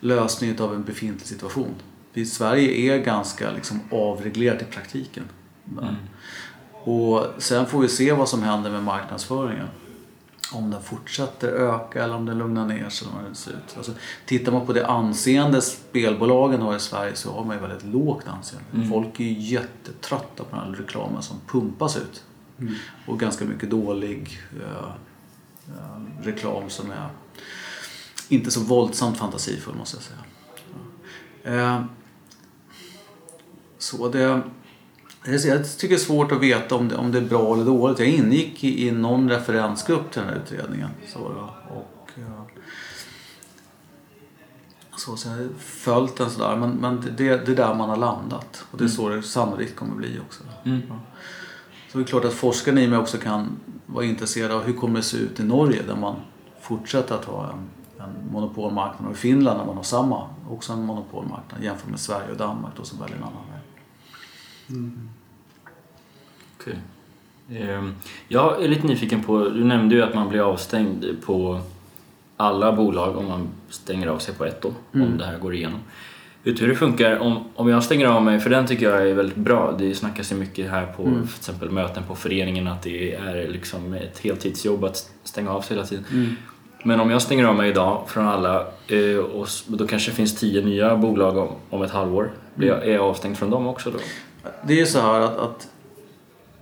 lösning 0.00 0.60
av 0.60 0.74
en 0.74 0.84
befintlig 0.84 1.26
situation. 1.26 1.74
Vi, 2.12 2.26
Sverige 2.26 2.94
är 2.94 3.04
ganska 3.04 3.50
liksom, 3.50 3.80
avreglerat 3.90 4.62
i 4.62 4.64
praktiken. 4.64 5.24
Och 6.72 7.26
sen 7.38 7.66
får 7.66 7.80
vi 7.80 7.88
se 7.88 8.12
vad 8.12 8.28
som 8.28 8.42
händer 8.42 8.70
med 8.70 8.82
marknadsföringen. 8.82 9.68
Om 10.54 10.70
den 10.70 10.82
fortsätter 10.82 11.48
öka 11.48 12.04
eller 12.04 12.14
om 12.14 12.26
den 12.26 12.38
lugnar 12.38 12.66
ner 12.66 12.88
sig. 12.88 13.08
eller 13.08 13.22
vad 13.22 13.30
det 13.30 13.34
ser 13.34 13.50
ut. 13.50 13.76
Alltså, 13.76 13.92
tittar 14.26 14.52
man 14.52 14.66
på 14.66 14.72
det 14.72 14.86
anseende 14.86 15.62
spelbolagen 15.62 16.60
har 16.60 16.76
i 16.76 16.80
Sverige 16.80 17.16
så 17.16 17.32
har 17.32 17.44
man 17.44 17.56
ju 17.56 17.62
väldigt 17.62 17.84
lågt 17.84 18.28
anseende. 18.28 18.88
Folk 18.88 19.20
är 19.20 19.24
ju 19.24 19.32
jättetrötta 19.32 20.44
på 20.44 20.56
den 20.56 20.58
här 20.60 20.72
reklamen 20.72 21.22
som 21.22 21.36
pumpas 21.46 21.96
ut. 21.96 22.24
Och 23.06 23.20
ganska 23.20 23.44
mycket 23.44 23.70
dålig 23.70 24.40
eh, 24.60 24.88
eh, 25.76 26.24
reklam 26.24 26.70
som 26.70 26.90
är 26.90 27.08
inte 28.28 28.50
så 28.50 28.60
våldsamt 28.60 29.16
fantasifull 29.16 29.74
måste 29.74 29.96
jag 29.96 30.04
säga. 30.04 31.64
Eh, 31.74 31.84
så 33.78 34.08
det... 34.08 34.42
Jag 35.26 35.42
tycker 35.42 35.88
det 35.88 35.94
är 35.94 35.98
svårt 35.98 36.32
att 36.32 36.40
veta 36.40 36.74
om 36.74 36.88
det, 36.88 36.96
om 36.96 37.12
det 37.12 37.18
är 37.18 37.22
bra 37.22 37.54
eller 37.54 37.64
dåligt. 37.64 37.98
Jag 37.98 38.08
ingick 38.08 38.64
i, 38.64 38.88
i 38.88 38.90
någon 38.90 39.30
referensgrupp 39.30 40.10
till 40.10 40.22
den 40.22 40.30
här 40.30 40.40
utredningen. 40.44 40.90
Så, 41.12 41.18
och, 41.18 42.10
ja, 42.14 42.46
så, 44.96 45.16
så 45.16 45.28
jag 45.28 45.36
har 45.36 45.48
följt 45.58 46.16
den 46.16 46.30
sådär. 46.30 46.56
Men, 46.56 46.70
men 46.70 47.00
det, 47.16 47.46
det 47.46 47.52
är 47.52 47.56
där 47.56 47.74
man 47.74 47.88
har 47.88 47.96
landat. 47.96 48.64
Och 48.70 48.78
det 48.78 48.84
är 48.84 48.88
så 48.88 49.08
det 49.08 49.22
sannolikt 49.22 49.76
kommer 49.76 49.94
bli 49.94 50.20
också. 50.26 50.42
Mm. 50.64 50.82
Så 51.92 51.98
det 51.98 52.04
är 52.04 52.06
klart 52.06 52.24
att 52.24 52.34
forskarna 52.34 52.80
i 52.80 52.88
mig 52.88 52.98
också 52.98 53.18
kan 53.18 53.56
vara 53.86 54.04
intresserade 54.04 54.54
av 54.54 54.62
hur 54.62 54.72
kommer 54.72 54.96
det 54.96 55.02
se 55.02 55.16
ut 55.16 55.40
i 55.40 55.44
Norge 55.44 55.82
där 55.86 55.96
man 55.96 56.16
fortsätter 56.60 57.14
att 57.14 57.24
ha 57.24 57.50
en, 57.50 57.68
en 58.04 58.32
monopolmarknad. 58.32 59.08
Och 59.08 59.14
i 59.14 59.18
Finland 59.18 59.60
där 59.60 59.66
man 59.66 59.76
har 59.76 59.82
samma, 59.82 60.28
också 60.50 60.72
en 60.72 60.86
monopolmarknad 60.86 61.62
jämfört 61.62 61.90
med 61.90 62.00
Sverige 62.00 62.30
och 62.30 62.36
Danmark 62.36 62.72
då 62.76 62.84
som 62.84 62.98
väljer 62.98 63.16
en 63.16 63.22
annan 63.22 63.53
Okej. 66.60 66.78
Ehm, 67.60 67.94
Jag 68.28 68.64
är 68.64 68.68
lite 68.68 68.86
nyfiken 68.86 69.22
på, 69.22 69.48
du 69.48 69.64
nämnde 69.64 69.94
ju 69.94 70.02
att 70.02 70.14
man 70.14 70.28
blir 70.28 70.40
avstängd 70.40 71.06
på 71.26 71.60
alla 72.36 72.72
bolag 72.72 73.16
om 73.16 73.26
man 73.28 73.48
stänger 73.68 74.06
av 74.06 74.18
sig 74.18 74.34
på 74.34 74.44
ett 74.44 74.62
då, 74.62 74.68
om 74.92 75.18
det 75.18 75.24
här 75.24 75.38
går 75.38 75.54
igenom. 75.54 75.78
Vet 76.42 76.62
hur 76.62 76.68
det 76.68 76.74
funkar 76.74 77.18
om, 77.18 77.44
om 77.54 77.68
jag 77.68 77.84
stänger 77.84 78.06
av 78.06 78.22
mig, 78.22 78.40
för 78.40 78.50
den 78.50 78.66
tycker 78.66 78.90
jag 78.90 79.08
är 79.08 79.14
väldigt 79.14 79.36
bra. 79.36 79.74
Det 79.78 79.94
snackas 79.94 80.32
ju 80.32 80.36
mycket 80.36 80.70
här 80.70 80.86
på 80.86 81.02
till 81.02 81.22
exempel 81.38 81.70
möten 81.70 82.02
på 82.02 82.14
föreningen 82.14 82.68
att 82.68 82.82
det 82.82 83.14
är 83.14 83.48
liksom 83.48 83.94
ett 83.94 84.18
heltidsjobb 84.18 84.84
att 84.84 85.10
stänga 85.24 85.50
av 85.50 85.60
sig 85.60 85.76
hela 85.76 85.86
tiden. 85.86 86.04
Men 86.84 87.00
om 87.00 87.10
jag 87.10 87.22
stänger 87.22 87.44
av 87.44 87.54
mig 87.56 87.70
idag 87.70 88.04
från 88.08 88.26
alla 88.26 88.66
eh, 88.88 89.16
och 89.16 89.48
då 89.66 89.86
kanske 89.86 90.10
det 90.10 90.14
finns 90.14 90.36
tio 90.40 90.62
nya 90.62 90.96
bolag 90.96 91.36
om, 91.36 91.48
om 91.70 91.82
ett 91.82 91.90
halvår. 91.90 92.32
Blir 92.54 92.68
jag, 92.68 92.86
är 92.88 92.94
jag 92.94 93.04
avstängd 93.04 93.38
från 93.38 93.50
dem 93.50 93.66
också 93.66 93.90
då? 93.90 93.98
Det 94.66 94.72
är 94.72 94.78
ju 94.78 94.86
så 94.86 95.00
här 95.00 95.20
att, 95.20 95.36
att 95.36 95.68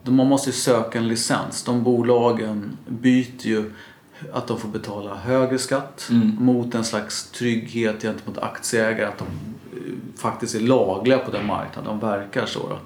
man 0.04 0.26
måste 0.26 0.48
ju 0.50 0.54
söka 0.54 0.98
en 0.98 1.08
licens. 1.08 1.62
De 1.64 1.82
bolagen 1.82 2.76
byter 2.88 3.46
ju 3.46 3.72
att 4.32 4.46
de 4.46 4.58
får 4.58 4.68
betala 4.68 5.14
högre 5.14 5.58
skatt 5.58 6.08
Mm. 6.10 6.36
mot 6.40 6.74
en 6.74 6.84
slags 6.84 7.30
trygghet 7.30 8.02
gentemot 8.02 8.38
aktieägare. 8.38 9.04
Att 9.06 9.18
de 9.18 9.24
eh, 9.24 10.18
faktiskt 10.18 10.54
är 10.54 10.60
lagliga 10.60 11.18
på 11.18 11.30
den 11.30 11.46
marknaden 11.46 11.84
de 12.00 12.06
verkar. 12.08 12.46
så 12.46 12.68
då. 12.68 12.78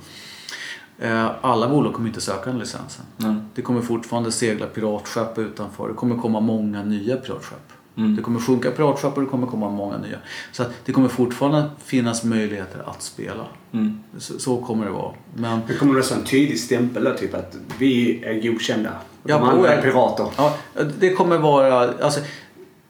Eh, 1.06 1.30
Alla 1.40 1.68
bolag 1.68 1.92
kommer 1.94 2.08
inte 2.08 2.20
söka 2.20 2.50
den 2.50 2.58
licensen. 2.58 3.04
Mm. 3.20 3.40
Det 3.54 3.62
kommer 3.62 3.80
fortfarande 3.80 4.32
segla 4.32 4.66
piratskepp 4.66 5.38
utanför. 5.38 5.88
Det 5.88 5.94
kommer 5.94 6.16
komma 6.22 6.40
många 6.40 6.82
nya 6.84 7.16
piratskepp. 7.16 7.65
Mm. 7.96 8.16
Det 8.16 8.22
kommer 8.22 8.40
sjunka 8.40 8.70
piratskepp 8.70 9.16
och 9.16 9.22
det 9.22 9.28
kommer 9.28 9.46
komma 9.46 9.70
många 9.70 9.98
nya. 9.98 10.18
Så 10.52 10.62
att 10.62 10.70
det 10.84 10.92
kommer 10.92 11.08
fortfarande 11.08 11.70
finnas 11.84 12.24
möjligheter 12.24 12.82
att 12.86 13.02
spela. 13.02 13.46
Mm. 13.72 13.98
Så, 14.18 14.38
så 14.38 14.56
kommer 14.56 14.84
det 14.86 14.90
vara. 14.92 15.12
Men 15.34 15.60
Det 15.66 15.74
kommer 15.74 15.94
nästan 15.94 16.18
en 16.18 16.24
tydlig 16.24 16.60
stämpel 16.60 17.04
där, 17.04 17.14
typ 17.14 17.34
att 17.34 17.56
vi 17.78 18.24
är 18.24 18.42
godkända. 18.52 18.90
Ja, 19.24 19.38
de 19.38 19.48
andra 19.48 19.74
är 19.74 19.82
pirater. 19.82 20.26
Ja, 20.36 20.54
det 20.98 21.12
kommer 21.14 21.38
vara, 21.38 21.92
alltså, 22.04 22.20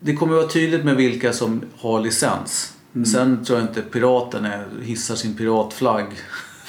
det 0.00 0.14
kommer 0.14 0.34
vara 0.34 0.46
tydligt 0.46 0.84
med 0.84 0.96
vilka 0.96 1.32
som 1.32 1.62
har 1.78 2.00
licens. 2.00 2.72
Sen 3.12 3.44
tror 3.44 3.58
jag 3.58 3.68
inte 3.68 3.82
piraten 3.82 4.44
är, 4.44 4.66
hissar 4.82 5.14
sin 5.14 5.36
piratflagg 5.36 6.06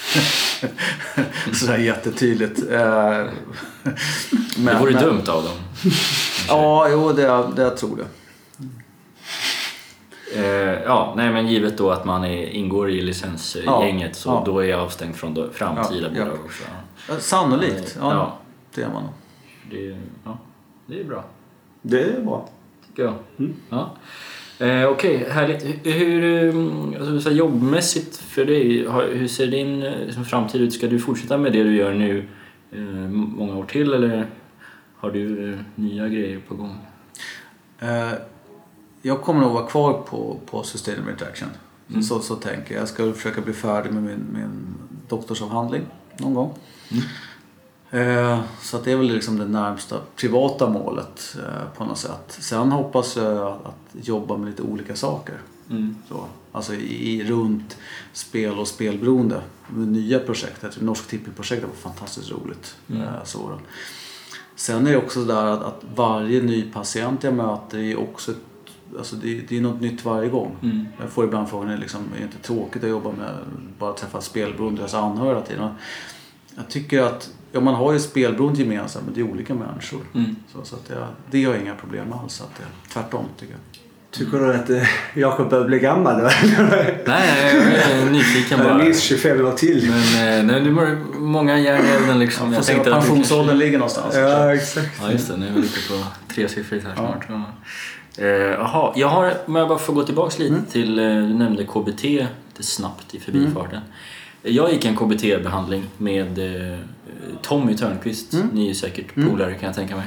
Sådär 1.54 1.78
jättetydligt. 1.78 2.60
Eh, 2.60 2.70
det 2.70 3.30
men- 4.58 4.80
vore 4.80 4.92
men- 4.94 5.04
dumt 5.04 5.24
av 5.28 5.44
dem. 5.44 5.58
Ja, 6.48 6.88
jo, 6.92 7.12
det, 7.14 7.22
det 7.56 7.62
jag 7.62 7.78
tror 7.78 7.98
det. 7.98 8.06
Eh, 10.36 10.44
ja, 10.86 11.14
nej 11.18 11.32
men 11.34 11.48
givet 11.48 11.78
då 11.78 11.92
att 11.92 12.06
man 12.06 12.24
är, 12.26 12.48
ingår 12.50 12.90
i 12.90 13.02
licensgänget 13.02 14.16
så 14.16 14.30
Ja. 14.30 14.44
då 14.46 14.60
är 14.60 14.68
jag 14.68 14.80
avstängd 14.80 15.16
från 15.16 15.34
då, 15.34 15.50
framtida 15.50 16.08
Ja, 16.14 16.20
ja. 16.20 16.26
bolag 16.26 16.40
också. 16.46 16.64
Eh, 17.10 17.18
Sannolikt. 17.18 17.98
Ja, 18.02 18.12
Ja. 18.14 18.38
det 18.76 18.82
är 18.82 18.90
man 18.90 19.04
nog. 19.04 19.12
Det, 19.72 19.98
ja, 20.26 20.38
det 20.86 21.00
är 21.00 21.04
bra. 21.04 21.24
Det 21.82 22.02
är 22.04 22.22
bra. 22.22 22.50
tycker 22.88 23.04
jag. 23.04 23.14
Ja. 23.70 23.90
Eh, 24.66 24.88
Okej, 24.90 25.28
härligt. 25.32 25.66
Hur, 25.84 26.22
hur 26.22 26.98
alltså, 26.98 27.20
så 27.22 27.30
här, 27.30 27.36
jobbmässigt 27.36 28.18
för 28.18 28.46
dig, 28.46 28.88
hur 29.14 29.28
ser 29.28 29.48
din 29.48 29.84
eh, 29.84 30.00
liksom, 30.06 30.26
framtid 30.26 30.62
ut? 30.62 30.74
Ska 30.74 30.88
du 30.88 31.00
fortsätta 31.00 31.38
med 31.38 31.54
det 31.54 31.64
du 31.64 31.76
gör 31.76 31.94
nu 31.94 32.26
eh, 32.72 32.80
många 33.10 33.56
år 33.56 33.66
till 33.66 33.94
eller 33.94 34.26
har 34.98 35.12
du 35.12 35.54
eh, 35.54 35.60
nya 35.76 36.08
grejer 36.08 36.40
på 36.48 36.56
gång? 36.56 36.78
Jag 39.02 39.22
kommer 39.22 39.42
nog 39.42 39.54
vara 39.54 39.68
kvar 39.68 39.94
på, 39.94 40.40
på 40.46 40.64
Sustainable 40.64 41.12
Interaction. 41.12 41.50
Så, 42.04 42.20
så 42.20 42.36
tänker 42.36 42.74
jag. 42.74 42.82
Jag 42.82 42.90
ska 42.90 43.14
försöka 43.14 43.42
bli 43.42 43.54
färdig 43.54 43.94
med 43.94 44.04
min, 44.04 44.26
min 44.34 44.76
doktorsavhandling 45.08 45.86
någon 46.18 46.34
gång. 46.34 46.54
Eh, 47.90 48.40
så 48.62 48.78
att 48.78 48.84
det 48.84 48.92
är 48.92 48.96
väl 48.96 49.08
liksom 49.08 49.38
det 49.38 49.48
närmsta 49.48 50.00
privata 50.16 50.70
målet 50.70 51.38
eh, 51.40 51.78
på 51.78 51.86
något 51.86 51.98
sätt. 51.98 52.38
Sen 52.40 52.72
hoppas 52.72 53.16
jag 53.16 53.48
att, 53.48 53.76
jobba 54.02 54.38
med 54.38 54.50
lite 54.50 54.62
olika 54.62 54.96
saker. 54.96 55.36
Så, 56.10 56.26
alltså 56.52 56.74
i, 56.74 57.24
runt 57.24 57.78
spel 58.14 58.60
och 58.60 58.68
spelberoende. 58.68 59.42
Med 59.68 59.88
nya 59.88 60.20
projekt. 60.20 60.58
Jag 60.62 60.72
tror 60.72 60.84
Norsk 60.84 61.08
Tipping-projektet 61.08 61.70
var 61.70 61.92
fantastiskt 61.92 62.32
roligt. 62.32 62.76
Eh, 62.90 63.24
så. 63.24 63.60
Sen 64.56 64.88
är 64.88 64.92
det 64.92 64.98
också 64.98 65.24
där 65.24 65.46
att, 65.46 65.64
att 65.64 65.84
varje 65.96 66.42
ny 66.42 66.72
patient 66.72 67.24
jag 67.24 67.34
möter 67.34 67.78
är 67.78 68.00
också 68.00 68.32
ett, 68.32 68.38
alltså 68.98 69.16
det, 69.16 69.42
det 69.50 69.58
är 69.58 69.62
något 69.62 69.82
nytt 69.82 70.06
varje 70.06 70.30
gång. 70.30 70.58
Jag 71.02 71.10
får 71.10 71.26
ibland 71.26 71.50
frågan, 71.50 71.80
liksom, 71.80 72.02
är 72.16 72.18
det 72.18 72.24
inte 72.24 72.38
tråkigt 72.38 72.84
att 72.84 72.90
jobba 72.90 73.12
med 73.12 73.30
bara 73.80 73.94
träffa 73.94 74.22
spelberoende 74.22 74.82
och 74.82 74.90
deras 74.90 74.94
anhöriga 74.94 75.34
hela 75.34 75.46
tiden? 75.46 75.70
Jag 76.56 76.70
tycker 76.70 77.02
att, 77.02 77.30
ja 77.52 77.60
man 77.60 77.74
har 77.76 77.94
ju 77.94 78.00
spelberoende 78.00 78.60
gemensamt 78.60 79.06
men 79.06 79.14
det 79.14 79.22
är 79.22 79.32
olika 79.32 79.54
människor. 79.54 80.00
Så, 80.54 80.64
så 80.66 80.76
att 80.76 80.90
jag, 80.90 81.08
det 81.32 81.44
har 81.44 81.54
jag 81.54 81.62
inga 81.62 81.76
problem 81.76 82.08
med 82.10 82.18
alls. 82.18 82.34
Så 82.34 82.44
att 82.44 82.56
det, 82.58 82.90
tvärtom 82.94 83.26
tycker 83.40 83.54
jag. 83.54 83.62
Tycker 84.12 84.38
du 84.40 84.54
att 84.54 84.70
eh, 84.70 84.84
Jakob 85.14 85.50
börjar 85.50 85.66
bli 85.68 85.80
gammal 85.80 86.20
då? 86.20 86.24
Nej, 87.06 87.56
jag 87.56 87.92
är 88.00 88.10
nyfiken 88.12 88.58
Jag 88.60 88.68
bara. 88.68 88.84
minns 88.84 89.02
25 89.02 89.46
år 89.46 89.52
till. 89.52 89.90
Men 89.90 90.40
eh, 90.40 90.46
nej, 90.46 90.62
det 90.62 90.72
var 90.72 90.98
många 91.20 91.60
järn 91.60 91.86
i 91.86 91.90
elden 91.90 92.20
liksom. 92.20 92.54
Får 92.54 92.62
se 92.62 92.74
var 92.74 92.80
att 92.80 92.86
du 92.86 92.92
pensionsåldern 92.92 93.58
ligger 93.58 93.78
någonstans. 93.78 94.16
Ja, 94.16 94.54
exakt. 94.56 94.90
Ja 95.02 95.12
just 95.12 95.28
det, 95.28 95.38
nu 95.38 95.48
är 95.48 95.52
vi 95.52 95.62
lite 95.62 95.80
på 95.90 96.04
tresiffrigt 96.34 96.86
här 96.86 96.96
snart. 96.96 97.26
Ja. 97.30 97.44
Eh, 98.18 98.26
Jaha, 98.28 98.94
jag 98.96 99.08
har, 99.08 99.34
om 99.46 99.56
jag 99.56 99.68
bara 99.68 99.78
får 99.78 99.94
gå 99.94 100.04
tillbaks 100.04 100.40
lite 100.40 100.62
till, 100.72 101.00
eh, 101.00 101.06
du 101.06 101.34
nämnde 101.34 101.64
KBT 101.66 102.04
lite 102.04 102.64
snabbt 102.64 103.16
i 103.16 103.20
förbifarten. 103.20 103.82
Jag 104.44 104.74
gick 104.74 104.86
en 104.86 104.96
KBT-behandling 104.96 105.84
med 105.98 106.40
eh, 106.72 106.78
Tommy 107.42 107.76
Törnqvist, 107.78 108.34
ni 108.54 108.70
är 108.70 108.74
säkert 108.74 109.16
polare 109.16 109.54
kan 109.54 109.68
jag 109.68 109.76
tänka 109.76 109.96
mig. 109.96 110.06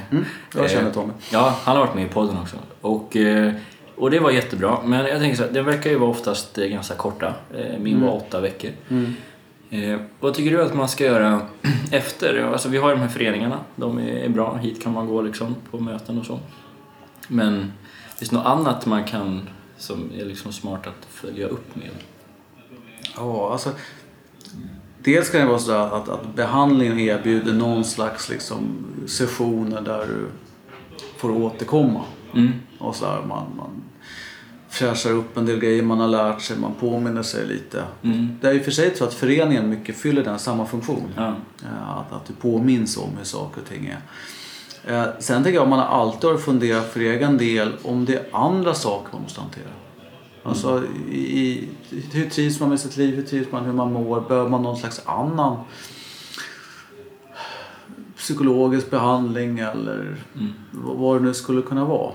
Jag 0.55 0.69
känner 0.69 0.87
Eh, 0.87 0.93
Tommy. 0.93 1.13
Ja, 1.31 1.55
han 1.63 1.75
har 1.77 1.85
varit 1.85 1.95
med 1.95 2.05
i 2.05 2.09
podden 2.09 2.37
också. 2.41 2.55
Och, 2.81 3.15
eh, 3.15 3.53
och 3.95 4.11
det 4.11 4.19
var 4.19 4.31
jättebra. 4.31 4.77
Men 4.85 5.05
jag 5.05 5.19
tänker 5.19 5.37
så 5.37 5.43
här, 5.43 5.51
den 5.51 5.65
verkar 5.65 5.89
ju 5.89 5.97
vara 5.97 6.09
oftast 6.09 6.57
eh, 6.57 6.65
ganska 6.67 6.95
korta. 6.95 7.33
Eh, 7.57 7.79
Min 7.79 8.01
var 8.01 8.11
åtta 8.15 8.39
veckor. 8.41 8.71
Eh, 9.69 9.99
vad 10.19 10.33
tycker 10.33 10.51
du 10.51 10.61
att 10.63 10.73
man 10.73 10.89
ska 10.89 11.03
göra 11.05 11.41
efter? 11.91 12.49
Alltså 12.53 12.69
vi 12.69 12.77
har 12.77 12.89
ju 12.89 12.95
de 12.95 13.01
här 13.01 13.09
föreningarna, 13.09 13.57
de 13.75 13.99
är 13.99 14.29
bra. 14.29 14.55
Hit 14.57 14.83
kan 14.83 14.93
man 14.93 15.07
gå 15.07 15.21
liksom 15.21 15.55
på 15.71 15.79
möten 15.79 16.19
och 16.19 16.25
så. 16.25 16.39
Men 17.27 17.73
finns 18.21 18.29
det 18.29 18.37
något 18.37 18.45
annat 18.45 18.85
man 18.85 19.03
kan 19.03 19.49
som 19.77 20.11
är 20.17 20.25
liksom 20.25 20.53
smart 20.53 20.87
att 20.87 21.05
följa 21.09 21.47
upp 21.47 21.75
med? 21.75 21.89
Ja, 23.15 23.51
alltså. 23.51 23.69
Dels 25.03 25.29
kan 25.29 25.41
det 25.41 25.47
vara 25.47 25.59
så 25.59 25.71
att, 25.71 26.09
att 26.09 26.35
behandlingen 26.35 26.99
erbjuder 26.99 27.53
någon 27.53 27.85
slags 27.85 28.29
liksom, 28.29 28.85
sessioner 29.07 29.81
där 29.81 30.07
du 30.07 30.27
får 31.17 31.31
återkomma. 31.31 32.01
Mm. 32.33 32.51
Och 32.79 32.95
så 32.95 33.05
där, 33.05 33.21
man, 33.21 33.45
man 33.57 33.83
fräschar 34.69 35.11
upp 35.11 35.37
en 35.37 35.45
del 35.45 35.59
grejer 35.59 35.83
man 35.83 35.99
har 35.99 36.07
lärt 36.07 36.41
sig, 36.41 36.57
man 36.57 36.73
påminner 36.73 37.23
sig 37.23 37.47
lite. 37.47 37.83
Mm. 38.01 38.37
Det 38.41 38.47
är 38.47 38.53
i 38.53 38.59
och 38.59 38.63
för 38.63 38.71
sig 38.71 38.95
så 38.95 39.03
att 39.03 39.13
föreningen 39.13 39.69
mycket 39.69 39.97
fyller 39.97 40.23
den 40.23 40.39
samma 40.39 40.65
funktion. 40.65 41.13
Ja. 41.15 41.35
Eh, 41.63 41.89
Att, 41.97 42.13
att 42.13 42.25
du 42.25 42.33
påminns 42.33 42.97
om 42.97 43.17
hur 43.17 43.25
saker 43.25 43.61
och 43.61 43.67
ting 43.67 43.85
är. 43.85 44.01
Eh, 44.87 45.03
Sen 45.19 45.43
tänker 45.43 45.57
jag 45.57 45.63
att 45.63 45.69
man 45.69 45.79
har 45.79 45.85
alltid 46.01 46.29
har 46.29 46.37
funderat 46.37 46.85
för 46.93 46.99
egen 46.99 47.37
del 47.37 47.71
om 47.83 48.05
det 48.05 48.15
är 48.15 48.25
andra 48.31 48.73
saker 48.73 49.09
man 49.13 49.21
måste 49.21 49.41
hantera. 49.41 49.63
Alltså 50.43 50.83
i, 51.11 51.17
i, 51.41 51.69
hur 52.13 52.29
trivs 52.29 52.59
man 52.59 52.69
med 52.69 52.79
sitt 52.79 52.97
liv, 52.97 53.15
hur 53.15 53.23
trivs 53.23 53.51
man, 53.51 53.65
hur 53.65 53.73
man 53.73 53.93
mår, 53.93 54.21
behöver 54.21 54.49
man 54.49 54.63
någon 54.63 54.77
slags 54.77 55.01
annan 55.05 55.57
psykologisk 58.17 58.89
behandling 58.91 59.59
eller 59.59 60.15
vad- 60.71 60.97
vad 60.97 61.17
det 61.21 61.25
nu 61.25 61.33
skulle 61.33 61.61
kunna 61.61 61.85
vara. 61.85 62.11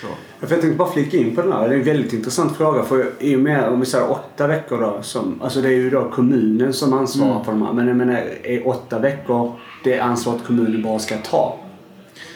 Så. 0.00 0.06
Jag 0.40 0.48
tänkte 0.48 0.68
bara 0.70 0.90
flika 0.92 1.16
in 1.16 1.36
på 1.36 1.42
den 1.42 1.52
här. 1.52 1.68
Det 1.68 1.74
är 1.74 1.78
en 1.78 1.84
väldigt 1.84 2.12
intressant 2.12 2.56
fråga. 2.56 2.82
För 2.82 3.12
i 3.20 3.36
och 3.36 3.40
med, 3.40 3.68
om 3.68 3.80
vi 3.80 3.86
säger 3.86 4.10
åtta 4.10 4.46
veckor 4.46 4.80
då. 4.80 4.98
Som, 5.02 5.42
alltså 5.42 5.60
det 5.60 5.68
är 5.68 5.72
ju 5.72 5.90
då 5.90 6.10
kommunen 6.10 6.72
som 6.72 6.92
ansvarar 6.92 7.44
för 7.44 7.52
de 7.52 7.62
här. 7.62 7.72
Men 7.72 7.88
jag 7.88 7.96
menar, 7.96 8.14
är 8.42 8.68
åtta 8.68 8.98
veckor 8.98 9.52
det 9.84 9.98
ansvaret 10.00 10.44
kommunen 10.46 10.82
bara 10.82 10.98
ska 10.98 11.16
ta? 11.18 11.58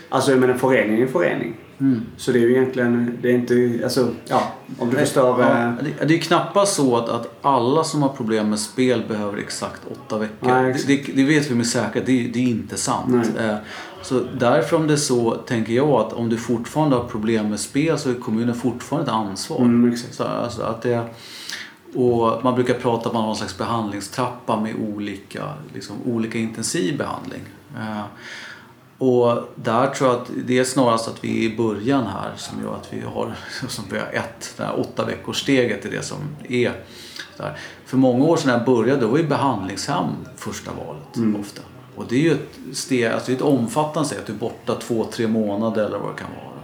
Alltså 0.08 0.30
jag 0.30 0.40
menar 0.40 0.54
förening 0.54 0.98
är 0.98 1.02
en 1.02 1.08
förening. 1.12 1.54
Så 2.16 2.32
det 2.32 2.38
är 2.38 2.40
ju 2.40 2.52
egentligen, 2.52 3.18
det 3.22 3.28
är 3.28 3.34
inte, 3.34 3.80
alltså 3.84 4.08
ja. 4.28 4.52
Om 4.78 4.90
du 4.90 4.96
förstår. 4.96 5.42
Ja, 5.42 5.62
eh, 5.62 5.72
det, 5.84 6.04
det 6.08 6.14
är 6.14 6.18
knappast 6.18 6.74
så 6.74 6.96
att, 6.96 7.08
att 7.08 7.38
alla 7.42 7.84
som 7.84 8.02
har 8.02 8.08
problem 8.08 8.50
med 8.50 8.58
spel 8.58 9.02
behöver 9.08 9.38
exakt 9.38 9.80
åtta 9.90 10.18
veckor. 10.18 10.48
Nej, 10.48 10.62
det, 10.62 10.70
exakt. 10.70 10.86
det, 10.86 11.12
det 11.12 11.24
vet 11.24 11.50
vi 11.50 11.54
med 11.54 11.66
säkerhet, 11.66 12.06
det, 12.06 12.28
det 12.28 12.38
är 12.38 12.48
inte 12.48 12.76
sant. 12.76 13.30
Nej. 13.36 13.48
Eh, 13.48 13.56
Så 14.02 14.20
därför 14.38 14.76
om 14.76 14.86
det 14.86 14.92
är 14.92 14.96
så, 14.96 15.34
tänker 15.34 15.72
jag 15.72 15.88
att 15.88 16.12
om 16.12 16.28
du 16.28 16.36
fortfarande 16.36 16.96
har 16.96 17.04
problem 17.04 17.50
med 17.50 17.60
spel 17.60 17.98
så 17.98 18.10
är 18.10 18.14
kommunen 18.14 18.54
fortfarande 18.54 19.10
ett 19.10 19.16
ansvar. 19.16 19.58
Mm. 19.58 19.96
Så, 19.96 20.24
alltså 20.24 20.62
att 20.62 20.82
det, 20.82 21.02
och 21.94 22.44
man 22.44 22.54
brukar 22.54 22.74
prata 22.74 23.08
om 23.08 23.28
en 23.28 23.36
slags 23.36 23.58
behandlingstrappa 23.58 24.60
med 24.60 24.74
olika, 24.94 25.44
liksom, 25.74 25.96
olika 26.04 26.38
intensiv 26.38 26.98
behandling. 26.98 27.42
Eh, 27.76 28.04
Och 28.98 29.48
där 29.54 29.86
tror 29.86 30.10
jag 30.10 30.20
att 30.20 30.28
det 30.46 30.58
är 30.58 30.64
snarast 30.64 31.08
att 31.08 31.24
vi 31.24 31.46
är 31.46 31.52
i 31.52 31.56
början 31.56 32.06
här 32.06 32.32
som 32.36 32.62
gör 32.62 32.74
att 32.74 32.92
vi 32.92 33.00
har 33.00 33.34
som 33.68 33.84
vi 33.90 33.98
har 33.98 34.06
ett, 34.06 34.54
det 34.56 34.64
här 34.64 34.80
åtta 34.80 35.04
veckors 35.04 35.40
steget 35.40 35.84
är 35.84 35.90
det 35.90 36.02
som 36.02 36.18
är. 36.48 36.72
Där. 37.36 37.58
För 37.86 37.96
många 37.96 38.24
år 38.24 38.36
sedan 38.36 38.46
när 38.50 38.56
jag 38.56 38.66
började 38.66 39.00
då 39.00 39.08
var 39.08 39.18
ju 39.18 39.26
behandlingshem 39.28 40.06
första 40.36 40.70
valet 40.72 41.40
ofta. 41.40 41.62
Och 41.96 42.04
det 42.08 42.14
är 42.14 42.20
ju 42.20 42.32
ett 42.32 42.76
steg, 42.76 43.04
alltså 43.06 43.32
ett 43.32 43.42
omfattande 43.42 44.08
steg 44.08 44.18
att 44.18 44.26
du 44.26 44.32
är 44.32 44.36
borta 44.36 44.74
två, 44.74 45.04
tre 45.12 45.26
månader 45.26 45.84
eller 45.84 45.98
vad 45.98 46.14
det 46.14 46.18
kan 46.18 46.30
vara. 46.30 46.58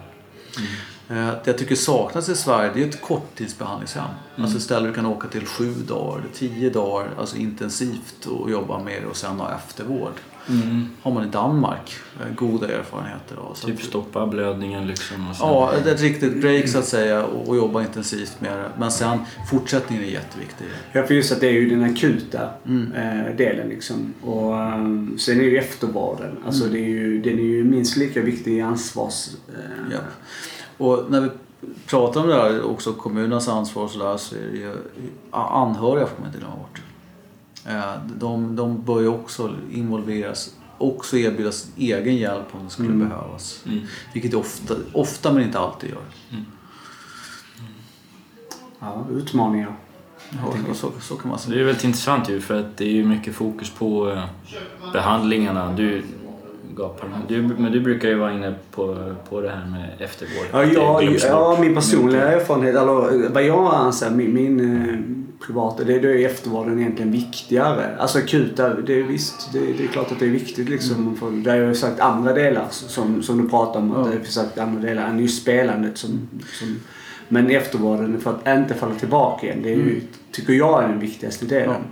Eh, 1.08 1.34
Det 1.44 1.46
jag 1.46 1.58
tycker 1.58 1.74
saknas 1.74 2.28
i 2.28 2.36
Sverige 2.36 2.70
det 2.74 2.82
är 2.82 2.88
ett 2.88 3.00
korttidsbehandlingshem. 3.00 4.04
Alltså 4.36 4.56
ett 4.56 4.62
ställe 4.62 4.88
du 4.88 4.94
kan 4.94 5.06
åka 5.06 5.28
till 5.28 5.46
sju 5.46 5.74
dagar, 5.74 6.22
tio 6.34 6.70
dagar, 6.70 7.08
alltså 7.18 7.36
intensivt 7.36 8.26
och 8.26 8.50
jobba 8.50 8.78
med 8.78 9.02
det 9.02 9.08
och 9.08 9.16
sen 9.16 9.40
ha 9.40 9.54
eftervård. 9.54 10.12
Har 11.02 11.12
man 11.12 11.24
i 11.24 11.30
Danmark 11.30 11.96
eh, 12.20 12.34
goda 12.34 12.68
erfarenheter 12.68 13.36
av. 13.36 13.54
Typ 13.54 13.74
att- 13.78 13.82
stoppa 13.84 14.26
blödningen 14.26 14.86
liksom. 14.86 15.28
Och 15.30 15.36
sen, 15.36 15.46
Ja, 15.48 15.72
ett 15.72 16.00
riktigt 16.00 16.40
break 16.40 16.68
så 16.68 16.78
att 16.78 16.84
säga 16.84 17.24
och 17.24 17.48
och 17.48 17.56
jobba 17.56 17.80
intensivt 17.82 18.40
med 18.40 18.58
det. 18.58 18.70
Men 18.78 18.90
sen 18.90 19.18
fortsättningen 19.50 20.04
är 20.04 20.08
jätteviktig. 20.08 20.66
Ja, 20.92 21.02
för 21.06 21.14
just 21.14 21.32
att 21.32 21.40
det 21.40 21.46
är 21.46 21.52
ju 21.52 21.70
den 21.70 21.82
akuta 21.84 22.50
Mm. 22.66 22.92
eh, 22.92 23.36
delen 23.36 23.68
liksom. 23.68 24.14
Och 24.22 24.56
eh, 24.56 24.78
sen 25.18 25.40
är 25.40 25.44
ju 25.44 25.58
eftervården. 25.58 26.36
Alltså 26.46 26.62
Mm. 26.64 26.72
det 26.74 26.80
är 26.80 26.88
ju, 26.88 27.22
den 27.22 27.38
är 27.38 27.42
ju 27.42 27.64
minst 27.64 27.96
lika 27.96 28.20
viktig 28.22 28.52
i 28.58 28.60
ansvars... 28.60 29.28
Eh, 29.48 29.92
Ja. 29.92 29.98
Och 30.78 31.04
när 31.10 31.20
vi 31.20 31.28
pratar 31.86 32.20
om 32.20 32.28
det 32.28 32.34
här, 32.34 32.62
också 32.62 32.92
kommunernas 32.92 33.48
ansvar 33.48 33.82
och 33.84 33.90
så 33.90 33.98
där, 33.98 34.16
så 34.16 34.34
är 34.36 34.40
det 34.52 34.56
ju 34.58 34.74
anhöriga 35.30 36.06
får 36.06 36.18
man 36.18 36.26
inte 36.26 36.38
glömma 36.38 36.56
bort. 36.56 36.80
Eh, 37.66 37.94
De, 38.18 38.56
de 38.56 38.82
bör 38.84 39.00
ju 39.00 39.08
också 39.08 39.54
involveras, 39.72 40.54
också 40.78 41.16
erbjudas 41.16 41.68
egen 41.76 42.16
hjälp 42.16 42.46
om 42.52 42.64
det 42.64 42.70
skulle 42.70 42.88
behövas. 42.92 43.62
Mm. 43.66 43.80
Vilket 44.12 44.34
ofta, 44.34 44.74
ofta 44.92 45.32
men 45.32 45.42
inte 45.42 45.58
alltid 45.58 45.90
gör. 45.90 46.02
ja, 48.80 49.06
utmaningar. 49.10 49.76
Ja, 50.30 50.74
så, 50.74 50.90
så 51.00 51.16
kan 51.16 51.30
man 51.30 51.38
säga. 51.38 51.54
det 51.54 51.60
är 51.62 51.64
väldigt 51.64 51.84
intressant 51.84 52.28
ju 52.30 52.40
för 52.40 52.60
att 52.60 52.76
det 52.76 52.84
är 52.84 52.92
ju 52.92 53.04
mycket 53.06 53.34
fokus 53.34 53.70
på 53.70 54.10
eh, 54.10 54.24
behandlingarna. 54.92 55.72
Du, 55.72 56.04
gapar. 56.76 57.08
Men 57.08 57.20
du, 57.28 57.54
men 57.62 57.72
du 57.72 57.80
brukar 57.80 58.08
ju 58.08 58.14
vara 58.14 58.32
inne 58.32 58.54
på, 58.70 59.12
på 59.28 59.40
det 59.40 59.48
här 59.50 59.66
med 59.70 59.90
eftervård. 59.98 60.46
Ja, 60.52 60.62
att 60.62 61.00
det 61.00 61.26
ja, 61.26 61.58
min 61.60 61.74
personliga 61.74 62.32
erfarenhet, 62.32 62.76
eller 62.76 63.28
vad 63.28 63.44
jag 63.44 63.74
anser, 63.74 64.10
min, 64.10 64.34
min 64.34 64.60
eh, 64.88 65.46
privata, 65.46 65.84
det, 65.84 65.98
det 65.98 66.08
är 66.22 66.26
eftervården 66.26 66.78
egentligen 66.78 67.12
viktigare. 67.12 67.96
Alltså 67.98 68.18
akuta, 68.18 68.74
det 68.74 68.98
är 68.98 69.02
visst, 69.02 69.52
det, 69.52 69.58
det 69.58 69.84
är 69.84 69.88
klart 69.88 70.12
att 70.12 70.18
det 70.18 70.26
är 70.26 70.30
viktigt 70.30 70.68
liksom. 70.68 71.16
För 71.16 71.30
det 71.30 71.50
har 71.50 71.56
jag 71.56 71.68
ju 71.68 71.74
sagt 71.74 72.00
andra 72.00 72.32
delar 72.32 72.66
som, 72.70 73.22
som 73.22 73.42
du 73.42 73.48
pratar 73.48 73.80
om, 73.80 73.92
att 73.92 74.06
Ja. 74.06 74.12
det 74.12 74.20
finns 74.20 74.34
sagt 74.34 74.58
andra 74.58 74.80
delar 74.80 75.08
än 75.08 75.18
just 75.18 75.42
spelandet 75.42 75.98
som, 75.98 76.28
som 76.52 76.80
men 77.28 77.50
eftervården 77.50 78.20
för 78.20 78.30
att 78.30 78.58
inte 78.58 78.74
falla 78.74 78.94
tillbaka 78.94 79.46
igen, 79.46 79.62
det 79.62 79.68
är 79.72 79.76
ju, 79.76 80.00
tycker 80.32 80.52
jag 80.52 80.84
är 80.84 80.88
den 80.88 80.98
viktigaste 81.00 81.46
delen. 81.46 81.82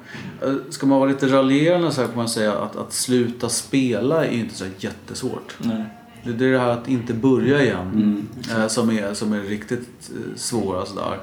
Eh, 0.43 0.55
Ska 0.71 0.87
man 0.87 0.99
vara 1.01 1.11
lite 1.11 1.27
raljerande 1.27 1.93
så 1.93 2.01
här 2.01 2.09
kan 2.09 2.17
man 2.17 2.29
säga 2.29 2.53
att, 2.53 2.77
att 2.77 2.93
sluta 2.93 3.49
spela 3.49 4.27
är 4.27 4.31
inte 4.31 4.55
så 4.55 4.65
jättesvårt. 4.79 5.57
Nej. 5.59 5.85
Det 6.25 6.45
är 6.45 6.53
det 6.53 6.59
här 6.59 6.69
att 6.69 6.89
inte 6.89 7.15
börja 7.15 7.63
igen 7.63 7.91
Mm. 7.95 8.27
eh, 8.63 8.67
som, 8.69 8.91
är, 8.91 9.15
som 9.15 9.33
är 9.33 9.41
riktigt 9.41 10.11
eh, 10.11 10.37
svåra 10.37 10.87
sådär. 10.87 11.19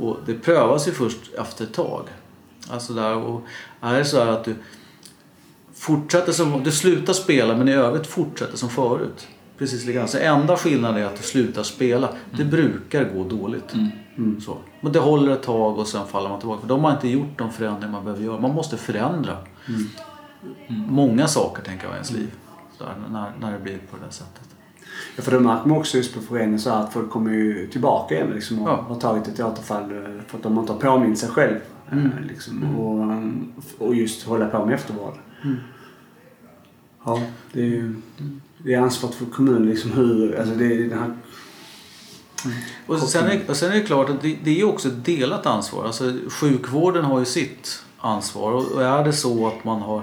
Och 0.00 0.16
det 0.26 0.34
prövas 0.34 0.88
ju 0.88 0.92
först 0.92 1.34
efter 1.38 1.64
ett 1.64 1.72
tag. 1.74 2.02
Alltså 2.70 2.92
där, 2.92 3.14
och 3.16 3.42
är 3.80 3.98
det 3.98 4.04
så 4.04 4.24
här 4.24 4.26
att 4.32 4.44
du 4.44 4.54
fortsätter 5.74 6.32
som, 6.32 6.62
du 6.64 6.70
slutar 6.72 7.12
spela 7.12 7.56
men 7.56 7.68
i 7.68 7.72
övrigt 7.72 8.06
fortsätter 8.06 8.56
som 8.56 8.68
förut. 8.68 9.26
Precis 9.58 9.86
likadant. 9.86 10.10
Så 10.10 10.18
enda 10.18 10.56
skillnaden 10.56 11.02
är 11.02 11.06
att 11.06 11.16
du 11.16 11.22
slutar 11.22 11.62
spela. 11.62 12.08
Det 12.36 12.44
brukar 12.44 13.04
gå 13.14 13.24
dåligt. 13.24 13.74
Mm. 14.16 14.40
Så. 14.40 14.58
Men 14.80 14.92
det 14.92 14.98
håller 14.98 15.32
ett 15.32 15.42
tag 15.42 15.78
och 15.78 15.86
sen 15.88 16.06
faller 16.06 16.28
man 16.28 16.38
tillbaka. 16.38 16.60
För 16.60 16.68
de 16.68 16.84
har 16.84 16.92
inte 16.92 17.08
gjort 17.08 17.38
de 17.38 17.52
förändringar 17.52 17.92
man 17.92 18.04
behöver 18.04 18.24
göra. 18.24 18.40
Man 18.40 18.54
måste 18.54 18.76
förändra 18.76 19.36
många 20.68 21.26
saker 21.28 21.62
tänker 21.62 21.84
jag 21.84 21.92
i 21.92 21.94
ens 21.94 22.12
liv. 22.12 22.30
Så 22.78 22.84
här, 22.84 22.94
när, 23.10 23.32
när 23.40 23.52
det 23.52 23.58
blir 23.58 23.78
på 23.90 23.96
det 23.96 24.02
där 24.04 24.10
sättet. 24.10 24.48
Ja, 25.16 25.22
för 25.22 25.30
det 25.32 25.40
märker 25.40 25.68
man 25.68 25.78
också 25.78 25.96
just 25.96 26.14
på 26.14 26.20
föreningen 26.20 26.58
så 26.60 26.70
att 26.70 26.92
folk 26.92 27.10
kommer 27.10 27.30
ju 27.32 27.66
tillbaka 27.66 28.14
igen 28.14 28.30
liksom 28.34 28.62
och 28.62 28.68
Ja. 28.68 28.84
har 28.88 28.94
tagit 28.94 29.28
ett 29.28 29.40
återfall 29.40 29.82
eh, 29.82 30.22
för 30.26 30.36
att 30.36 30.42
de 30.42 30.58
inte 30.58 30.72
har 30.72 30.80
påmint 30.80 31.18
sig 31.18 31.28
själv. 31.28 31.54
eh, 31.56 31.92
Mm. 31.98 32.10
Liksom, 32.28 32.76
och, 32.76 33.86
och 33.88 33.94
just 33.94 34.26
hålla 34.26 34.46
på 34.46 34.66
med 34.66 34.74
eftervård. 34.74 35.14
Mm. 35.44 35.56
Ja, 37.04 37.20
det 37.52 37.60
är 37.60 37.64
ju 37.66 37.94
det 38.64 38.74
är 38.74 38.80
ansvaret 38.80 39.14
för 39.14 39.26
kommunen 39.26 39.66
liksom 39.66 39.92
hur, 39.92 40.38
alltså 40.38 40.54
det 40.54 40.88
den 40.88 40.98
här 40.98 41.16
Och 42.86 42.98
sen, 42.98 43.26
är, 43.26 43.40
och 43.48 43.56
sen 43.56 43.72
är 43.72 43.74
det 43.74 43.82
klart 43.82 44.10
att 44.10 44.22
det, 44.22 44.38
det 44.44 44.60
är 44.60 44.64
också 44.64 44.88
ett 44.88 45.04
delat 45.04 45.46
ansvar. 45.46 45.84
Alltså, 45.84 46.12
sjukvården 46.28 47.04
har 47.04 47.18
ju 47.18 47.24
sitt 47.24 47.82
ansvar. 47.98 48.52
Och, 48.52 48.72
och 48.72 48.82
är 48.82 49.04
det 49.04 49.12
så 49.12 49.46
att 49.46 49.64
man 49.64 49.80
har 49.80 50.02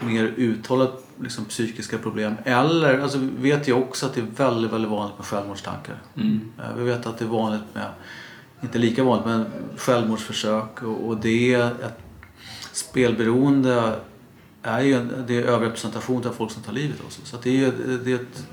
mer 0.00 0.34
uttalat 0.36 1.04
liksom, 1.20 1.44
psykiska 1.44 1.98
problem 1.98 2.34
eller, 2.44 2.98
alltså, 2.98 3.18
vi 3.18 3.50
vet 3.50 3.68
ju 3.68 3.72
också 3.72 4.06
att 4.06 4.14
det 4.14 4.20
är 4.20 4.26
väldigt, 4.36 4.72
väldigt 4.72 4.90
vanligt 4.90 5.18
med 5.18 5.26
självmordstankar. 5.26 6.02
Mm. 6.16 6.40
Eh, 6.58 6.76
Vi 6.76 6.84
vet 6.84 7.06
att 7.06 7.18
det 7.18 7.24
är 7.24 7.28
vanligt 7.28 7.74
med, 7.74 7.86
inte 8.62 8.78
lika 8.78 9.04
vanligt, 9.04 9.26
men 9.26 9.46
självmordsförsök 9.76 10.82
och, 10.82 11.08
och 11.08 11.16
det 11.16 11.54
är 11.54 11.66
ett 11.66 11.98
spelberoende 12.72 13.94
är 14.64 14.80
ju 14.80 14.94
en, 14.94 15.24
det 15.26 15.36
är 15.38 15.42
överrepresentation 15.42 16.26
av 16.26 16.32
folk 16.32 16.50
som 16.50 16.62
tar 16.62 16.72
livet 16.72 16.96
av 17.06 17.10
sig. 17.10 17.24
Så 17.24 17.36
det 17.42 17.64
är 17.64 17.72
det 18.04 18.12
är 18.12 18.14
ett 18.14 18.46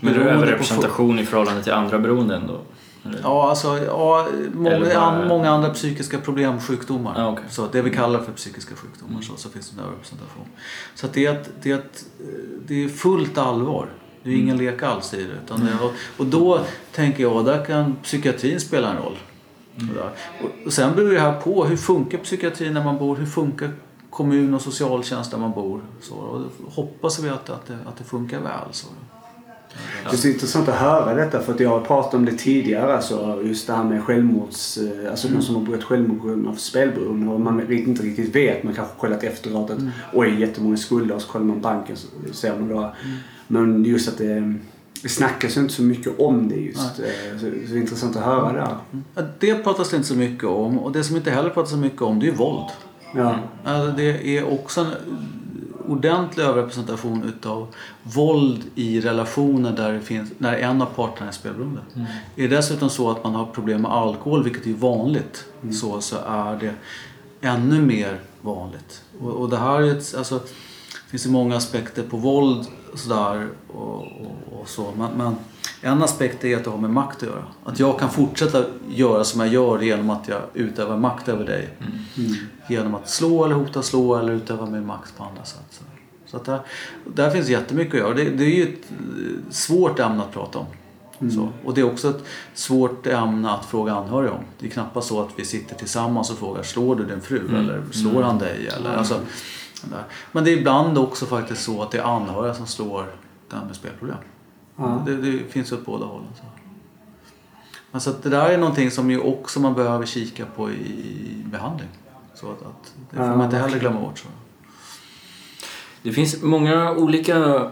Men 0.00 0.14
det 0.14 0.20
är 0.20 0.24
överrepresentation 0.24 1.18
i 1.18 1.24
förhållande 1.26 1.62
till 1.62 1.72
andra 1.72 1.98
beroenden 1.98 2.46
då? 2.46 2.60
Eller? 3.04 3.20
Ja, 3.22 3.48
alltså 3.48 3.78
ja, 3.78 4.28
många, 4.54 4.80
bara- 4.80 5.00
an, 5.00 5.28
många 5.28 5.50
andra 5.50 5.70
psykiska 5.70 6.18
problem, 6.18 6.60
sjukdomar. 6.60 7.14
Ja, 7.16 7.28
okej. 7.30 7.44
så 7.50 7.68
det 7.72 7.82
vi 7.82 7.90
kallar 7.90 8.20
för 8.20 8.32
psykiska 8.32 8.74
sjukdomar, 8.74 9.20
så, 9.20 9.36
så 9.36 9.48
finns 9.48 9.70
det 9.70 9.80
en 9.80 9.84
överrepresentation. 9.84 10.46
Så 10.94 11.06
det, 11.12 11.26
är 11.26 11.32
ett, 11.32 11.50
det, 11.62 11.70
är 11.70 11.74
ett, 11.74 12.04
det 12.66 12.84
är 12.84 12.88
fullt 12.88 13.38
allvar. 13.38 13.88
Det 14.22 14.30
är 14.30 14.34
ingen 14.34 14.56
lek 14.56 14.82
alls 14.82 15.14
i 15.14 15.24
det. 15.24 15.34
Utan 15.44 15.60
det 15.60 15.84
och, 15.84 15.92
och 16.16 16.26
då 16.26 16.60
tänker 16.92 17.22
jag, 17.22 17.44
där 17.44 17.64
kan 17.64 17.96
psykiatrin 18.02 18.60
spela 18.60 18.90
en 18.90 18.96
roll. 18.96 19.16
Sådär. 19.76 20.10
Och, 20.42 20.66
och 20.66 20.72
sen 20.72 20.96
beror 20.96 21.12
det 21.12 21.20
här 21.20 21.40
på, 21.40 21.64
hur 21.64 21.76
funkar 21.76 22.18
psykiatrin 22.18 22.74
när 22.74 22.84
man 22.84 22.98
bor? 22.98 23.16
Hur 23.16 23.26
funkar 23.26 23.70
kommun 24.12 24.54
och 24.54 24.60
socialtjänst 24.62 25.30
där 25.30 25.38
man 25.38 25.52
bor? 25.52 25.80
Så, 26.00 26.14
och 26.14 26.72
hoppas 26.72 27.18
vi 27.20 27.28
att, 27.28 27.50
att, 27.50 27.66
det, 27.66 27.78
att 27.86 27.96
det 27.96 28.04
funkar 28.04 28.40
väl. 28.40 28.50
Så. 28.72 28.86
Det 30.10 30.12
är 30.12 30.16
så 30.16 30.28
intressant 30.28 30.68
att 30.68 30.74
höra 30.74 31.14
detta 31.14 31.40
för 31.40 31.54
att 31.54 31.60
jag 31.60 31.70
har 31.70 31.80
pratat 31.80 32.14
om 32.14 32.24
det 32.24 32.32
tidigare. 32.32 32.96
Alltså 32.96 33.42
just 33.44 33.66
det 33.66 33.72
här 33.72 33.84
med 33.84 34.02
självmords... 34.04 34.78
eh, 34.78 35.10
Alltså 35.10 35.26
Mm. 35.26 35.34
någon 35.34 35.42
som 35.46 35.54
har 35.54 35.62
begått 35.62 35.84
självmord 35.84 36.20
på 36.20 36.26
grund 36.26 36.48
av 36.48 36.54
spelberoende 36.54 37.32
och 37.32 37.40
man 37.40 37.72
inte 37.72 38.02
riktigt 38.02 38.36
vet. 38.36 38.62
Man 38.64 38.74
kanske 38.74 38.94
kollat 38.98 39.22
efteråt 39.24 39.70
att 39.70 39.78
Mm. 39.78 39.90
oj 40.12 40.40
jättemånga 40.40 40.76
skulder 40.76 41.14
och 41.14 41.22
så 41.22 41.28
kollar 41.28 41.44
man 41.46 41.60
banken 41.60 41.96
så 41.96 42.06
ser 42.32 42.58
man 42.58 42.68
då. 42.68 42.78
Mm. 42.78 42.92
Men 43.46 43.84
just 43.84 44.08
att 44.08 44.18
det, 44.18 44.54
det 45.02 45.08
snackas 45.08 45.56
inte 45.56 45.74
så 45.74 45.82
mycket 45.82 46.20
om 46.20 46.48
det 46.48 46.56
just. 46.56 46.98
eh, 46.98 47.38
Så, 47.40 47.46
det 47.46 47.72
är 47.72 47.76
intressant 47.76 48.16
att 48.16 48.22
höra 48.24 48.52
det. 48.52 48.68
Ja, 49.14 49.22
Det 49.40 49.54
pratas 49.54 49.90
det 49.90 49.96
inte 49.96 50.08
så 50.08 50.14
mycket 50.16 50.44
om 50.48 50.78
och 50.78 50.92
det 50.92 51.04
som 51.04 51.16
inte 51.16 51.30
heller 51.30 51.50
pratas 51.50 51.70
så 51.70 51.76
mycket 51.76 52.02
om 52.02 52.18
det 52.20 52.26
är 52.26 52.30
ju 52.30 52.36
våld. 52.36 52.66
Ja. 53.14 53.38
Alltså 53.64 53.96
det 53.96 54.38
är 54.38 54.52
också 54.52 54.80
en 54.80 54.92
ordentlig 55.88 56.44
överrepresentation 56.44 57.22
utav 57.22 57.66
våld 58.02 58.64
i 58.74 59.00
relationer 59.00 59.72
där 59.72 59.92
det 59.92 60.00
finns, 60.00 60.30
när 60.38 60.56
en 60.56 60.82
av 60.82 60.86
parterna 60.86 61.28
är 61.28 61.32
spelberoende. 61.32 61.80
Är 62.36 62.48
det 62.48 62.56
dessutom 62.56 62.90
så 62.90 63.10
att 63.10 63.24
man 63.24 63.34
har 63.34 63.46
problem 63.46 63.82
med 63.82 63.90
alkohol, 63.90 64.44
vilket 64.44 64.66
är 64.66 64.72
vanligt, 64.72 65.44
så, 65.72 66.00
så 66.00 66.16
är 66.26 66.56
det 66.56 66.74
ännu 67.48 67.82
mer 67.82 68.20
vanligt. 68.40 69.02
Och, 69.20 69.30
och 69.30 69.48
det 69.50 69.56
här 69.56 69.82
är 69.82 69.92
ett, 69.92 70.14
alltså, 70.18 70.40
finns 71.08 71.26
ju 71.26 71.30
många 71.30 71.56
aspekter 71.56 72.02
på 72.02 72.16
våld 72.16 72.66
sådär 72.94 73.48
och, 73.68 73.94
och, 73.96 74.60
och 74.60 74.68
så. 74.68 74.92
Men, 74.96 75.10
men 75.16 75.36
en 75.84 76.02
aspekt 76.02 76.44
är 76.44 76.56
att 76.56 76.64
det 76.64 76.70
har 76.70 76.78
med 76.78 76.90
makt 76.90 77.16
att 77.16 77.28
göra. 77.28 77.44
Att 77.64 77.78
jag 77.78 77.98
kan 77.98 78.10
fortsätta 78.10 78.64
göra 78.88 79.24
som 79.24 79.40
jag 79.40 79.48
gör 79.48 79.80
genom 79.80 80.10
att 80.10 80.28
jag 80.28 80.40
utövar 80.54 80.96
makt 80.96 81.28
över 81.28 81.46
dig. 81.46 81.68
Genom 82.68 82.94
att 82.94 83.10
slå 83.10 83.44
eller 83.44 83.54
hota 83.54 83.82
slå 83.82 84.16
eller 84.16 84.32
utöva 84.32 84.66
min 84.66 84.86
makt 84.86 85.16
på 85.16 85.24
andra 85.24 85.44
sätt. 85.44 85.82
Så, 86.26 86.36
att 86.36 86.44
där, 86.44 86.60
där 87.04 87.30
finns 87.30 87.48
jättemycket 87.48 87.94
att 87.94 88.00
göra. 88.00 88.14
Det, 88.14 88.24
det 88.24 88.44
är 88.44 88.56
ju 88.56 88.62
ett 88.62 88.90
eh, 88.90 89.50
svårt 89.50 89.98
ämne 89.98 90.22
att 90.22 90.32
prata 90.32 90.58
om. 90.58 90.66
Så. 91.30 91.48
Och 91.64 91.74
det 91.74 91.80
är 91.80 91.84
också 91.84 92.10
ett 92.10 92.24
svårt 92.54 93.06
ämne 93.06 93.50
att 93.50 93.64
fråga 93.64 93.92
anhöriga 93.92 94.32
om. 94.32 94.44
Det 94.58 94.66
är 94.66 94.70
knappast 94.70 95.08
så 95.08 95.20
att 95.20 95.28
vi 95.36 95.44
sitter 95.44 95.74
tillsammans 95.74 96.30
och 96.30 96.38
frågar 96.38 96.62
slår 96.62 96.96
du 96.96 97.04
din 97.04 97.20
fru 97.20 97.58
eller 97.58 97.82
slår 97.92 98.22
han 98.22 98.38
dig? 98.38 98.68
Eller, 98.76 98.96
alltså, 98.96 99.20
där. 99.82 100.04
Men 100.32 100.44
det 100.44 100.50
är 100.50 100.56
ibland 100.56 100.98
också 100.98 101.26
faktiskt 101.26 101.62
så 101.62 101.82
att 101.82 101.90
det 101.90 101.98
är 101.98 102.16
anhöriga 102.16 102.54
som 102.54 102.66
slår 102.66 103.06
den 103.50 103.66
med 103.66 103.76
spelproblem. 103.76 104.16
Ja. 104.76 105.02
Det, 105.06 105.16
det 105.16 105.38
finns 105.50 105.72
åt 105.72 105.84
båda 105.84 106.04
hållen. 106.06 106.28
Så. 106.34 106.42
Men 107.90 108.00
så 108.00 108.10
att 108.10 108.22
det 108.22 108.28
där 108.30 108.48
är 108.50 108.58
någonting 108.58 108.90
som 108.90 109.10
ju 109.10 109.18
också 109.20 109.60
man 109.60 109.74
behöver 109.74 110.06
kika 110.06 110.44
på 110.56 110.70
i, 110.70 110.74
i 110.74 111.42
behandling. 111.44 111.88
Så 112.34 112.46
att, 112.50 112.62
att 112.62 112.94
det 113.10 113.16
får 113.16 113.26
Ja, 113.26 113.36
man 113.36 113.44
inte 113.44 113.56
heller 113.58 113.78
glömma 113.78 114.00
bort. 114.00 114.18
Så. 114.18 114.28
Det 116.02 116.12
finns 116.12 116.42
många 116.42 116.90
olika 116.92 117.70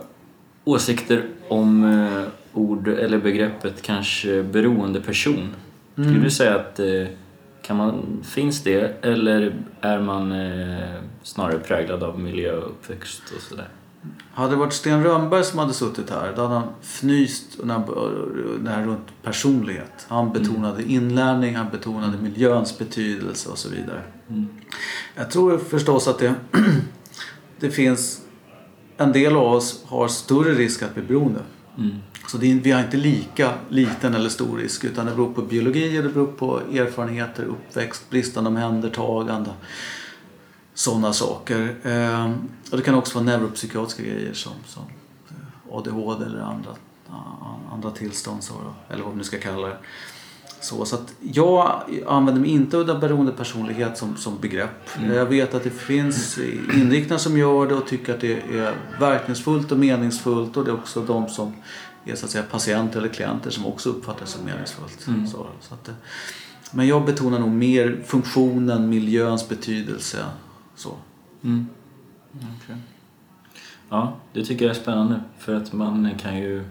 åsikter 0.64 1.28
om 1.48 1.84
eh, 1.84 2.22
ord 2.53 2.88
eller 2.88 3.18
begreppet 3.18 3.82
kanske 3.82 4.42
beroende 4.42 5.01
person. 5.01 5.55
Skulle 5.92 6.09
Mm. 6.09 6.22
du 6.22 6.30
säga 6.30 6.55
att 6.57 6.78
eh, 6.80 6.86
kan 7.62 7.76
man, 7.76 8.20
finns 8.24 8.62
det 8.62 9.05
eller 9.05 9.55
är 9.80 10.01
man 10.01 10.32
eh, 10.32 11.01
snarare 11.22 11.59
präglad 11.59 12.03
av 12.03 12.20
miljö 12.20 12.57
och 12.57 12.66
uppväxt 12.70 13.22
och 13.36 13.42
sådär? 13.42 13.68
Hade 14.32 14.51
det 14.51 14.57
varit 14.57 14.72
Sten 14.72 15.05
Rönnberg 15.05 15.44
som 15.44 15.59
hade 15.59 15.72
suttit 15.72 16.11
här 16.11 16.32
då 16.36 16.42
hade 16.42 16.55
han 16.55 16.68
fnyst 16.82 17.59
när 17.62 18.70
här 18.70 18.84
runt 18.84 19.22
personlighet. 19.22 20.07
Han 20.09 20.32
betonade 20.32 20.82
inlärning, 20.82 21.57
han 21.57 21.70
betonade 21.70 22.18
miljöns 22.18 22.78
betydelse 22.78 23.48
och 23.48 23.59
så 23.59 23.68
vidare. 23.68 24.03
Jag 25.14 25.30
tror 25.30 25.59
förstås 25.59 26.09
att 26.09 26.18
det, 26.18 26.34
det 27.61 27.70
finns 27.70 28.20
en 28.96 29.12
del 29.12 29.36
av 29.36 29.53
oss 29.53 29.84
har 29.86 30.09
större 30.09 30.55
risk 30.55 30.82
att 30.82 30.94
bli 30.94 31.03
beroende. 31.03 31.40
Mm. 31.78 31.96
Så 32.28 32.38
det 32.38 32.55
vi 32.55 32.70
har 32.70 32.80
inte 32.80 32.96
lika 32.96 33.53
liten 33.68 34.14
eller 34.14 34.28
stor 34.28 34.59
risk 34.59 34.84
utan 34.84 35.07
det 35.07 35.12
beror 35.12 35.32
på 35.32 35.42
biologi 35.42 36.03
det 36.03 36.09
beror 36.09 36.26
på 36.26 36.61
erfarenheter, 36.61 37.44
uppväxt, 37.44 38.11
bristande 38.11 38.51
omhändertagande. 38.51 39.51
Sådana 40.81 41.12
saker. 41.12 41.74
Ehm, 41.85 42.49
och 42.70 42.76
det 42.76 42.83
kan 42.83 42.95
också 42.95 43.14
vara 43.14 43.24
neuropsykiatriska 43.24 44.03
grejer 44.03 44.33
som, 44.33 44.53
som 44.66 44.83
eh, 45.28 45.76
ADHD 45.76 46.24
eller 46.26 46.41
andra, 46.41 46.70
andra 47.72 47.91
tillstånd. 47.91 48.43
Så, 48.45 48.55
eller 48.89 49.03
vad 49.03 49.09
man 49.12 49.18
nu 49.18 49.24
ska 49.24 49.39
kalla 49.39 49.66
det. 49.68 49.76
Så, 50.61 50.85
så 50.85 50.97
att 50.97 51.14
jag 51.20 51.81
använder 52.07 52.41
mig 52.41 52.51
inte 52.51 52.76
av 52.78 53.01
beroendepersonlighet 53.01 53.99
som, 53.99 54.16
som 54.16 54.39
begrepp. 54.41 54.89
Jag 55.14 55.26
vet 55.26 55.55
att 55.55 55.64
det 55.64 55.70
finns 55.70 56.39
inriktningar 56.74 57.18
som 57.18 57.39
gör 57.39 57.66
det 57.66 57.74
och 57.74 57.87
tycker 57.87 58.14
att 58.14 58.20
det 58.20 58.33
är 58.59 58.74
verkningsfullt 59.01 59.72
och 59.72 59.78
meningsfullt 59.78 60.57
och 60.57 60.64
det 60.64 60.70
är 60.70 60.74
också 60.74 61.01
de 61.03 61.28
som 61.28 61.55
är 62.05 62.14
så 62.14 62.24
att 62.24 62.31
säga 62.31 62.45
patienter 62.51 62.99
eller 62.99 63.09
klienter 63.09 63.51
som 63.51 63.66
också 63.66 63.89
uppfattar 63.91 64.20
det 64.20 64.26
som 64.31 64.45
meningsfullt. 64.45 65.01
Så, 65.31 65.47
så 65.61 65.74
att, 65.74 65.85
det- 65.85 65.95
men 66.72 66.87
jag 66.87 67.05
betonar 67.07 67.39
nog 67.39 67.51
mer 67.51 68.03
funktionen, 68.07 68.89
miljöns 68.89 69.49
betydelse. 69.49 70.24
Så. 70.81 70.97
Mm. 71.45 71.66
Okej. 72.33 72.76
Ja, 73.89 74.16
det 74.33 74.45
tycker 74.45 74.64
jag 74.64 74.76
är 74.76 74.81
spännande 74.81 75.20
för 75.39 75.55
att 75.55 75.72
man 75.72 76.11
kan 76.18 76.39
ju 76.39 76.64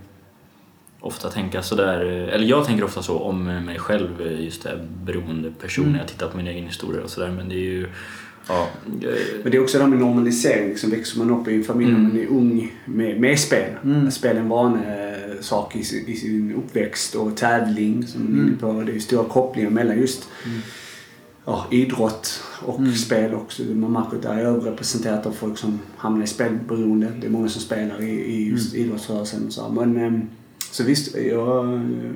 ofta 0.99 1.29
tänka 1.29 1.63
sådär, 1.63 1.99
eller 2.05 2.45
jag 2.45 2.65
tänker 2.65 2.83
ofta 2.83 3.01
så 3.01 3.19
om 3.19 3.43
mig 3.43 3.79
själv, 3.79 4.21
just 4.39 4.63
det 4.63 4.69
här 4.69 4.87
beroende 5.03 5.51
person 5.51 5.85
Mm. 5.85 5.97
jag 5.97 6.07
tittar 6.07 6.27
på 6.27 6.37
min 6.37 6.47
egen 6.47 6.65
historia 6.65 7.03
och 7.03 7.09
sådär 7.09 7.31
men 7.31 7.49
det 7.49 7.55
är 7.55 7.69
ju, 7.69 7.87
ja, 8.47 8.69
Men 9.43 9.51
det 9.51 9.57
är 9.57 9.61
också 9.61 9.77
det 9.77 9.83
här 9.83 9.91
med 9.91 9.99
normalisering. 9.99 10.69
Liksom 10.69 10.89
växer 10.89 11.17
man 11.19 11.29
upp 11.29 11.47
i 11.47 11.55
en 11.55 11.63
familj 11.63 11.91
när 11.91 11.99
man 11.99 12.17
är 12.17 12.27
ung 12.27 12.73
med, 12.85 13.19
med 13.19 13.39
spel. 13.39 13.73
Mm. 13.83 14.11
Spel 14.11 14.35
är 14.35 14.39
en 14.39 14.49
vanlig 14.49 14.81
eh, 14.81 15.41
sak 15.41 15.75
i 15.75 15.83
sin, 15.83 16.07
i 16.07 16.15
sin 16.15 16.55
uppväxt 16.55 17.15
och 17.15 17.37
tävling. 17.37 18.07
Som 18.07 18.21
mm. 18.21 18.57
på. 18.57 18.83
Det 18.85 18.95
är 18.95 18.99
stora 18.99 19.23
kopplingar 19.23 19.69
mellan 19.69 19.99
just 19.99 20.29
ja, 21.45 21.65
idrott 21.71 22.43
och 22.65 22.87
spel 22.87 23.33
också. 23.33 23.63
Man 23.63 23.91
märker 23.91 24.17
att 24.17 24.21
det 24.21 24.29
är 24.29 24.45
överrepresenterat 24.45 25.25
av 25.25 25.31
folk 25.31 25.57
som 25.57 25.79
hamnar 25.97 26.23
i 26.23 26.27
spelberoende. 26.27 27.11
Det 27.21 27.27
är 27.27 27.31
många 27.31 27.49
som 27.49 27.61
spelar 27.61 28.01
i, 28.01 28.09
i 28.09 28.49
just 28.49 28.73
idrottsrörelsen 28.73 29.47
och 29.47 29.53
så. 29.53 29.69
Men, 29.69 29.97
ehm, 29.97 30.29
så 30.71 30.83
visst, 30.83 31.15
ja, 31.15 31.63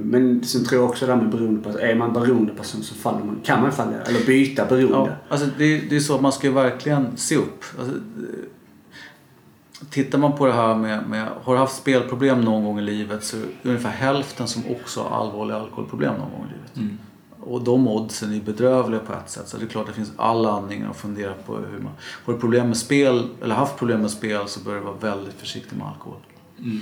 men 0.04 0.44
sen 0.44 0.66
tror 0.66 0.82
jag 0.82 0.90
också 0.90 1.06
det 1.06 1.14
här 1.14 1.22
med 1.22 1.32
beroende 1.32 1.62
person. 1.62 1.82
Är 1.82 1.96
man 1.96 2.14
beroende 2.14 2.54
person 2.54 2.84
så 2.84 2.96
faller 2.96 3.26
man, 3.26 3.40
kan 3.44 3.62
man 3.62 3.72
falla, 3.72 4.02
eller 4.02 4.26
byta 4.26 4.66
beroende. 4.66 5.10
Ja, 5.10 5.16
alltså 5.30 5.48
det, 5.58 5.78
det 5.78 5.96
är 5.96 6.00
så 6.00 6.16
att 6.16 6.22
man 6.22 6.32
ska 6.32 6.48
ju 6.48 6.54
verkligen 6.54 7.18
se 7.18 7.36
upp. 7.36 7.64
Alltså, 7.80 7.96
eh, 7.96 9.90
tittar 9.90 10.18
man 10.18 10.38
på 10.38 10.46
det 10.46 10.54
här 10.54 10.76
med, 10.76 11.10
med, 11.10 11.28
har 11.44 11.54
du 11.54 11.60
haft 11.60 11.76
spelproblem 11.76 12.42
någon 12.42 12.64
gång 12.64 12.80
i 12.80 12.82
livet 12.82 13.24
så 13.24 13.38
är 13.38 13.42
det 13.62 13.70
ungefär 13.70 13.90
hälften 13.90 14.48
som 14.48 14.64
också 14.72 15.02
har 15.02 15.22
allvarliga 15.22 15.58
alkoholproblem 15.58 16.14
någon 16.14 16.32
gång 16.32 16.46
i 16.50 16.54
livet. 16.54 16.78
mm, 16.78 16.98
Och 17.46 17.64
de 17.64 17.88
oddsen 17.88 18.34
är 18.34 18.42
bedrövliga 18.42 19.00
på 19.00 19.14
ett 19.14 19.30
sätt. 19.30 19.48
Så 19.48 19.58
det 19.58 19.64
är 19.64 19.68
klart 19.68 19.88
det 19.88 19.94
finns 19.94 20.12
alla 20.18 20.52
anledningar 20.52 20.90
att 20.90 20.98
fundera 20.98 21.34
på 21.34 21.56
hur 21.56 21.80
man... 21.80 21.92
Har 22.26 22.34
du 22.34 22.40
problem 22.40 22.68
med 22.68 22.78
spel, 22.78 23.28
eller 23.44 23.56
haft 23.56 23.78
problem 23.78 24.02
med 24.02 24.12
spel 24.12 24.48
så 24.48 24.60
bör 24.60 24.74
du 24.76 24.80
vara 24.80 24.96
väldigt 24.96 25.34
försiktig 25.36 25.78
med 25.78 25.88
alkohol. 25.88 26.20
mm, 26.60 26.80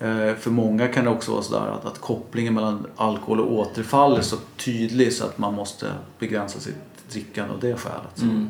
Eh, 0.00 0.34
För 0.34 0.50
många 0.50 0.88
kan 0.88 1.04
det 1.04 1.10
också 1.10 1.32
vara 1.32 1.42
sådär 1.42 1.66
att, 1.70 1.84
att 1.84 2.00
kopplingen 2.00 2.54
mellan 2.54 2.86
alkohol 2.96 3.40
och 3.40 3.52
återfall 3.52 4.16
är 4.16 4.20
så 4.22 4.36
tydlig 4.56 5.12
så 5.12 5.24
att 5.24 5.38
man 5.38 5.54
måste 5.54 5.92
begränsa 6.18 6.60
sitt 6.60 6.74
drickande 7.12 7.54
av 7.54 7.60
det 7.60 7.76
skälet. 7.76 8.22
mm, 8.22 8.48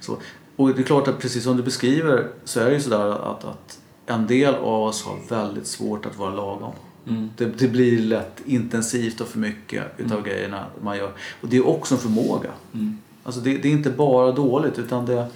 Så, 0.00 0.16
och 0.56 0.74
det 0.74 0.80
är 0.82 0.84
klart 0.84 1.08
att 1.08 1.18
precis 1.18 1.44
som 1.44 1.56
du 1.56 1.62
beskriver 1.62 2.28
så 2.44 2.60
är 2.60 2.64
det 2.64 2.72
ju 2.72 2.80
sådär 2.80 3.08
att, 3.10 3.44
att 3.44 3.78
en 4.06 4.26
del 4.26 4.54
av 4.54 4.82
oss 4.82 5.04
har 5.04 5.16
väldigt 5.28 5.66
svårt 5.66 6.06
att 6.06 6.16
vara 6.16 6.30
lagom. 6.34 6.72
Mm, 7.08 7.30
Det, 7.36 7.44
det 7.58 7.68
blir 7.68 7.98
lätt 8.02 8.42
intensivt 8.46 9.20
och 9.20 9.28
för 9.28 9.38
mycket 9.38 9.84
utav 9.98 10.22
grejerna 10.24 10.66
man 10.82 10.96
gör. 10.96 11.10
Och 11.40 11.48
det 11.48 11.56
är 11.56 11.66
också 11.66 11.94
en 11.94 12.00
förmåga. 12.00 12.50
mm. 12.74 12.98
Alltså 13.24 13.40
det, 13.40 13.58
det 13.58 13.68
är 13.68 13.72
inte 13.72 13.90
bara 13.90 14.32
dåligt 14.32 14.78
utan 14.78 15.06
det, 15.06 15.26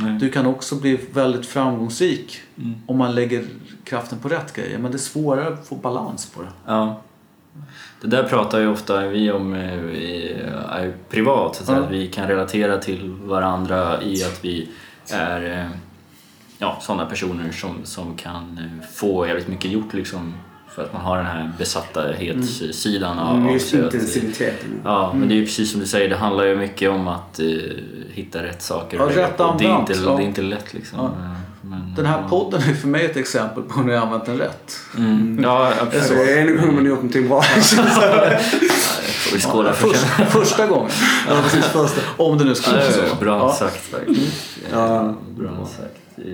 Nej. 0.00 0.18
du 0.18 0.30
kan 0.30 0.46
också 0.46 0.76
bli 0.76 1.00
väldigt 1.12 1.46
framgångsrik 1.46 2.40
Mm. 2.56 2.74
om 2.86 2.98
man 2.98 3.14
lägger 3.14 3.44
kraften 3.84 4.18
på 4.18 4.28
rätt 4.28 4.52
grejer. 4.56 4.78
Men 4.78 4.90
det 4.90 4.96
är 4.96 4.98
svårare 4.98 5.48
att 5.54 5.66
få 5.68 5.74
balans 5.74 6.26
på 6.30 6.42
det. 6.42 6.48
Ja. 6.66 7.00
Det 8.00 8.06
där 8.06 8.22
pratar 8.22 8.60
ju 8.60 8.68
ofta 8.68 9.08
vi 9.08 9.30
om 9.30 9.54
eh, 9.54 9.74
i, 9.84 10.36
eh, 10.78 10.90
privat, 11.10 11.56
så 11.56 11.72
att, 11.72 11.90
vi 11.90 12.06
kan 12.08 12.28
relatera 12.28 12.78
till 12.78 13.10
varandra 13.10 14.02
i 14.02 14.24
att 14.24 14.44
vi 14.44 14.68
är 15.10 15.60
eh, 15.60 15.70
ja, 16.58 16.78
sådana 16.80 17.06
personer 17.06 17.52
som, 17.52 17.76
som 17.84 18.16
kan 18.16 18.70
få 18.92 19.26
jävligt 19.26 19.48
mycket 19.48 19.70
gjort 19.70 19.94
liksom, 19.94 20.34
för 20.74 20.82
att 20.82 20.92
man 20.92 21.02
har 21.02 21.16
den 21.16 21.26
här 21.26 21.52
besatthetsidan 21.58 23.18
av, 23.18 23.36
Mm, 23.36 23.46
av 23.46 23.52
just. 23.52 23.74
Att, 23.74 23.80
eh, 23.80 23.84
intensiteten. 23.84 24.80
Ja, 24.84 25.12
men 25.14 25.28
det 25.28 25.34
är 25.34 25.36
ju 25.36 25.44
precis 25.44 25.70
som 25.70 25.80
du 25.80 25.86
säger, 25.86 26.08
det 26.08 26.16
handlar 26.16 26.44
ju 26.44 26.56
mycket 26.56 26.90
om 26.90 27.08
att 27.08 27.40
eh, 27.40 27.46
hitta 28.12 28.42
rätt 28.42 28.62
saker. 28.62 28.98
Ja, 28.98 29.04
rätt 29.04 29.36
på. 29.36 29.54
det, 29.58 29.64
är 29.64 29.68
använt, 29.68 29.90
inte, 29.90 30.02
ja. 30.02 30.16
det 30.16 30.22
är 30.22 30.26
inte 30.26 30.42
lätt 30.42 30.74
liksom. 30.74 30.98
Ja. 30.98 31.04
Eh, 31.04 31.30
Men, 31.60 31.94
Den 31.96 32.06
här 32.06 32.18
ja. 32.22 32.28
podden 32.28 32.62
är 32.70 32.74
för 32.74 32.88
mig 32.88 33.04
ett 33.04 33.16
exempel 33.16 33.62
på 33.62 33.80
när 33.80 33.92
jag 33.92 34.00
har 34.00 34.06
använt 34.06 34.26
den 34.26 34.38
rätt. 34.38 34.78
Mm. 34.98 35.40
Ja, 35.42 35.72
absolut. 35.80 35.94
Alltså, 35.94 36.14
en 36.14 36.46
gång 36.46 36.74
har 36.74 36.82
gjort 36.82 36.96
någonting 36.96 37.28
bra. 37.28 37.42
Vi 39.32 39.40
skåla 39.40 39.72
för 39.72 39.88
Första, 39.88 40.24
första 40.26 40.66
gången. 40.66 40.90
ja, 41.28 41.34
precis. 41.42 41.64
Första. 41.64 42.00
Om 42.16 42.38
det 42.38 42.44
nu 42.44 42.54
skulle 42.54 42.76
vara 42.76 42.92
så. 42.92 43.16
Bra 43.20 43.52
sagt. 43.52 43.94
Bra 45.36 45.68
sagt. 45.76 46.03
Eh, 46.16 46.24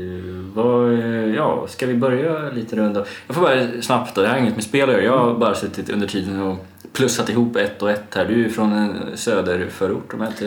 Vad, 0.55 0.93
eh, 0.93 1.35
ja, 1.35 1.67
ska 1.69 1.87
vi 1.87 1.95
börja 1.95 2.51
lite 2.51 2.77
runda? 2.77 3.05
Jag 3.27 3.37
får 3.37 3.43
bara 3.43 3.83
snabbt 3.83 4.15
då, 4.15 4.21
det 4.21 4.27
här 4.27 4.35
har 4.35 4.43
inget 4.43 4.55
med 4.55 4.65
spel. 4.65 5.05
Jag 5.05 5.19
har 5.19 5.35
bara 5.35 5.55
suttit 5.55 5.91
under 5.91 6.07
tiden 6.07 6.43
och 6.43 6.57
plussat 6.93 7.29
ihop 7.29 7.57
ett 7.57 7.83
och 7.83 7.91
ett 7.91 8.15
här. 8.15 8.25
Du 8.25 8.35
är 8.35 8.39
ju 8.39 8.49
från 8.51 8.73
en 8.73 9.17
söderförort 9.17 10.15
om 10.15 10.21
jag 10.21 10.31
inte... 10.31 10.47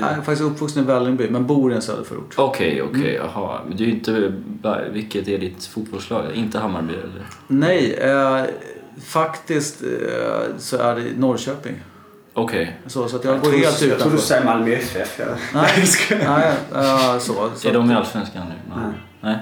Jag 0.00 0.10
är 0.10 0.16
faktiskt 0.16 0.42
uppvuxen 0.42 0.82
i 0.82 0.86
Vällingby 0.86 1.30
men 1.30 1.46
bor 1.46 1.72
i 1.72 1.74
en 1.74 1.82
söderförort. 1.82 2.34
Okej, 2.36 2.82
okej, 2.82 3.20
jaha. 3.34 3.60
Men 3.68 3.76
du 3.76 3.84
är 3.84 3.88
inte... 3.88 4.32
Vilket 4.92 5.28
är 5.28 5.38
ditt 5.38 5.64
fotbollslag? 5.64 6.24
Inte 6.34 6.58
Hammarby 6.58 6.94
eller? 6.94 7.26
Nej, 7.46 7.94
eh, 7.94 8.44
faktiskt 9.04 9.82
eh, 9.82 9.88
så 10.58 10.76
är 10.76 10.94
det 10.94 11.02
Norrköping. 11.16 11.74
Okej. 12.34 12.80
Så, 12.86 13.08
så 13.08 13.16
att 13.16 13.24
jag 13.24 13.34
Jag 13.34 13.40
går 13.42 13.50
helt 13.52 13.60
du- 13.62 13.66
jag 13.66 13.78
tror 13.78 13.88
du 13.88 13.94
utanför. 14.16 14.18
säger 14.18 14.44
Malmö 14.44 14.70
FF. 14.70 15.18
Ja. 15.20 15.24
Nej, 15.54 15.84
nej 16.72 17.20
så. 17.20 17.50
så 17.56 17.68
Är 17.68 17.72
de 17.72 17.90
i 17.90 17.94
Allsvenskan 17.94 18.46
nu? 18.48 18.54
Nej. 18.76 18.92
Nej? 19.20 19.38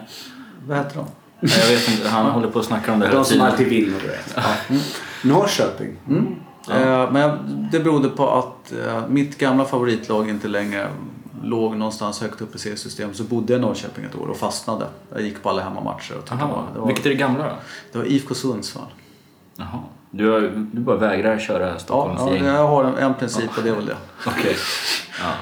Vad 0.66 0.76
heter 0.78 0.96
de? 0.96 1.06
Nej, 1.40 1.52
jag 1.60 1.68
vet 1.68 1.88
inte. 1.88 2.08
Han 2.08 2.26
håller 2.26 2.48
på 2.48 2.58
att 2.58 2.64
snacka 2.64 2.92
om 2.92 3.00
det 3.00 3.06
hela 3.06 3.18
De 3.18 3.24
som 3.24 3.32
tiden. 3.34 3.46
alltid 3.46 3.68
vinner, 3.68 4.00
du 4.00 4.06
vet. 4.08 4.36
Norrköping. 5.24 5.96
Mm. 6.08 6.26
Eh, 6.70 7.10
men 7.12 7.38
det 7.72 7.80
berodde 7.80 8.08
på 8.08 8.30
att 8.30 8.72
eh, 8.72 9.08
mitt 9.08 9.38
gamla 9.38 9.64
favoritlag 9.64 10.28
inte 10.28 10.48
längre 10.48 10.88
låg 11.42 11.76
någonstans 11.76 12.20
högt 12.20 12.40
upp 12.40 12.54
i 12.54 12.58
seriesystemet. 12.58 13.16
Så 13.16 13.22
bodde 13.24 13.52
jag 13.52 13.60
i 13.60 13.62
Norrköping 13.62 14.04
ett 14.04 14.16
år 14.16 14.26
och 14.26 14.36
fastnade. 14.36 14.86
Jag 15.12 15.22
gick 15.22 15.42
på 15.42 15.50
alla 15.50 15.62
hemmamatcher. 15.62 16.14
Och 16.18 16.24
det, 16.38 16.78
var, 16.78 16.86
Vilket 16.86 17.06
är 17.06 17.10
det 17.10 17.16
gamla 17.16 17.44
då? 17.48 17.54
det 17.92 17.98
var 17.98 18.04
IFK 18.04 18.34
Sundsvall. 18.34 18.86
Jaha. 19.56 19.78
Du, 20.14 20.30
har, 20.30 20.40
du 20.72 20.80
bara 20.80 20.96
vägrar 20.96 21.38
köra 21.38 21.68
Ja, 21.68 21.78
Stockholms 21.78 22.20
ja, 22.40 22.46
jag 22.46 22.66
har 22.66 22.84
en, 22.84 22.96
en 22.96 23.14
princip 23.14 23.50
och 23.56 23.62
det 23.62 23.68
är 23.68 23.74
väl 23.74 23.86
det. 23.86 23.96
Okej. 24.26 24.56
Ja. 25.20 25.32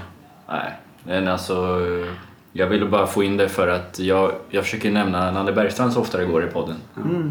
Nej, 0.49 0.73
men 1.05 1.29
alltså... 1.29 1.81
Jag 2.53 2.67
ville 2.67 2.87
bara 2.87 3.07
få 3.07 3.23
in 3.23 3.37
det 3.37 3.49
för 3.49 3.69
att 3.69 3.99
jag, 3.99 4.33
jag 4.51 4.65
försöker 4.65 4.91
nämna 4.91 5.31
Nanne 5.31 5.53
Bergstrand 5.53 5.93
så 5.93 6.01
ofta 6.01 6.19
det 6.19 6.25
går 6.25 6.45
i 6.45 6.47
podden. 6.47 6.77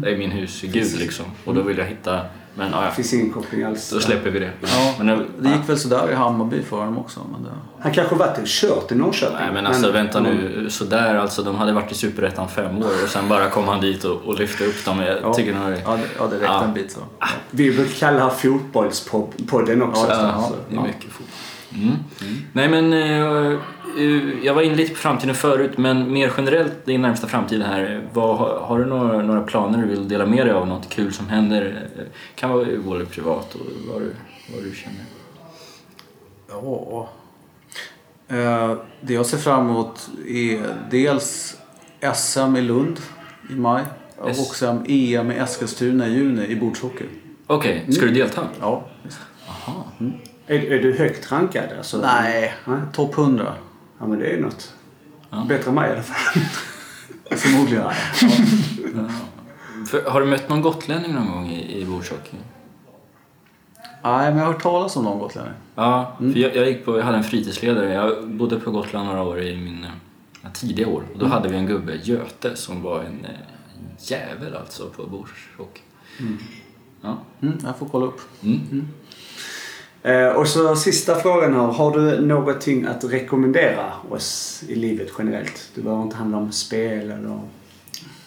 Det 0.02 0.10
är 0.10 0.16
min 0.18 0.30
husgud 0.30 0.98
liksom. 0.98 1.26
Och 1.44 1.54
då 1.54 1.62
vill 1.62 1.78
jag 1.78 1.84
hitta... 1.84 2.20
Men 2.54 2.70
ja, 2.72 2.84
ja. 2.84 2.90
finns 2.90 3.12
ingen 3.12 3.30
koppling 3.32 3.62
alls. 3.62 3.90
Då 3.90 4.00
släpper 4.00 4.30
vi 4.30 4.38
det. 4.38 4.50
Ja, 4.62 4.94
Men, 4.98 5.06
det- 5.06 5.24
det 5.38 5.48
gick 5.48 5.68
väl 5.68 5.78
sådär 5.78 6.10
i 6.10 6.14
Hammarby 6.14 6.62
för 6.62 6.76
honom 6.76 6.98
också. 6.98 7.20
Men 7.32 7.42
det, 7.42 7.50
Han 7.80 7.92
kanske 7.92 8.14
varit 8.14 8.38
och 8.38 8.46
kört 8.46 8.92
i 8.92 8.94
Norrköping. 8.94 9.36
Nej 9.40 9.52
men 9.52 9.66
alltså 9.66 9.90
vänta 9.92 10.20
nu, 10.20 10.66
sådär 10.70 11.14
alltså. 11.14 11.42
De 11.42 11.54
hade 11.56 11.72
varit 11.72 11.92
i 11.92 11.94
Superettan 11.94 12.48
fem 12.48 12.78
år 12.78 12.84
och 13.04 13.08
sen 13.08 13.28
bara 13.28 13.50
kom 13.50 13.68
han 13.68 13.80
dit 13.80 14.04
och, 14.04 14.22
och 14.22 14.38
lyfte 14.38 14.64
upp 14.64 14.84
dem. 14.84 15.00
Jag 15.00 15.18
ja, 15.22 15.34
tycker 15.34 15.54
nog 15.54 15.68
det... 15.70 15.80
ja, 15.84 15.90
det, 15.96 16.02
ja, 16.18 16.24
det 16.26 16.34
räckte 16.34 16.46
Ja. 16.46 16.64
en 16.64 16.74
bit 16.74 16.92
så. 16.92 17.00
Ja. 17.18 17.26
Vi 17.50 17.72
brukar 17.72 17.94
kalla 17.94 18.16
det 18.16 18.22
här 18.22 18.30
fotbollspodden 18.30 19.82
också. 19.82 20.06
Ja, 20.08 20.16
Ja, 20.22 20.42
Så, 20.48 20.54
det 20.70 20.76
är 20.76 20.80
mycket 20.82 21.10
fotboll. 21.10 21.26
Mm. 21.74 21.96
Nej 22.52 22.68
men 22.68 22.92
eh, 22.92 23.58
jag 24.42 24.54
var 24.54 24.62
inne 24.62 24.74
lite 24.74 24.90
på 24.94 24.98
framtiden 24.98 25.34
förut 25.34 25.78
men 25.78 26.12
mer 26.12 26.32
generellt 26.36 26.86
din 26.86 27.02
närmsta 27.02 27.26
framtid 27.26 27.62
här. 27.62 28.08
Vad, 28.12 28.36
har- 28.36 28.78
du 28.78 28.84
några, 28.86 29.22
några 29.22 29.40
planer 29.42 29.78
du 29.78 29.86
vill 29.88 30.08
dela 30.08 30.26
med 30.26 30.46
dig 30.46 30.54
av? 30.54 30.66
Något 30.68 30.88
kul 30.88 31.12
som 31.12 31.28
händer? 31.28 31.88
Eh, 31.98 32.02
Kan 32.34 32.50
vara 32.50 32.66
både 32.84 33.04
privat 33.06 33.54
och 33.54 33.60
vad 33.92 34.02
du, 34.02 34.14
vad 34.54 34.64
du 34.64 34.74
känner. 34.74 35.04
Ja. 36.48 37.08
Eh, 38.28 38.76
det 39.00 39.14
jag 39.14 39.26
ser 39.26 39.38
fram 39.38 39.68
emot 39.70 40.08
är 40.28 40.62
dels 40.90 41.56
SM 42.14 42.56
i 42.56 42.60
Lund 42.60 43.00
i 43.50 43.52
maj. 43.54 43.82
Och 44.18 44.30
S- 44.30 44.56
sen 44.56 44.84
EM 44.88 45.30
i 45.32 45.34
Eskilstuna 45.34 46.08
i 46.08 46.12
juni 46.12 46.46
i 46.46 46.56
bordshockey. 46.56 47.04
Okej, 47.46 47.86
ska 47.92 48.04
du 48.06 48.12
delta? 48.12 48.42
Ja, 48.60 48.84
visst. 49.02 49.18
Jaha. 49.46 49.74
Är, 50.46 50.72
är 50.72 50.82
du 50.82 50.92
högt 50.92 51.32
rankad? 51.32 51.64
Alltså? 51.78 51.98
Nej, 51.98 52.54
Nej. 52.64 52.78
topp 52.92 53.18
100. 53.18 53.54
Ja, 54.00 54.06
men 54.06 54.18
det 54.18 54.26
är 54.26 54.40
något. 54.40 54.74
Ja. 55.30 55.44
Bättre 55.48 55.68
än 55.68 55.74
mig 55.74 55.90
i 55.90 55.92
alla 55.92 56.02
fall. 56.02 56.42
Förmodligen. 57.38 57.90
För, 59.86 60.10
har 60.10 60.20
du 60.20 60.26
mött 60.26 60.48
någon 60.48 60.62
gotlänning 60.62 61.14
någon 61.14 61.32
gång 61.32 61.50
i, 61.50 61.80
i 61.80 61.84
bordshockey? 61.84 62.36
Nej, 64.02 64.30
men 64.30 64.38
jag 64.38 64.44
har 64.44 64.52
hört 64.52 64.62
talas 64.62 64.96
om 64.96 65.04
någon 65.04 65.18
gotlänning. 65.18 65.54
Ja, 65.74 66.16
för 66.18 66.38
jag, 66.38 66.56
jag, 66.56 66.68
gick 66.68 66.84
på, 66.84 66.98
jag 66.98 67.04
hade 67.04 67.16
en 67.16 67.24
fritidsledare. 67.24 67.92
Jag 67.92 68.28
bodde 68.28 68.60
på 68.60 68.70
Gotland 68.70 69.06
några 69.06 69.22
år 69.22 69.40
i 69.40 69.56
mina 69.56 69.92
tidiga 70.52 70.88
år. 70.88 71.02
Och 71.12 71.18
då 71.18 71.26
hade 71.26 71.48
vi 71.48 71.56
en 71.56 71.66
gubbe, 71.66 71.96
Göte, 72.02 72.56
som 72.56 72.82
var 72.82 73.00
en, 73.00 73.24
eh, 73.24 73.30
en 73.30 73.96
jävel 73.98 74.56
alltså 74.56 74.90
på 74.90 75.06
bordshockey. 75.06 75.82
Ja. 77.02 77.18
Mm, 77.40 77.58
jag 77.64 77.76
får 77.76 77.88
kolla 77.88 78.06
upp. 78.06 78.20
Eh, 80.02 80.28
och 80.28 80.48
så 80.48 80.76
sista 80.76 81.14
frågan 81.14 81.54
här. 81.54 81.60
Har 81.60 81.98
du 81.98 82.26
någonting 82.26 82.86
att 82.86 83.04
rekommendera 83.04 83.92
oss 84.10 84.62
i 84.68 84.74
livet 84.74 85.12
generellt? 85.18 85.70
Det 85.74 85.80
behöver 85.80 86.02
inte 86.02 86.16
handla 86.16 86.38
om 86.38 86.52
spel 86.52 87.10
eller 87.10 87.40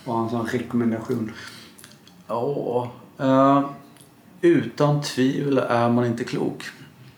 bara 0.06 0.24
en 0.24 0.30
sån 0.30 0.48
rekommendation. 0.48 1.32
Ja, 2.28 2.92
eh, 3.18 3.70
utan 4.42 5.02
tvivel 5.02 5.58
är 5.58 5.90
man 5.90 6.06
inte 6.06 6.24
klok. 6.24 6.64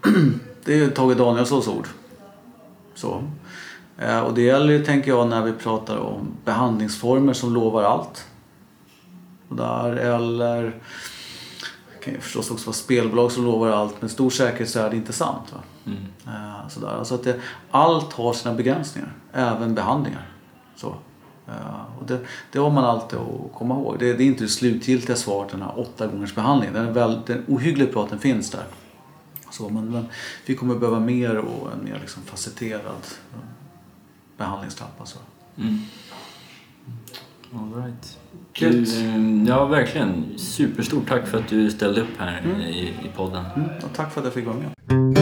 Det 0.66 0.80
är 0.80 0.90
Tage 0.90 1.18
Danielssons 1.18 1.68
ord. 1.68 1.88
Så. 2.96 3.24
Eh, 3.98 4.20
och 4.20 4.34
det 4.34 4.42
gäller 4.42 4.74
ju, 4.74 4.86
tänker 4.86 5.12
jag, 5.12 5.28
när 5.28 5.42
vi 5.44 5.54
pratar 5.54 5.98
om 5.98 6.28
behandlingsformer 6.46 7.34
som 7.34 7.54
lovar 7.54 7.84
allt. 7.84 8.26
Och 9.50 9.56
där, 9.56 9.96
eller 9.96 10.74
kan 12.06 12.14
ju 12.14 12.20
förstås 12.20 12.52
också 12.52 12.66
vara 12.66 12.74
spelbolag 12.74 13.32
som 13.32 13.46
lovar 13.46 13.70
allt. 13.70 14.02
Med 14.02 14.12
stor 14.12 14.30
säkerhet 14.30 14.70
så 14.70 14.80
är 14.80 14.90
det 14.90 14.96
inte 14.96 15.14
sant. 15.14 15.54
Va? 15.54 15.60
Mm. 15.86 15.98
Eh, 16.28 16.68
sådär. 16.68 16.88
Alltså 16.88 17.16
att 17.16 17.24
det, 17.24 17.40
allt 17.72 18.14
har 18.14 18.34
sina 18.34 18.56
begränsningar, 18.56 19.14
även 19.34 19.76
behandlingar. 19.76 20.30
Så. 20.76 20.96
Eh, 21.48 22.00
och 22.00 22.06
det, 22.06 22.20
det 22.52 22.60
har 22.60 22.72
man 22.72 22.84
alltid 22.84 23.20
att 23.20 23.54
komma 23.54 23.76
ihåg. 23.76 23.96
Det, 24.00 24.14
det 24.14 24.24
är 24.24 24.28
inte 24.28 24.44
det 24.44 24.50
slutgiltiga 24.50 25.16
svaret, 25.16 25.52
den 25.52 25.62
här 25.62 25.80
åtta 25.80 26.08
gångers 26.08 26.36
behandling. 26.36 26.74
Den 26.74 26.88
är, 26.88 26.92
väl, 26.92 27.22
den 27.26 27.38
är 27.38 27.44
ohyggligt 27.48 27.94
bra 27.94 28.04
att 28.04 28.10
den 28.10 28.20
finns 28.20 28.52
där. 28.52 28.66
Så, 29.52 29.70
men, 29.70 29.92
men 29.92 30.08
vi 30.46 30.56
kommer 30.56 30.76
behöva 30.76 31.00
mer 31.00 31.38
och 31.38 31.72
en 31.72 31.84
mer 31.84 32.00
liksom 32.02 32.24
facetterad 32.24 33.06
eh, 33.34 33.40
behandlingstrappa. 34.38 35.06
Så. 35.06 35.18
Mm. 35.58 35.80
All 37.54 37.84
right. 37.84 38.18
Du, 38.60 38.84
eh, 38.84 39.48
ja, 39.48 39.66
verkligen. 39.66 40.26
Superstort 40.38 41.08
tack 41.08 41.28
för 41.28 41.38
att 41.38 41.48
du 41.48 41.72
ställde 41.72 42.02
upp 42.02 42.08
här 42.18 42.42
i, 42.68 42.80
i 42.80 43.10
podden. 43.16 43.46
Mm, 43.56 43.70
och 43.70 43.94
tack 43.96 44.14
för 44.14 44.22
att 44.22 44.26
jag 44.26 44.34
fick 44.34 44.46
vara 44.46 44.58
med. 44.58 45.15